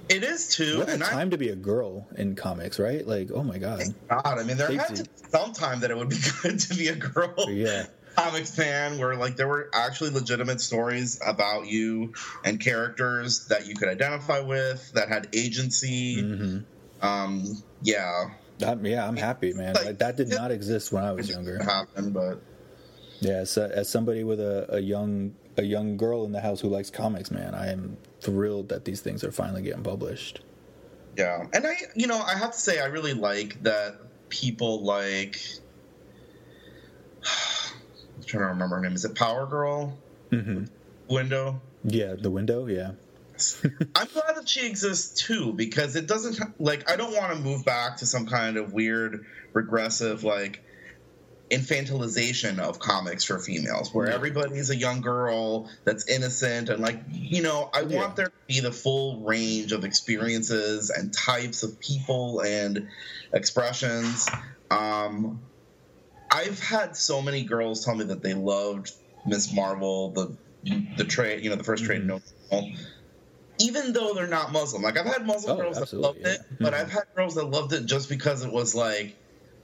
it 0.09 0.23
is 0.23 0.47
too, 0.49 0.79
What 0.79 0.89
a 0.89 0.93
and 0.93 1.03
I 1.03 1.09
time 1.09 1.29
to 1.31 1.37
be 1.37 1.49
a 1.49 1.55
girl 1.55 2.07
in 2.15 2.35
comics, 2.35 2.79
right? 2.79 3.05
Like, 3.05 3.29
oh 3.31 3.43
my 3.43 3.59
god. 3.59 3.83
God, 4.09 4.23
I 4.25 4.43
mean, 4.43 4.57
there 4.57 4.71
had 4.71 4.95
to 4.95 5.03
be 5.03 5.09
some 5.31 5.53
time 5.53 5.81
that 5.81 5.91
it 5.91 5.97
would 5.97 6.09
be 6.09 6.17
good 6.41 6.59
to 6.59 6.73
be 6.75 6.87
a 6.87 6.95
girl. 6.95 7.35
Yeah. 7.49 7.85
comics 8.15 8.55
fan 8.55 8.97
where 8.97 9.15
like 9.15 9.35
there 9.35 9.47
were 9.47 9.69
actually 9.75 10.09
legitimate 10.09 10.59
stories 10.59 11.19
about 11.23 11.67
you 11.67 12.13
and 12.43 12.59
characters 12.59 13.45
that 13.49 13.67
you 13.67 13.75
could 13.75 13.89
identify 13.89 14.39
with 14.39 14.91
that 14.93 15.07
had 15.07 15.27
agency 15.33 16.21
hmm 16.21 16.57
um 17.01 17.43
yeah 17.81 18.29
I'm, 18.65 18.83
yeah, 18.87 19.07
I'm 19.07 19.15
happy, 19.17 19.53
man. 19.53 19.75
Like, 19.75 19.85
Like, 19.85 19.99
that 19.99 20.17
did 20.17 20.29
not 20.29 20.49
exist 20.49 20.91
when 20.91 21.03
I 21.03 21.11
was 21.11 21.29
younger. 21.29 21.61
happened 21.63 22.13
but 22.13 22.41
Yeah, 23.19 23.33
as, 23.45 23.55
as 23.57 23.87
somebody 23.87 24.23
with 24.23 24.39
a, 24.39 24.65
a 24.73 24.79
young 24.79 25.35
a 25.57 25.63
young 25.63 25.97
girl 25.97 26.25
in 26.25 26.31
the 26.31 26.41
house 26.41 26.59
who 26.61 26.67
likes 26.69 26.89
comics, 26.89 27.29
man, 27.31 27.53
I 27.55 27.71
am 27.71 27.97
thrilled 28.21 28.69
that 28.69 28.85
these 28.85 29.01
things 29.01 29.23
are 29.23 29.31
finally 29.31 29.61
getting 29.61 29.83
published. 29.83 30.41
yeah 31.17 31.45
and 31.53 31.65
i 31.65 31.73
you 31.95 32.05
know 32.07 32.19
i 32.19 32.35
have 32.37 32.51
to 32.51 32.59
say 32.59 32.79
i 32.79 32.85
really 32.85 33.13
like 33.13 33.61
that 33.63 33.95
people 34.29 34.83
like 34.83 35.37
i'm 37.23 38.23
trying 38.25 38.43
to 38.43 38.47
remember 38.47 38.75
her 38.75 38.81
name 38.81 38.93
is 38.93 39.05
it 39.05 39.15
power 39.15 39.45
girl 39.45 39.97
Mm-hmm. 40.31 40.65
window 41.07 41.61
Yeah, 41.85 42.15
the 42.19 42.29
window. 42.29 42.65
Yeah, 42.67 42.91
I'm 43.95 44.07
glad 44.07 44.35
that 44.35 44.47
she 44.47 44.65
exists 44.67 45.21
too 45.25 45.53
because 45.53 45.95
it 45.95 46.07
doesn't 46.07 46.39
like 46.59 46.89
I 46.89 46.95
don't 46.95 47.13
want 47.15 47.33
to 47.35 47.39
move 47.39 47.63
back 47.65 47.97
to 47.97 48.05
some 48.05 48.25
kind 48.25 48.57
of 48.57 48.73
weird 48.73 49.23
regressive 49.53 50.23
like 50.23 50.61
infantilization 51.51 52.59
of 52.59 52.77
comics 52.79 53.23
for 53.23 53.39
females 53.39 53.93
where 53.93 54.07
Yeah. 54.09 54.15
everybody's 54.15 54.69
a 54.69 54.75
young 54.75 54.99
girl 55.01 55.69
that's 55.85 56.07
innocent 56.09 56.67
and 56.69 56.81
like 56.81 57.01
you 57.09 57.41
know 57.41 57.69
I 57.73 57.81
Yeah. 57.81 57.97
want 57.99 58.15
there 58.17 58.25
to 58.25 58.31
be 58.47 58.59
the 58.59 58.71
full 58.73 59.23
range 59.25 59.71
of 59.71 59.85
experiences 59.85 60.89
and 60.89 61.13
types 61.13 61.63
of 61.63 61.79
people 61.79 62.41
and 62.41 62.89
expressions 63.33 64.27
um 64.69 65.43
I've 66.29 66.59
had 66.59 66.97
so 66.97 67.21
many 67.21 67.43
girls 67.45 67.85
tell 67.85 67.95
me 67.95 68.03
that 68.05 68.21
they 68.21 68.33
loved 68.33 68.91
Ms. 69.25 69.53
Marvel 69.53 70.11
the 70.11 70.37
the 70.97 71.05
trade 71.05 71.43
you 71.45 71.49
know 71.49 71.55
the 71.55 71.63
first 71.63 71.85
trade 71.85 72.01
Mhm. 72.01 72.21
no 72.51 72.61
even 73.59 73.93
though 73.93 74.13
they're 74.13 74.27
not 74.27 74.51
Muslim. 74.51 74.81
Like 74.81 74.97
I've 74.97 75.05
had 75.05 75.25
Muslim 75.25 75.57
Oh, 75.57 75.61
girls 75.61 75.79
that 75.79 75.93
loved 75.93 76.19
it, 76.19 76.25
yeah. 76.49 76.57
but 76.59 76.73
Mhm. 76.73 76.79
I've 76.79 76.91
had 76.91 77.03
girls 77.15 77.35
that 77.35 77.45
loved 77.45 77.73
it 77.73 77.85
just 77.85 78.09
because 78.09 78.43
it 78.43 78.51
was 78.51 78.75
like 78.75 79.15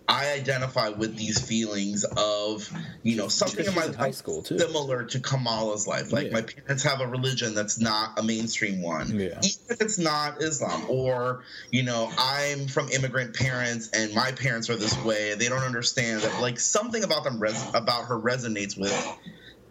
I 0.06 0.32
identify 0.34 0.90
with 0.90 1.16
these 1.16 1.40
feelings 1.40 2.04
of, 2.18 2.70
you 3.04 3.16
know, 3.16 3.30
something 3.30 3.66
in 3.66 3.74
my 3.74 3.86
in 3.86 3.94
high 3.94 4.12
school 4.12 4.42
too. 4.44 4.60
similar 4.60 5.06
to 5.06 5.20
Kamala's 5.22 5.88
life. 5.88 6.12
Like 6.12 6.28
Yeah. 6.28 6.34
my 6.34 6.42
parents 6.42 6.84
have 6.84 7.00
a 7.00 7.08
religion 7.08 7.56
that's 7.56 7.80
not 7.80 8.20
a 8.20 8.24
mainstream 8.24 8.82
one, 8.82 9.18
Yeah. 9.18 9.28
even 9.42 9.60
if 9.70 9.80
it's 9.80 9.98
not 9.98 10.44
Islam. 10.44 10.88
Or 10.90 11.44
you 11.72 11.84
know, 11.84 12.12
I'm 12.18 12.68
from 12.68 12.90
immigrant 12.90 13.34
parents, 13.34 13.92
and 13.94 14.14
my 14.14 14.34
parents 14.34 14.70
are 14.70 14.76
this 14.76 14.98
way. 15.06 15.36
They 15.36 15.48
don't 15.48 15.64
understand 15.64 16.22
that. 16.24 16.42
Like 16.42 16.60
something 16.60 17.06
about 17.06 17.24
them 17.24 17.40
res- 17.40 17.66
about 17.74 18.04
her 18.08 18.20
resonates 18.20 18.78
with 18.78 18.94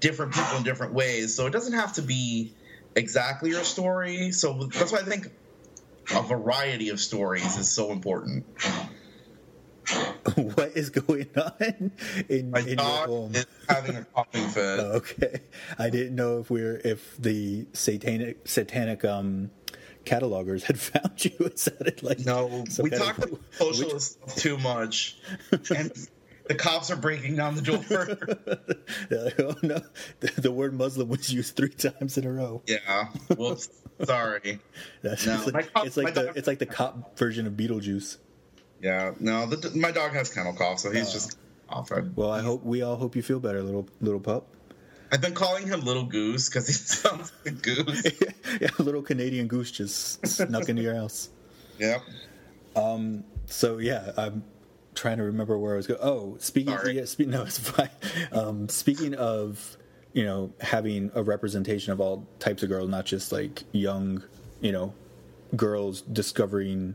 different 0.00 0.32
people 0.32 0.56
in 0.56 0.62
different 0.62 0.94
ways. 0.94 1.34
So 1.34 1.46
it 1.46 1.50
doesn't 1.50 1.74
have 1.74 1.92
to 1.94 2.02
be 2.02 2.54
exactly 2.96 3.50
your 3.50 3.64
story. 3.64 4.32
So 4.32 4.52
that's 4.64 4.92
why 4.92 4.98
I 4.98 5.02
think 5.02 5.28
a 6.14 6.22
variety 6.22 6.90
of 6.90 7.00
stories 7.00 7.56
is 7.56 7.70
so 7.70 7.92
important. 7.92 8.44
what 10.34 10.76
is 10.76 10.90
going 10.90 11.28
on 11.36 11.90
in, 12.28 12.50
My 12.50 12.60
in 12.60 12.66
your 12.66 12.76
dog 12.76 13.08
home? 13.08 13.34
is 13.34 13.46
having 13.68 13.96
a 13.96 14.04
coughing 14.04 14.48
fit. 14.48 14.80
Okay, 14.92 15.40
I 15.78 15.90
didn't 15.90 16.14
know 16.14 16.38
if 16.38 16.50
we're 16.50 16.80
if 16.84 17.16
the 17.18 17.66
satanic 17.72 18.46
satanic 18.46 19.04
um 19.04 19.50
catalogers 20.04 20.62
had 20.62 20.78
found 20.90 21.24
you. 21.24 21.32
It 21.40 21.58
sounded 21.58 22.02
like 22.02 22.20
No, 22.20 22.64
we 22.80 22.90
talked 22.90 23.18
about 23.18 23.40
socialist 23.52 24.12
stuff 24.12 24.36
too 24.36 24.56
much, 24.58 25.18
and 25.74 25.92
the 26.48 26.54
cops 26.54 26.90
are 26.90 26.96
breaking 26.96 27.36
down 27.36 27.54
the 27.54 27.62
door. 27.62 27.84
oh 29.38 29.54
no, 29.62 29.80
the, 30.20 30.40
the 30.40 30.50
word 30.52 30.74
Muslim 30.74 31.08
was 31.08 31.32
used 31.32 31.56
three 31.56 31.68
times 31.70 32.18
in 32.18 32.26
a 32.26 32.32
row. 32.32 32.62
yeah, 32.66 33.06
whoops, 33.36 33.68
sorry. 34.04 34.58
That's 35.02 35.26
No, 35.26 35.34
it's 35.42 35.52
like, 35.52 35.72
cop- 35.72 35.86
it's 35.86 35.96
like 35.96 36.14
the 36.14 36.22
dog- 36.24 36.36
it's 36.36 36.46
like 36.46 36.58
the 36.58 36.66
cop 36.66 37.18
version 37.18 37.46
of 37.46 37.54
Beetlejuice. 37.54 38.18
Yeah, 38.80 39.12
no, 39.20 39.46
the, 39.46 39.70
my 39.78 39.92
dog 39.92 40.12
has 40.12 40.28
kennel 40.32 40.54
cough, 40.54 40.80
so 40.80 40.90
he's 40.90 41.12
just 41.12 41.38
off. 41.68 41.92
I, 41.92 42.00
Well, 42.16 42.30
I 42.30 42.40
hope 42.40 42.64
we 42.64 42.82
all 42.82 42.96
hope 42.96 43.14
you 43.14 43.22
feel 43.22 43.38
better, 43.40 43.62
little 43.62 43.88
little 44.00 44.20
pup. 44.20 44.48
I've 45.12 45.20
been 45.20 45.34
calling 45.34 45.66
him 45.66 45.80
Little 45.82 46.04
Goose 46.06 46.48
because 46.48 46.66
he 46.66 46.72
sounds 46.72 47.30
like 47.44 47.54
a 47.54 47.56
goose. 47.58 48.02
yeah, 48.60 48.70
a 48.78 48.82
little 48.82 49.02
Canadian 49.02 49.46
goose 49.46 49.70
just 49.70 50.26
snuck 50.26 50.68
into 50.70 50.80
your 50.82 50.94
house. 50.94 51.28
Yep. 51.78 52.02
Um. 52.74 53.22
So 53.46 53.78
yeah, 53.78 54.12
I'm 54.16 54.42
trying 55.02 55.18
to 55.18 55.24
remember 55.24 55.58
where 55.58 55.74
I 55.74 55.76
was 55.76 55.88
going. 55.88 55.98
Oh, 56.00 56.36
speaking. 56.38 56.78
Yeah, 56.92 57.04
spe- 57.06 57.20
no, 57.20 57.42
it's 57.42 57.58
fine. 57.58 57.90
Um, 58.30 58.68
speaking 58.68 59.14
of, 59.14 59.76
you 60.12 60.24
know, 60.24 60.52
having 60.60 61.10
a 61.14 61.22
representation 61.22 61.92
of 61.92 62.00
all 62.00 62.26
types 62.38 62.62
of 62.62 62.68
girls, 62.68 62.88
not 62.88 63.04
just 63.04 63.32
like 63.32 63.64
young, 63.72 64.22
you 64.60 64.70
know, 64.70 64.94
girls 65.56 66.02
discovering 66.02 66.94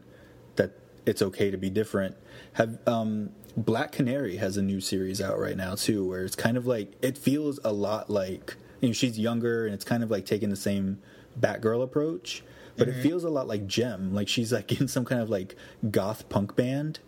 that 0.55 0.71
it's 1.05 1.21
okay 1.21 1.51
to 1.51 1.57
be 1.57 1.69
different. 1.69 2.15
Have 2.53 2.79
um, 2.87 3.31
Black 3.57 3.91
Canary 3.91 4.37
has 4.37 4.55
a 4.55 4.61
new 4.61 4.79
series 4.79 5.19
out 5.19 5.37
right 5.37 5.57
now 5.57 5.75
too, 5.75 6.07
where 6.07 6.23
it's 6.23 6.35
kind 6.35 6.55
of 6.55 6.65
like 6.65 6.93
it 7.01 7.17
feels 7.17 7.59
a 7.65 7.73
lot 7.73 8.09
like 8.09 8.55
you 8.79 8.89
know 8.89 8.93
she's 8.93 9.19
younger 9.19 9.65
and 9.65 9.73
it's 9.73 9.85
kind 9.85 10.01
of 10.01 10.09
like 10.09 10.25
taking 10.25 10.49
the 10.49 10.55
same 10.55 10.99
Batgirl 11.39 11.83
approach, 11.83 12.41
but 12.77 12.87
it 12.87 13.01
feels 13.01 13.25
a 13.25 13.29
lot 13.29 13.47
like 13.47 13.67
Jem. 13.67 14.13
Like 14.13 14.29
she's 14.29 14.53
like 14.53 14.71
in 14.79 14.87
some 14.87 15.03
kind 15.03 15.21
of 15.21 15.29
like 15.29 15.55
goth 15.91 16.29
punk 16.29 16.55
band, 16.55 16.99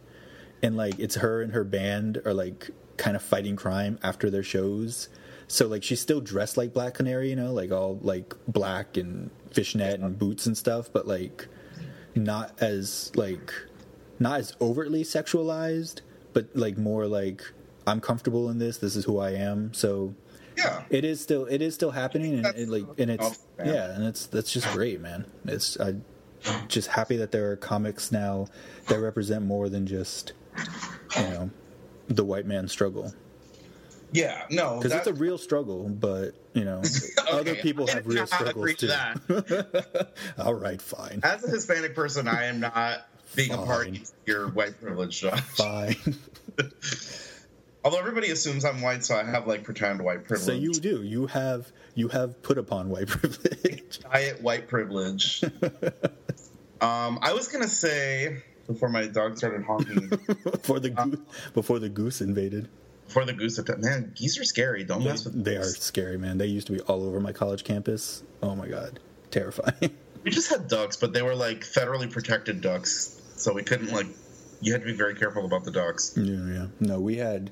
and 0.62 0.76
like 0.78 1.00
it's 1.00 1.16
her 1.16 1.42
and 1.42 1.54
her 1.54 1.64
band 1.64 2.22
are 2.26 2.34
like 2.34 2.70
kind 2.98 3.16
of 3.16 3.22
fighting 3.22 3.56
crime 3.56 3.98
after 4.04 4.30
their 4.30 4.44
shows. 4.44 5.10
So 5.48 5.68
like 5.68 5.84
she's 5.84 6.00
still 6.00 6.22
dressed 6.22 6.58
like 6.58 6.74
Black 6.74 6.94
Canary, 6.96 7.30
you 7.30 7.36
know, 7.36 7.52
like 7.54 7.72
all 7.72 7.98
like 8.02 8.34
black 8.48 8.98
and 8.98 9.32
fishnet 9.52 10.00
and 10.00 10.18
boots 10.18 10.46
and 10.46 10.58
stuff, 10.58 10.90
but 10.92 11.08
like 11.08 11.48
not 12.16 12.62
as 12.62 13.12
like 13.16 13.52
not 14.20 14.40
as 14.40 14.56
overtly 14.62 15.04
sexualized, 15.04 16.02
but 16.34 16.48
like 16.56 16.78
more 16.78 17.08
like 17.08 17.42
I'm 17.88 18.02
comfortable 18.02 18.50
in 18.50 18.60
this. 18.60 18.78
This 18.78 18.96
is 18.96 19.06
who 19.06 19.18
I 19.18 19.32
am. 19.32 19.74
So 19.74 20.14
Yeah. 20.58 20.84
it 20.90 21.04
is 21.06 21.22
still 21.22 21.46
it 21.46 21.62
is 21.62 21.74
still 21.74 21.92
happening, 21.92 22.46
and 22.46 22.46
it 22.58 22.68
like 22.70 22.86
and 23.00 23.10
it's 23.10 23.40
yeah, 23.58 23.96
and 23.96 24.06
it's 24.06 24.28
that's 24.28 24.52
just 24.52 24.68
great, 24.74 25.00
man. 25.02 25.26
It's 25.46 25.80
I 25.80 25.96
just 26.68 26.90
happy 26.90 27.18
that 27.18 27.32
there 27.32 27.52
are 27.52 27.56
comics 27.56 28.12
now 28.12 28.48
that 28.88 29.00
represent 29.00 29.46
more 29.46 29.68
than 29.70 29.86
just 29.88 30.34
you 31.18 31.24
know 31.24 31.50
the 32.08 32.24
white 32.24 32.46
man 32.46 32.68
struggle 32.68 33.14
Yeah. 34.12 34.44
No. 34.50 34.78
because 34.78 34.94
it's 34.94 35.08
a 35.08 35.14
real 35.14 35.38
struggle, 35.38 35.88
but 35.90 36.32
you 36.54 36.66
know 36.66 36.82
other 37.32 37.56
people 37.56 37.86
have 37.88 38.06
real 38.08 38.20
not 38.22 38.30
struggles 38.30 38.74
too. 38.76 38.88
that. 38.88 40.10
All 40.40 40.54
right, 40.56 40.82
fine, 40.82 41.20
As 41.24 41.44
a 41.44 41.50
Hispanic 41.52 41.94
person, 41.96 42.28
I 42.28 42.46
am 42.46 42.60
not 42.60 43.08
being 43.36 43.52
a 43.52 43.58
party 43.58 43.98
Fine. 43.98 44.04
to 44.06 44.12
your 44.26 44.48
white 44.50 44.82
privilege, 44.82 45.22
Josh. 45.22 45.40
fine. 45.42 45.96
Although 47.86 48.00
everybody 48.00 48.30
assumes 48.32 48.66
I'm 48.66 48.82
white, 48.82 49.06
so 49.06 49.16
I 49.16 49.24
have 49.24 49.48
like 49.48 49.64
pretend 49.64 50.02
white 50.02 50.26
privilege. 50.26 50.46
so 50.46 50.52
you 50.52 50.74
do 50.74 51.02
you 51.04 51.28
have 51.28 51.72
you 51.96 52.10
have 52.10 52.42
put 52.42 52.58
upon 52.58 52.90
white 52.90 53.08
privilege. 53.08 54.00
diet 54.00 54.42
white 54.42 54.68
privilege. 54.68 55.44
um, 56.82 57.20
I 57.22 57.32
was 57.34 57.48
gonna 57.48 57.70
say 57.70 58.44
before 58.70 58.88
my 58.88 59.08
dog 59.08 59.38
started 59.38 59.64
honking 59.66 60.08
before 60.52 60.80
the 60.80 60.94
uh, 60.96 61.06
goose, 61.06 61.20
before 61.54 61.80
the 61.80 61.90
goose 61.90 62.22
invaded. 62.22 62.70
before 63.08 63.26
the 63.26 63.34
goose 63.34 63.58
attack. 63.58 63.80
Man, 63.80 64.14
geese 64.16 64.40
are 64.40 64.44
scary. 64.46 64.84
Don't 64.86 65.04
mess 65.04 65.26
with 65.26 65.44
They 65.44 65.58
are 65.58 65.64
scary, 65.64 66.18
man. 66.18 66.38
They 66.38 66.46
used 66.46 66.68
to 66.68 66.74
be 66.74 66.80
all 66.82 67.04
over 67.06 67.20
my 67.20 67.34
college 67.34 67.64
campus. 67.66 68.24
Oh 68.42 68.56
my 68.56 68.68
god, 68.70 69.00
terrifying. 69.32 69.92
We 70.22 70.32
just 70.32 70.50
had 70.50 70.68
ducks, 70.68 70.98
but 70.98 71.14
they 71.14 71.22
were 71.22 71.34
like 71.34 71.62
federally 71.62 72.12
protected 72.12 72.60
ducks, 72.60 73.22
so 73.38 73.54
we 73.54 73.64
couldn't 73.64 73.94
like. 73.94 74.08
You 74.60 74.74
had 74.74 74.82
to 74.82 74.86
be 74.86 74.92
very 74.94 75.16
careful 75.16 75.46
about 75.46 75.64
the 75.64 75.72
ducks. 75.72 76.14
yeah, 76.18 76.46
yeah. 76.54 76.68
No, 76.82 77.00
we 77.00 77.16
had 77.16 77.52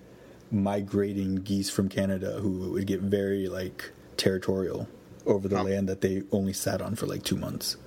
migrating 0.51 1.35
geese 1.35 1.69
from 1.69 1.87
Canada 1.87 2.39
who 2.41 2.71
would 2.71 2.85
get 2.85 2.99
very 2.99 3.47
like 3.47 3.91
territorial 4.17 4.87
over 5.25 5.47
the 5.47 5.57
Oh. 5.57 5.63
land 5.63 5.87
that 5.87 6.01
they 6.01 6.23
only 6.33 6.51
sat 6.51 6.81
on 6.81 6.95
for 6.95 7.05
like 7.05 7.23
two 7.23 7.37
months. 7.37 7.77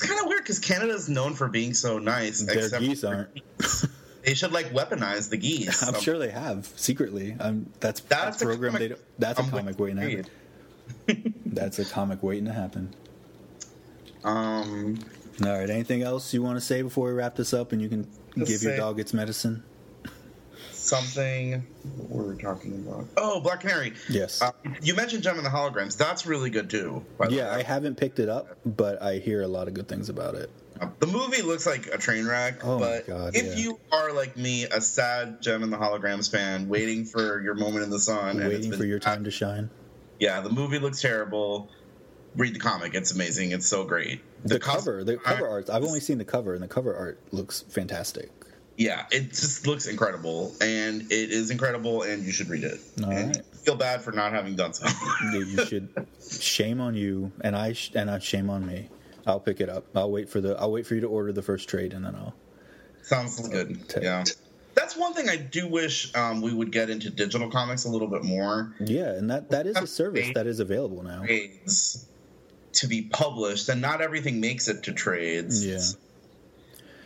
It's 0.00 0.08
kind 0.08 0.20
of 0.20 0.26
weird 0.28 0.42
because 0.42 0.58
Canada's 0.58 1.08
known 1.10 1.34
for 1.34 1.48
being 1.48 1.74
so 1.74 1.98
nice. 1.98 2.40
Their 2.40 2.56
except 2.58 2.82
geese 2.82 3.04
aren't. 3.04 3.28
They 4.22 4.34
should 4.34 4.52
like 4.52 4.66
weaponize 4.72 5.30
the 5.30 5.38
geese. 5.38 5.82
I'm 5.82 5.98
sure 5.98 6.18
they 6.18 6.28
have 6.28 6.66
secretly. 6.76 7.34
Um, 7.40 7.72
that's 7.80 8.00
That's 8.00 8.36
that's 8.36 8.42
program. 8.44 8.72
comic- 8.72 8.80
They 8.80 8.88
don't, 8.94 9.00
that's 9.18 9.40
a 9.40 9.50
comic 9.50 9.78
waiting 9.78 9.96
to 9.96 10.02
happen. 11.06 11.34
That's 11.46 11.78
a 11.78 11.84
comic 11.86 12.22
waiting 12.22 12.44
to 12.44 12.52
happen. 12.52 12.94
Um, 14.24 14.98
All 15.44 15.58
right. 15.58 15.70
Anything 15.70 16.02
else 16.02 16.34
you 16.34 16.42
want 16.42 16.56
to 16.56 16.60
say 16.60 16.82
before 16.82 17.06
we 17.08 17.12
wrap 17.14 17.36
this 17.36 17.54
up, 17.54 17.72
and 17.72 17.80
you 17.80 17.88
can 17.88 18.06
give 18.36 18.62
your 18.62 18.76
dog 18.76 19.00
its 19.00 19.14
medicine? 19.14 19.62
Something. 20.90 21.64
What 21.98 22.10
were 22.10 22.32
we 22.34 22.42
talking 22.42 22.74
about? 22.86 23.06
Oh, 23.16 23.40
Black 23.40 23.60
Canary. 23.60 23.92
Yes. 24.08 24.42
Uh, 24.42 24.50
you 24.82 24.94
mentioned 24.96 25.22
Jem 25.22 25.36
and 25.36 25.46
the 25.46 25.50
Holograms. 25.50 25.96
That's 25.96 26.26
really 26.26 26.50
good 26.50 26.68
too. 26.68 27.04
yeah. 27.28 27.54
I 27.54 27.62
haven't 27.62 27.94
picked 27.96 28.18
it 28.18 28.28
up, 28.28 28.58
but 28.66 29.00
I 29.00 29.18
hear 29.18 29.42
a 29.42 29.46
lot 29.48 29.68
of 29.68 29.74
good 29.74 29.86
things 29.88 30.08
about 30.08 30.34
it. 30.34 30.50
The 30.98 31.06
movie 31.06 31.42
looks 31.42 31.64
like 31.66 31.86
a 31.88 31.98
train 31.98 32.26
wreck, 32.26 32.64
Oh 32.64 32.78
my 32.78 32.86
but 32.86 33.06
God, 33.06 33.36
if 33.36 33.44
yeah. 33.56 33.62
you 33.62 33.78
are 33.92 34.12
like 34.12 34.36
me, 34.36 34.64
a 34.64 34.80
sad 34.80 35.40
Jem 35.42 35.62
and 35.62 35.72
the 35.72 35.76
Holograms 35.76 36.30
fan, 36.30 36.68
waiting 36.68 37.04
for 37.04 37.40
your 37.40 37.54
moment 37.54 37.84
in 37.84 37.90
the 37.90 37.98
sun, 38.00 38.40
and 38.40 38.48
Waiting 38.48 38.70
been- 38.70 38.78
for 38.80 38.86
your 38.86 38.98
time 38.98 39.24
to 39.24 39.30
shine. 39.30 39.70
Yeah, 40.18 40.40
the 40.40 40.50
movie 40.50 40.78
looks 40.78 41.00
terrible. 41.00 41.70
Read 42.36 42.54
the 42.54 42.58
comic; 42.60 42.94
it's 42.94 43.12
amazing. 43.12 43.50
It's 43.52 43.66
so 43.66 43.84
great. 43.84 44.22
The, 44.44 44.58
cos- 44.58 44.76
cover, 44.76 45.04
the 45.04 45.16
cover 45.18 45.46
art. 45.48 45.68
I've 45.70 45.84
only 45.84 46.00
seen 46.00 46.18
the 46.18 46.24
cover, 46.24 46.54
and 46.54 46.62
the 46.62 46.68
cover 46.68 46.94
art 46.96 47.20
looks 47.30 47.60
fantastic. 47.68 48.30
Yeah, 48.80 49.04
it 49.10 49.28
just 49.28 49.66
looks 49.66 49.86
incredible, 49.86 50.54
and 50.62 51.02
it 51.12 51.30
is 51.30 51.50
incredible, 51.50 52.00
and 52.00 52.24
you 52.24 52.32
should 52.32 52.48
read 52.48 52.64
it. 52.64 52.80
All 53.04 53.10
and 53.10 53.36
right. 53.36 53.44
feel 53.54 53.76
bad 53.76 54.00
for 54.00 54.10
not 54.10 54.32
having 54.32 54.56
done 54.56 54.72
so. 54.72 54.86
You 55.34 55.44
you 55.44 55.66
should. 55.66 56.06
shame 56.30 56.80
on 56.80 56.94
you, 56.94 57.30
and 57.42 57.54
I 57.54 57.74
sh- 57.74 57.90
and 57.94 58.10
I 58.10 58.20
shame 58.20 58.48
on 58.48 58.66
me. 58.66 58.88
I'll 59.26 59.38
pick 59.38 59.60
it 59.60 59.68
up. 59.68 59.84
I'll 59.94 60.10
wait 60.10 60.30
for 60.30 60.40
the. 60.40 60.58
I'll 60.58 60.72
wait 60.72 60.86
for 60.86 60.94
you 60.94 61.02
to 61.02 61.08
order 61.08 61.30
the 61.30 61.42
first 61.42 61.68
trade, 61.68 61.92
and 61.92 62.02
then 62.02 62.14
I'll. 62.14 62.32
Sounds 63.02 63.46
good. 63.50 63.78
Yeah. 64.00 64.24
That's 64.74 64.96
one 64.96 65.12
thing 65.12 65.28
I 65.28 65.36
do 65.36 65.68
wish 65.68 66.14
um, 66.14 66.40
we 66.40 66.54
would 66.54 66.72
get 66.72 66.88
into 66.88 67.10
digital 67.10 67.50
comics 67.50 67.84
a 67.84 67.90
little 67.90 68.08
bit 68.08 68.24
more. 68.24 68.74
Yeah, 68.80 69.10
and 69.10 69.28
that 69.30 69.50
that 69.50 69.66
is 69.66 69.76
a 69.76 69.86
service 69.86 70.30
that 70.34 70.46
is 70.46 70.58
available 70.58 71.02
now. 71.02 71.22
Trades 71.26 72.06
to 72.72 72.86
be 72.86 73.02
published, 73.02 73.68
and 73.68 73.82
not 73.82 74.00
everything 74.00 74.40
makes 74.40 74.68
it 74.68 74.84
to 74.84 74.92
trades. 74.94 75.66
Yeah. 75.66 75.80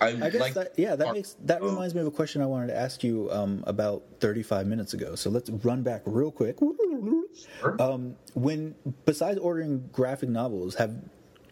I, 0.00 0.08
I 0.08 0.30
guess 0.30 0.40
like 0.40 0.54
that 0.54 0.72
yeah 0.76 0.96
that 0.96 1.12
makes 1.12 1.36
that 1.44 1.62
Oh. 1.62 1.68
reminds 1.68 1.94
me 1.94 2.00
of 2.00 2.06
a 2.06 2.10
question 2.10 2.42
I 2.42 2.46
wanted 2.46 2.68
to 2.68 2.76
ask 2.76 3.02
you 3.04 3.30
um, 3.30 3.62
about 3.66 4.02
35 4.20 4.66
minutes 4.66 4.92
ago. 4.94 5.14
So 5.14 5.30
let's 5.30 5.48
run 5.50 5.82
back 5.82 6.02
real 6.04 6.30
quick. 6.30 6.58
Sure. 7.60 7.76
Um, 7.80 8.16
when 8.34 8.74
besides 9.04 9.38
ordering 9.38 9.88
graphic 9.92 10.28
novels, 10.28 10.74
have 10.76 10.96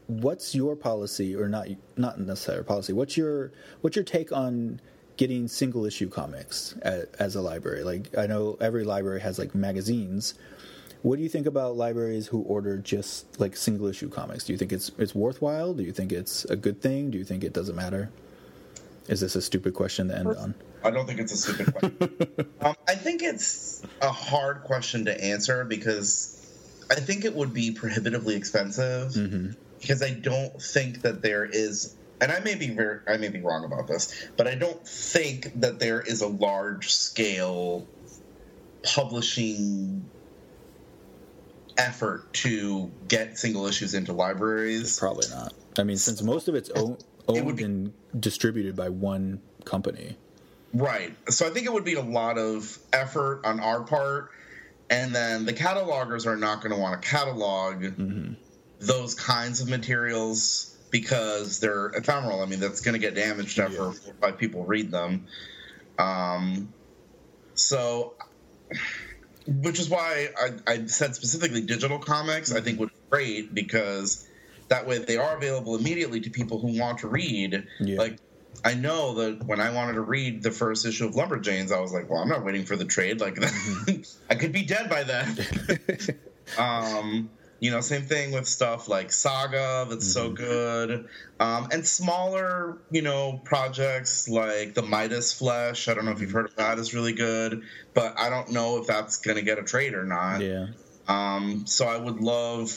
what's 0.06 0.54
your 0.54 0.76
policy 0.76 1.34
or 1.34 1.48
not 1.48 1.68
not 1.96 2.20
necessarily 2.20 2.64
policy? 2.64 2.92
What's 2.92 3.16
your 3.16 3.52
what's 3.80 3.96
your 3.96 4.04
take 4.04 4.32
on 4.32 4.80
getting 5.16 5.46
single 5.46 5.84
issue 5.84 6.08
comics 6.08 6.74
as, 6.82 7.04
as 7.18 7.34
a 7.36 7.40
library? 7.40 7.84
Like 7.84 8.16
I 8.16 8.26
know 8.26 8.56
every 8.60 8.84
library 8.84 9.20
has 9.20 9.38
like 9.38 9.54
magazines. 9.54 10.34
What 11.02 11.16
do 11.16 11.22
you 11.22 11.28
think 11.28 11.46
about 11.46 11.76
libraries 11.76 12.28
who 12.28 12.42
order 12.42 12.78
just 12.78 13.40
like 13.40 13.56
single 13.56 13.88
issue 13.88 14.08
comics? 14.08 14.44
Do 14.44 14.52
you 14.52 14.58
think 14.58 14.72
it's 14.72 14.90
it's 14.98 15.14
worthwhile? 15.14 15.74
Do 15.74 15.82
you 15.82 15.92
think 15.92 16.12
it's 16.12 16.44
a 16.44 16.56
good 16.56 16.80
thing? 16.80 17.10
Do 17.10 17.18
you 17.18 17.24
think 17.24 17.42
it 17.42 17.52
doesn't 17.52 17.74
matter? 17.74 18.10
Is 19.08 19.20
this 19.20 19.36
a 19.36 19.42
stupid 19.42 19.74
question 19.74 20.08
to 20.08 20.18
end 20.18 20.28
on? 20.28 20.54
I 20.84 20.90
don't 20.90 21.06
think 21.06 21.20
it's 21.20 21.32
a 21.32 21.36
stupid 21.36 21.72
question. 21.72 22.46
um, 22.60 22.74
I 22.88 22.94
think 22.94 23.22
it's 23.22 23.82
a 24.00 24.10
hard 24.10 24.62
question 24.62 25.04
to 25.06 25.24
answer 25.24 25.64
because 25.64 26.38
I 26.90 26.96
think 26.96 27.24
it 27.24 27.34
would 27.34 27.52
be 27.52 27.72
prohibitively 27.72 28.34
expensive. 28.34 29.12
Mm-hmm. 29.12 29.52
Because 29.80 30.02
I 30.02 30.10
don't 30.10 30.62
think 30.62 31.02
that 31.02 31.22
there 31.22 31.44
is, 31.44 31.96
and 32.20 32.30
I 32.30 32.38
may 32.40 32.54
be 32.54 32.68
very, 32.68 33.00
I 33.08 33.16
may 33.16 33.28
be 33.28 33.40
wrong 33.40 33.64
about 33.64 33.88
this, 33.88 34.28
but 34.36 34.46
I 34.46 34.54
don't 34.54 34.86
think 34.86 35.60
that 35.60 35.80
there 35.80 36.00
is 36.00 36.22
a 36.22 36.28
large 36.28 36.92
scale 36.94 37.88
publishing 38.84 40.08
effort 41.76 42.32
to 42.34 42.92
get 43.08 43.38
single 43.38 43.66
issues 43.66 43.94
into 43.94 44.12
libraries. 44.12 44.98
Probably 44.98 45.28
not. 45.30 45.52
I 45.78 45.84
mean, 45.84 45.96
since 45.96 46.22
most 46.22 46.48
of 46.48 46.54
it's 46.54 46.70
own, 46.70 46.98
owned 47.28 47.56
be- 47.56 47.64
and 47.64 47.92
distributed 48.18 48.76
by 48.76 48.88
one 48.88 49.40
company. 49.64 50.16
Right. 50.74 51.14
So 51.28 51.46
I 51.46 51.50
think 51.50 51.66
it 51.66 51.72
would 51.72 51.84
be 51.84 51.94
a 51.94 52.02
lot 52.02 52.38
of 52.38 52.78
effort 52.92 53.42
on 53.44 53.60
our 53.60 53.82
part. 53.82 54.30
And 54.90 55.14
then 55.14 55.46
the 55.46 55.52
catalogers 55.52 56.26
are 56.26 56.36
not 56.36 56.60
going 56.60 56.74
to 56.74 56.78
want 56.78 57.00
to 57.00 57.08
catalog 57.08 57.84
those 58.78 59.14
kinds 59.14 59.60
of 59.60 59.68
materials 59.68 60.76
because 60.90 61.60
they're 61.60 61.86
ephemeral. 61.86 62.42
I 62.42 62.46
mean, 62.46 62.60
that's 62.60 62.80
going 62.82 62.92
to 62.94 62.98
get 62.98 63.14
damaged 63.14 63.58
after 63.58 63.92
by 64.20 64.32
people 64.32 64.64
read 64.64 64.90
them. 64.90 65.26
Um, 65.98 66.72
so, 67.54 68.14
which 69.46 69.80
is 69.80 69.88
why 69.88 70.28
I, 70.38 70.72
I 70.72 70.86
said 70.86 71.14
specifically 71.14 71.62
digital 71.62 71.98
comics, 71.98 72.52
I 72.52 72.60
think 72.60 72.78
would 72.80 72.90
be 72.90 72.94
great 73.10 73.54
because 73.54 74.28
that 74.72 74.86
way 74.86 74.96
they 74.96 75.18
are 75.18 75.36
available 75.36 75.76
immediately 75.76 76.18
to 76.18 76.30
people 76.30 76.58
who 76.58 76.78
want 76.78 77.00
to 77.00 77.06
read. 77.06 77.66
Yeah. 77.78 77.98
Like, 77.98 78.16
I 78.64 78.72
know 78.72 79.14
that 79.16 79.44
when 79.44 79.60
I 79.60 79.70
wanted 79.70 79.94
to 79.94 80.00
read 80.00 80.42
the 80.42 80.50
first 80.50 80.86
issue 80.86 81.06
of 81.06 81.14
Lumberjanes, 81.14 81.70
I 81.70 81.80
was 81.80 81.92
like, 81.92 82.08
well, 82.08 82.20
I'm 82.20 82.28
not 82.28 82.42
waiting 82.42 82.64
for 82.64 82.74
the 82.74 82.86
trade. 82.86 83.20
Like, 83.20 83.38
I 84.30 84.34
could 84.34 84.52
be 84.52 84.62
dead 84.62 84.88
by 84.88 85.02
then. 85.02 85.36
um, 86.58 87.28
you 87.60 87.70
know, 87.70 87.82
same 87.82 88.02
thing 88.02 88.32
with 88.32 88.48
stuff 88.48 88.88
like 88.88 89.12
Saga, 89.12 89.86
that's 89.90 90.10
so 90.10 90.30
good. 90.30 91.06
Um, 91.38 91.68
and 91.70 91.86
smaller, 91.86 92.78
you 92.90 93.02
know, 93.02 93.42
projects 93.44 94.26
like 94.26 94.72
the 94.72 94.82
Midas 94.82 95.34
Flesh. 95.34 95.86
I 95.86 95.92
don't 95.92 96.06
know 96.06 96.12
if 96.12 96.22
you've 96.22 96.32
heard 96.32 96.46
of 96.46 96.56
that, 96.56 96.78
is 96.78 96.94
really 96.94 97.12
good. 97.12 97.62
But 97.92 98.18
I 98.18 98.30
don't 98.30 98.52
know 98.52 98.78
if 98.78 98.86
that's 98.86 99.18
going 99.18 99.36
to 99.36 99.42
get 99.42 99.58
a 99.58 99.62
trade 99.62 99.92
or 99.92 100.04
not. 100.04 100.40
Yeah. 100.40 100.68
Um, 101.06 101.66
so 101.66 101.86
I 101.86 101.98
would 101.98 102.20
love 102.20 102.70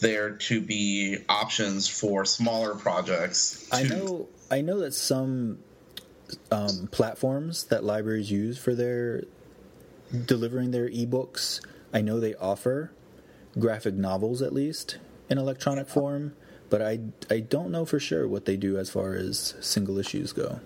there 0.00 0.30
to 0.30 0.60
be 0.60 1.18
options 1.28 1.88
for 1.88 2.24
smaller 2.24 2.74
projects. 2.74 3.68
I 3.72 3.84
know. 3.84 4.28
I 4.50 4.60
know 4.60 4.80
that 4.80 4.94
some 4.94 5.58
um, 6.50 6.88
platforms 6.90 7.64
that 7.64 7.84
libraries 7.84 8.30
use 8.30 8.58
for 8.58 8.74
their 8.74 9.24
delivering 10.26 10.70
their 10.70 10.88
ebooks. 10.88 11.60
I 11.92 12.00
know 12.00 12.20
they 12.20 12.34
offer 12.34 12.92
graphic 13.58 13.94
novels 13.94 14.42
at 14.42 14.52
least 14.52 14.98
in 15.28 15.38
electronic 15.38 15.88
form, 15.88 16.34
but 16.70 16.82
I 16.82 17.00
I 17.30 17.40
don't 17.40 17.70
know 17.70 17.84
for 17.84 17.98
sure 17.98 18.26
what 18.28 18.44
they 18.44 18.56
do 18.56 18.78
as 18.78 18.90
far 18.90 19.14
as 19.14 19.54
single 19.60 19.98
issues 19.98 20.32
go. 20.32 20.60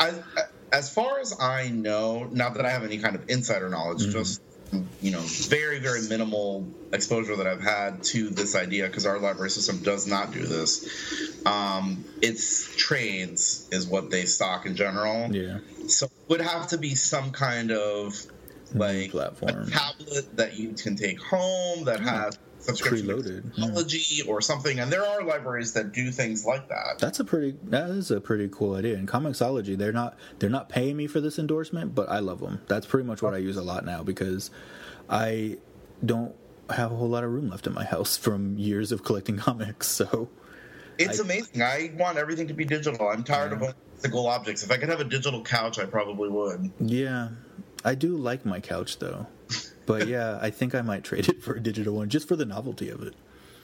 I, 0.00 0.12
as 0.72 0.92
far 0.92 1.20
as 1.20 1.38
I 1.38 1.68
know, 1.70 2.28
not 2.32 2.54
that 2.54 2.66
I 2.66 2.70
have 2.70 2.82
any 2.82 2.98
kind 2.98 3.14
of 3.14 3.28
insider 3.28 3.68
knowledge, 3.68 4.02
Mm-hmm. 4.02 4.12
just 4.12 4.40
you 5.00 5.10
know, 5.10 5.20
very 5.20 5.78
very 5.78 6.02
minimal 6.08 6.66
exposure 6.92 7.36
that 7.36 7.46
I've 7.46 7.62
had 7.62 8.02
to 8.04 8.30
this 8.30 8.54
idea 8.56 8.86
because 8.86 9.06
our 9.06 9.18
library 9.18 9.50
system 9.50 9.78
does 9.82 10.06
not 10.06 10.32
do 10.32 10.44
this. 10.46 11.42
Um, 11.46 12.04
it's 12.22 12.74
trades 12.76 13.68
is 13.70 13.86
what 13.86 14.10
they 14.10 14.24
stock 14.24 14.66
in 14.66 14.76
general. 14.76 15.34
Yeah. 15.34 15.58
So 15.88 16.06
it 16.06 16.12
would 16.28 16.40
have 16.40 16.68
to 16.68 16.78
be 16.78 16.94
some 16.94 17.30
kind 17.30 17.70
of 17.70 18.14
like 18.74 19.10
platform. 19.10 19.68
a 19.68 19.70
tablet 19.70 20.36
that 20.36 20.58
you 20.58 20.72
can 20.72 20.96
take 20.96 21.20
home 21.20 21.84
that 21.84 22.00
has 22.00 22.38
subscription 22.64 23.06
Preloaded, 23.06 23.54
hmm. 23.54 24.24
yeah. 24.26 24.32
or 24.32 24.40
something. 24.40 24.78
And 24.80 24.90
there 24.92 25.04
are 25.04 25.22
libraries 25.22 25.72
that 25.74 25.92
do 25.92 26.10
things 26.10 26.44
like 26.44 26.68
that. 26.68 26.98
That's 26.98 27.20
a 27.20 27.24
pretty 27.24 27.56
that 27.64 27.90
is 27.90 28.10
a 28.10 28.20
pretty 28.20 28.48
cool 28.50 28.74
idea. 28.74 28.96
And 28.96 29.06
Comixology, 29.08 29.76
they're 29.76 29.92
not 29.92 30.16
they're 30.38 30.50
not 30.50 30.68
paying 30.68 30.96
me 30.96 31.06
for 31.06 31.20
this 31.20 31.38
endorsement, 31.38 31.94
but 31.94 32.08
I 32.08 32.18
love 32.20 32.40
them. 32.40 32.60
That's 32.68 32.86
pretty 32.86 33.06
much 33.06 33.22
what 33.22 33.34
I 33.34 33.38
use 33.38 33.56
a 33.56 33.62
lot 33.62 33.84
now 33.84 34.02
because 34.02 34.50
I 35.08 35.58
don't 36.04 36.34
have 36.70 36.92
a 36.92 36.96
whole 36.96 37.08
lot 37.08 37.24
of 37.24 37.30
room 37.30 37.50
left 37.50 37.66
in 37.66 37.74
my 37.74 37.84
house 37.84 38.16
from 38.16 38.58
years 38.58 38.90
of 38.92 39.04
collecting 39.04 39.36
comics. 39.48 39.86
So 39.86 40.28
It's 40.98 41.20
I- 41.20 41.24
amazing. 41.24 41.62
I 41.62 41.92
want 41.96 42.18
everything 42.18 42.48
to 42.48 42.54
be 42.54 42.64
digital. 42.64 43.08
I'm 43.08 43.24
tired 43.24 43.52
of 43.52 43.74
physical 43.96 44.26
objects. 44.26 44.62
If 44.62 44.70
I 44.70 44.76
could 44.78 44.88
have 44.88 45.00
a 45.00 45.04
digital 45.04 45.42
couch, 45.42 45.78
I 45.78 45.84
probably 45.86 46.28
would. 46.30 46.70
yeah, 46.80 47.28
I 47.84 47.94
do 47.94 48.16
like 48.16 48.46
my 48.46 48.60
couch 48.60 48.98
though. 48.98 49.26
But 49.86 50.08
yeah, 50.08 50.38
I 50.40 50.50
think 50.50 50.74
I 50.74 50.82
might 50.82 51.04
trade 51.04 51.28
it 51.28 51.42
for 51.42 51.54
a 51.54 51.60
digital 51.60 51.94
one 51.94 52.08
just 52.08 52.26
for 52.28 52.36
the 52.36 52.44
novelty 52.46 52.88
of 52.90 53.02
it. 53.02 53.14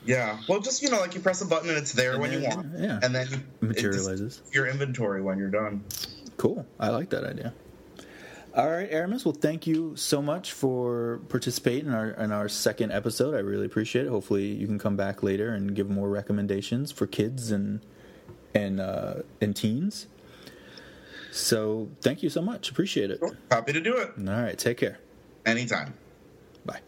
Yeah. 0.05 0.39
Well, 0.49 0.61
just 0.61 0.83
you 0.83 0.91
know, 0.91 0.99
like 1.01 1.15
you 1.15 1.21
press 1.21 1.41
a 1.43 1.47
button 1.47 1.69
and 1.69 1.77
it's 1.79 1.93
there 1.93 2.13
And 2.13 2.21
when 2.23 2.33
you 2.33 2.43
want, 2.43 2.69
yeah. 2.79 3.01
and 3.03 3.15
then 3.15 3.27
it 3.33 3.41
Materializes. 3.63 4.43
your 4.53 4.67
inventory 4.67 5.21
when 5.23 5.39
you're 5.39 5.51
done. 5.51 5.85
Cool. 6.37 6.67
I 6.79 6.89
like 6.89 7.11
that 7.11 7.25
idea. 7.25 7.53
All 8.57 8.69
right, 8.69 8.89
Aramis. 8.91 9.25
Well, 9.25 9.35
thank 9.35 9.67
you 9.67 9.95
so 9.97 10.21
much 10.21 10.53
for 10.53 11.21
participating 11.29 11.87
in 11.89 11.95
our 11.95 12.11
in 12.11 12.33
our 12.33 12.49
second 12.49 12.91
episode. 12.93 13.35
I 13.35 13.39
really 13.41 13.67
appreciate 13.67 14.07
it. 14.07 14.09
Hopefully, 14.09 14.47
you 14.47 14.67
can 14.67 14.79
come 14.79 14.97
back 14.97 15.23
later 15.23 15.53
and 15.53 15.75
give 15.75 15.89
more 15.89 16.09
recommendations 16.09 16.91
for 16.91 17.07
kids 17.07 17.53
and 17.53 17.81
and 18.55 18.81
uh, 18.81 19.17
and 19.41 19.55
teens. 19.55 20.09
So, 21.31 21.91
thank 22.01 22.25
you 22.25 22.29
so 22.31 22.43
much. 22.43 22.71
Appreciate 22.71 23.11
it. 23.13 23.23
Happy 23.53 23.73
to 23.73 23.81
do 23.81 23.97
it 23.99 24.11
All 24.19 24.25
right, 24.43 24.59
take 24.59 24.79
care. 24.79 24.99
anytime. 25.47 25.95
Bye. 26.65 26.81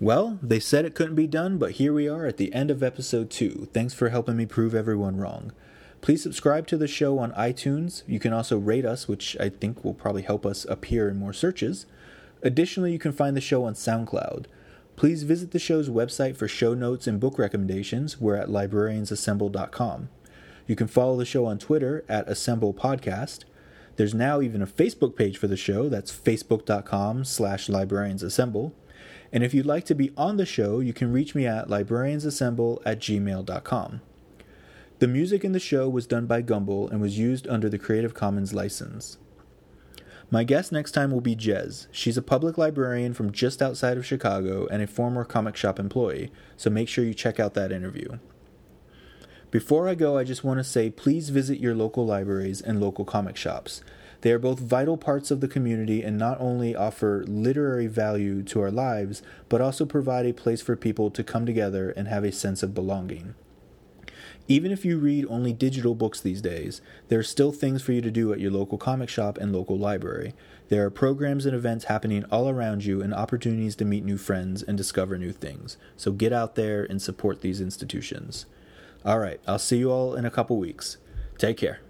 Well, 0.00 0.38
they 0.42 0.60
said 0.60 0.84
it 0.84 0.94
couldn't 0.94 1.14
be 1.14 1.26
done, 1.26 1.56
but 1.56 1.72
here 1.72 1.90
we 1.90 2.06
are 2.06 2.26
at 2.26 2.36
the 2.36 2.52
end 2.52 2.70
of 2.70 2.82
episode 2.82 3.30
2. 3.30 3.68
Thanks 3.72 3.94
for 3.94 4.10
helping 4.10 4.36
me 4.36 4.44
prove 4.44 4.74
everyone 4.74 5.16
wrong. 5.16 5.52
Please 6.04 6.22
subscribe 6.22 6.66
to 6.66 6.76
the 6.76 6.86
show 6.86 7.18
on 7.18 7.32
iTunes. 7.32 8.02
You 8.06 8.20
can 8.20 8.34
also 8.34 8.58
rate 8.58 8.84
us, 8.84 9.08
which 9.08 9.38
I 9.40 9.48
think 9.48 9.82
will 9.82 9.94
probably 9.94 10.20
help 10.20 10.44
us 10.44 10.66
appear 10.66 11.08
in 11.08 11.16
more 11.16 11.32
searches. 11.32 11.86
Additionally, 12.42 12.92
you 12.92 12.98
can 12.98 13.10
find 13.12 13.34
the 13.34 13.40
show 13.40 13.64
on 13.64 13.72
SoundCloud. 13.72 14.44
Please 14.96 15.22
visit 15.22 15.52
the 15.52 15.58
show's 15.58 15.88
website 15.88 16.36
for 16.36 16.46
show 16.46 16.74
notes 16.74 17.06
and 17.06 17.18
book 17.18 17.38
recommendations. 17.38 18.20
We're 18.20 18.36
at 18.36 18.48
librariansassemble.com. 18.48 20.10
You 20.66 20.76
can 20.76 20.88
follow 20.88 21.16
the 21.16 21.24
show 21.24 21.46
on 21.46 21.56
Twitter 21.56 22.04
at 22.06 22.28
Assemble 22.28 22.74
Podcast. 22.74 23.44
There's 23.96 24.12
now 24.12 24.42
even 24.42 24.60
a 24.60 24.66
Facebook 24.66 25.16
page 25.16 25.38
for 25.38 25.46
the 25.46 25.56
show. 25.56 25.88
That's 25.88 26.12
facebook.com 26.12 27.24
slash 27.24 27.68
librariansassemble. 27.68 28.72
And 29.32 29.42
if 29.42 29.54
you'd 29.54 29.64
like 29.64 29.86
to 29.86 29.94
be 29.94 30.12
on 30.18 30.36
the 30.36 30.44
show, 30.44 30.80
you 30.80 30.92
can 30.92 31.14
reach 31.14 31.34
me 31.34 31.46
at 31.46 31.68
librariansassemble 31.68 32.82
at 32.84 32.98
gmail.com. 32.98 34.02
The 35.00 35.08
music 35.08 35.44
in 35.44 35.50
the 35.50 35.58
show 35.58 35.88
was 35.88 36.06
done 36.06 36.26
by 36.26 36.40
Gumble 36.40 36.88
and 36.88 37.00
was 37.00 37.18
used 37.18 37.48
under 37.48 37.68
the 37.68 37.78
Creative 37.78 38.14
Commons 38.14 38.54
license. 38.54 39.18
My 40.30 40.44
guest 40.44 40.70
next 40.70 40.92
time 40.92 41.10
will 41.10 41.20
be 41.20 41.34
Jez. 41.34 41.88
She's 41.90 42.16
a 42.16 42.22
public 42.22 42.56
librarian 42.56 43.12
from 43.12 43.32
just 43.32 43.60
outside 43.60 43.96
of 43.96 44.06
Chicago 44.06 44.68
and 44.68 44.82
a 44.82 44.86
former 44.86 45.24
comic 45.24 45.56
shop 45.56 45.80
employee, 45.80 46.30
so 46.56 46.70
make 46.70 46.88
sure 46.88 47.04
you 47.04 47.12
check 47.12 47.40
out 47.40 47.54
that 47.54 47.72
interview. 47.72 48.18
Before 49.50 49.88
I 49.88 49.96
go, 49.96 50.16
I 50.16 50.22
just 50.22 50.44
want 50.44 50.58
to 50.58 50.64
say 50.64 50.90
please 50.90 51.28
visit 51.28 51.58
your 51.58 51.74
local 51.74 52.06
libraries 52.06 52.60
and 52.60 52.80
local 52.80 53.04
comic 53.04 53.36
shops. 53.36 53.82
They 54.20 54.30
are 54.30 54.38
both 54.38 54.60
vital 54.60 54.96
parts 54.96 55.32
of 55.32 55.40
the 55.40 55.48
community 55.48 56.02
and 56.02 56.16
not 56.16 56.40
only 56.40 56.74
offer 56.74 57.24
literary 57.26 57.88
value 57.88 58.44
to 58.44 58.60
our 58.60 58.70
lives, 58.70 59.22
but 59.48 59.60
also 59.60 59.84
provide 59.86 60.24
a 60.24 60.32
place 60.32 60.62
for 60.62 60.76
people 60.76 61.10
to 61.10 61.24
come 61.24 61.46
together 61.46 61.90
and 61.90 62.06
have 62.06 62.24
a 62.24 62.32
sense 62.32 62.62
of 62.62 62.74
belonging. 62.74 63.34
Even 64.46 64.70
if 64.70 64.84
you 64.84 64.98
read 64.98 65.26
only 65.30 65.54
digital 65.54 65.94
books 65.94 66.20
these 66.20 66.42
days, 66.42 66.82
there 67.08 67.18
are 67.18 67.22
still 67.22 67.50
things 67.50 67.80
for 67.80 67.92
you 67.92 68.02
to 68.02 68.10
do 68.10 68.30
at 68.32 68.40
your 68.40 68.50
local 68.50 68.76
comic 68.76 69.08
shop 69.08 69.38
and 69.38 69.52
local 69.52 69.78
library. 69.78 70.34
There 70.68 70.84
are 70.84 70.90
programs 70.90 71.46
and 71.46 71.54
events 71.54 71.86
happening 71.86 72.24
all 72.30 72.48
around 72.50 72.84
you 72.84 73.00
and 73.00 73.14
opportunities 73.14 73.74
to 73.76 73.86
meet 73.86 74.04
new 74.04 74.18
friends 74.18 74.62
and 74.62 74.76
discover 74.76 75.16
new 75.16 75.32
things. 75.32 75.78
So 75.96 76.12
get 76.12 76.32
out 76.32 76.56
there 76.56 76.84
and 76.84 77.00
support 77.00 77.40
these 77.40 77.60
institutions. 77.60 78.44
All 79.02 79.18
right, 79.18 79.40
I'll 79.46 79.58
see 79.58 79.78
you 79.78 79.90
all 79.90 80.14
in 80.14 80.26
a 80.26 80.30
couple 80.30 80.58
weeks. 80.58 80.98
Take 81.38 81.56
care. 81.56 81.80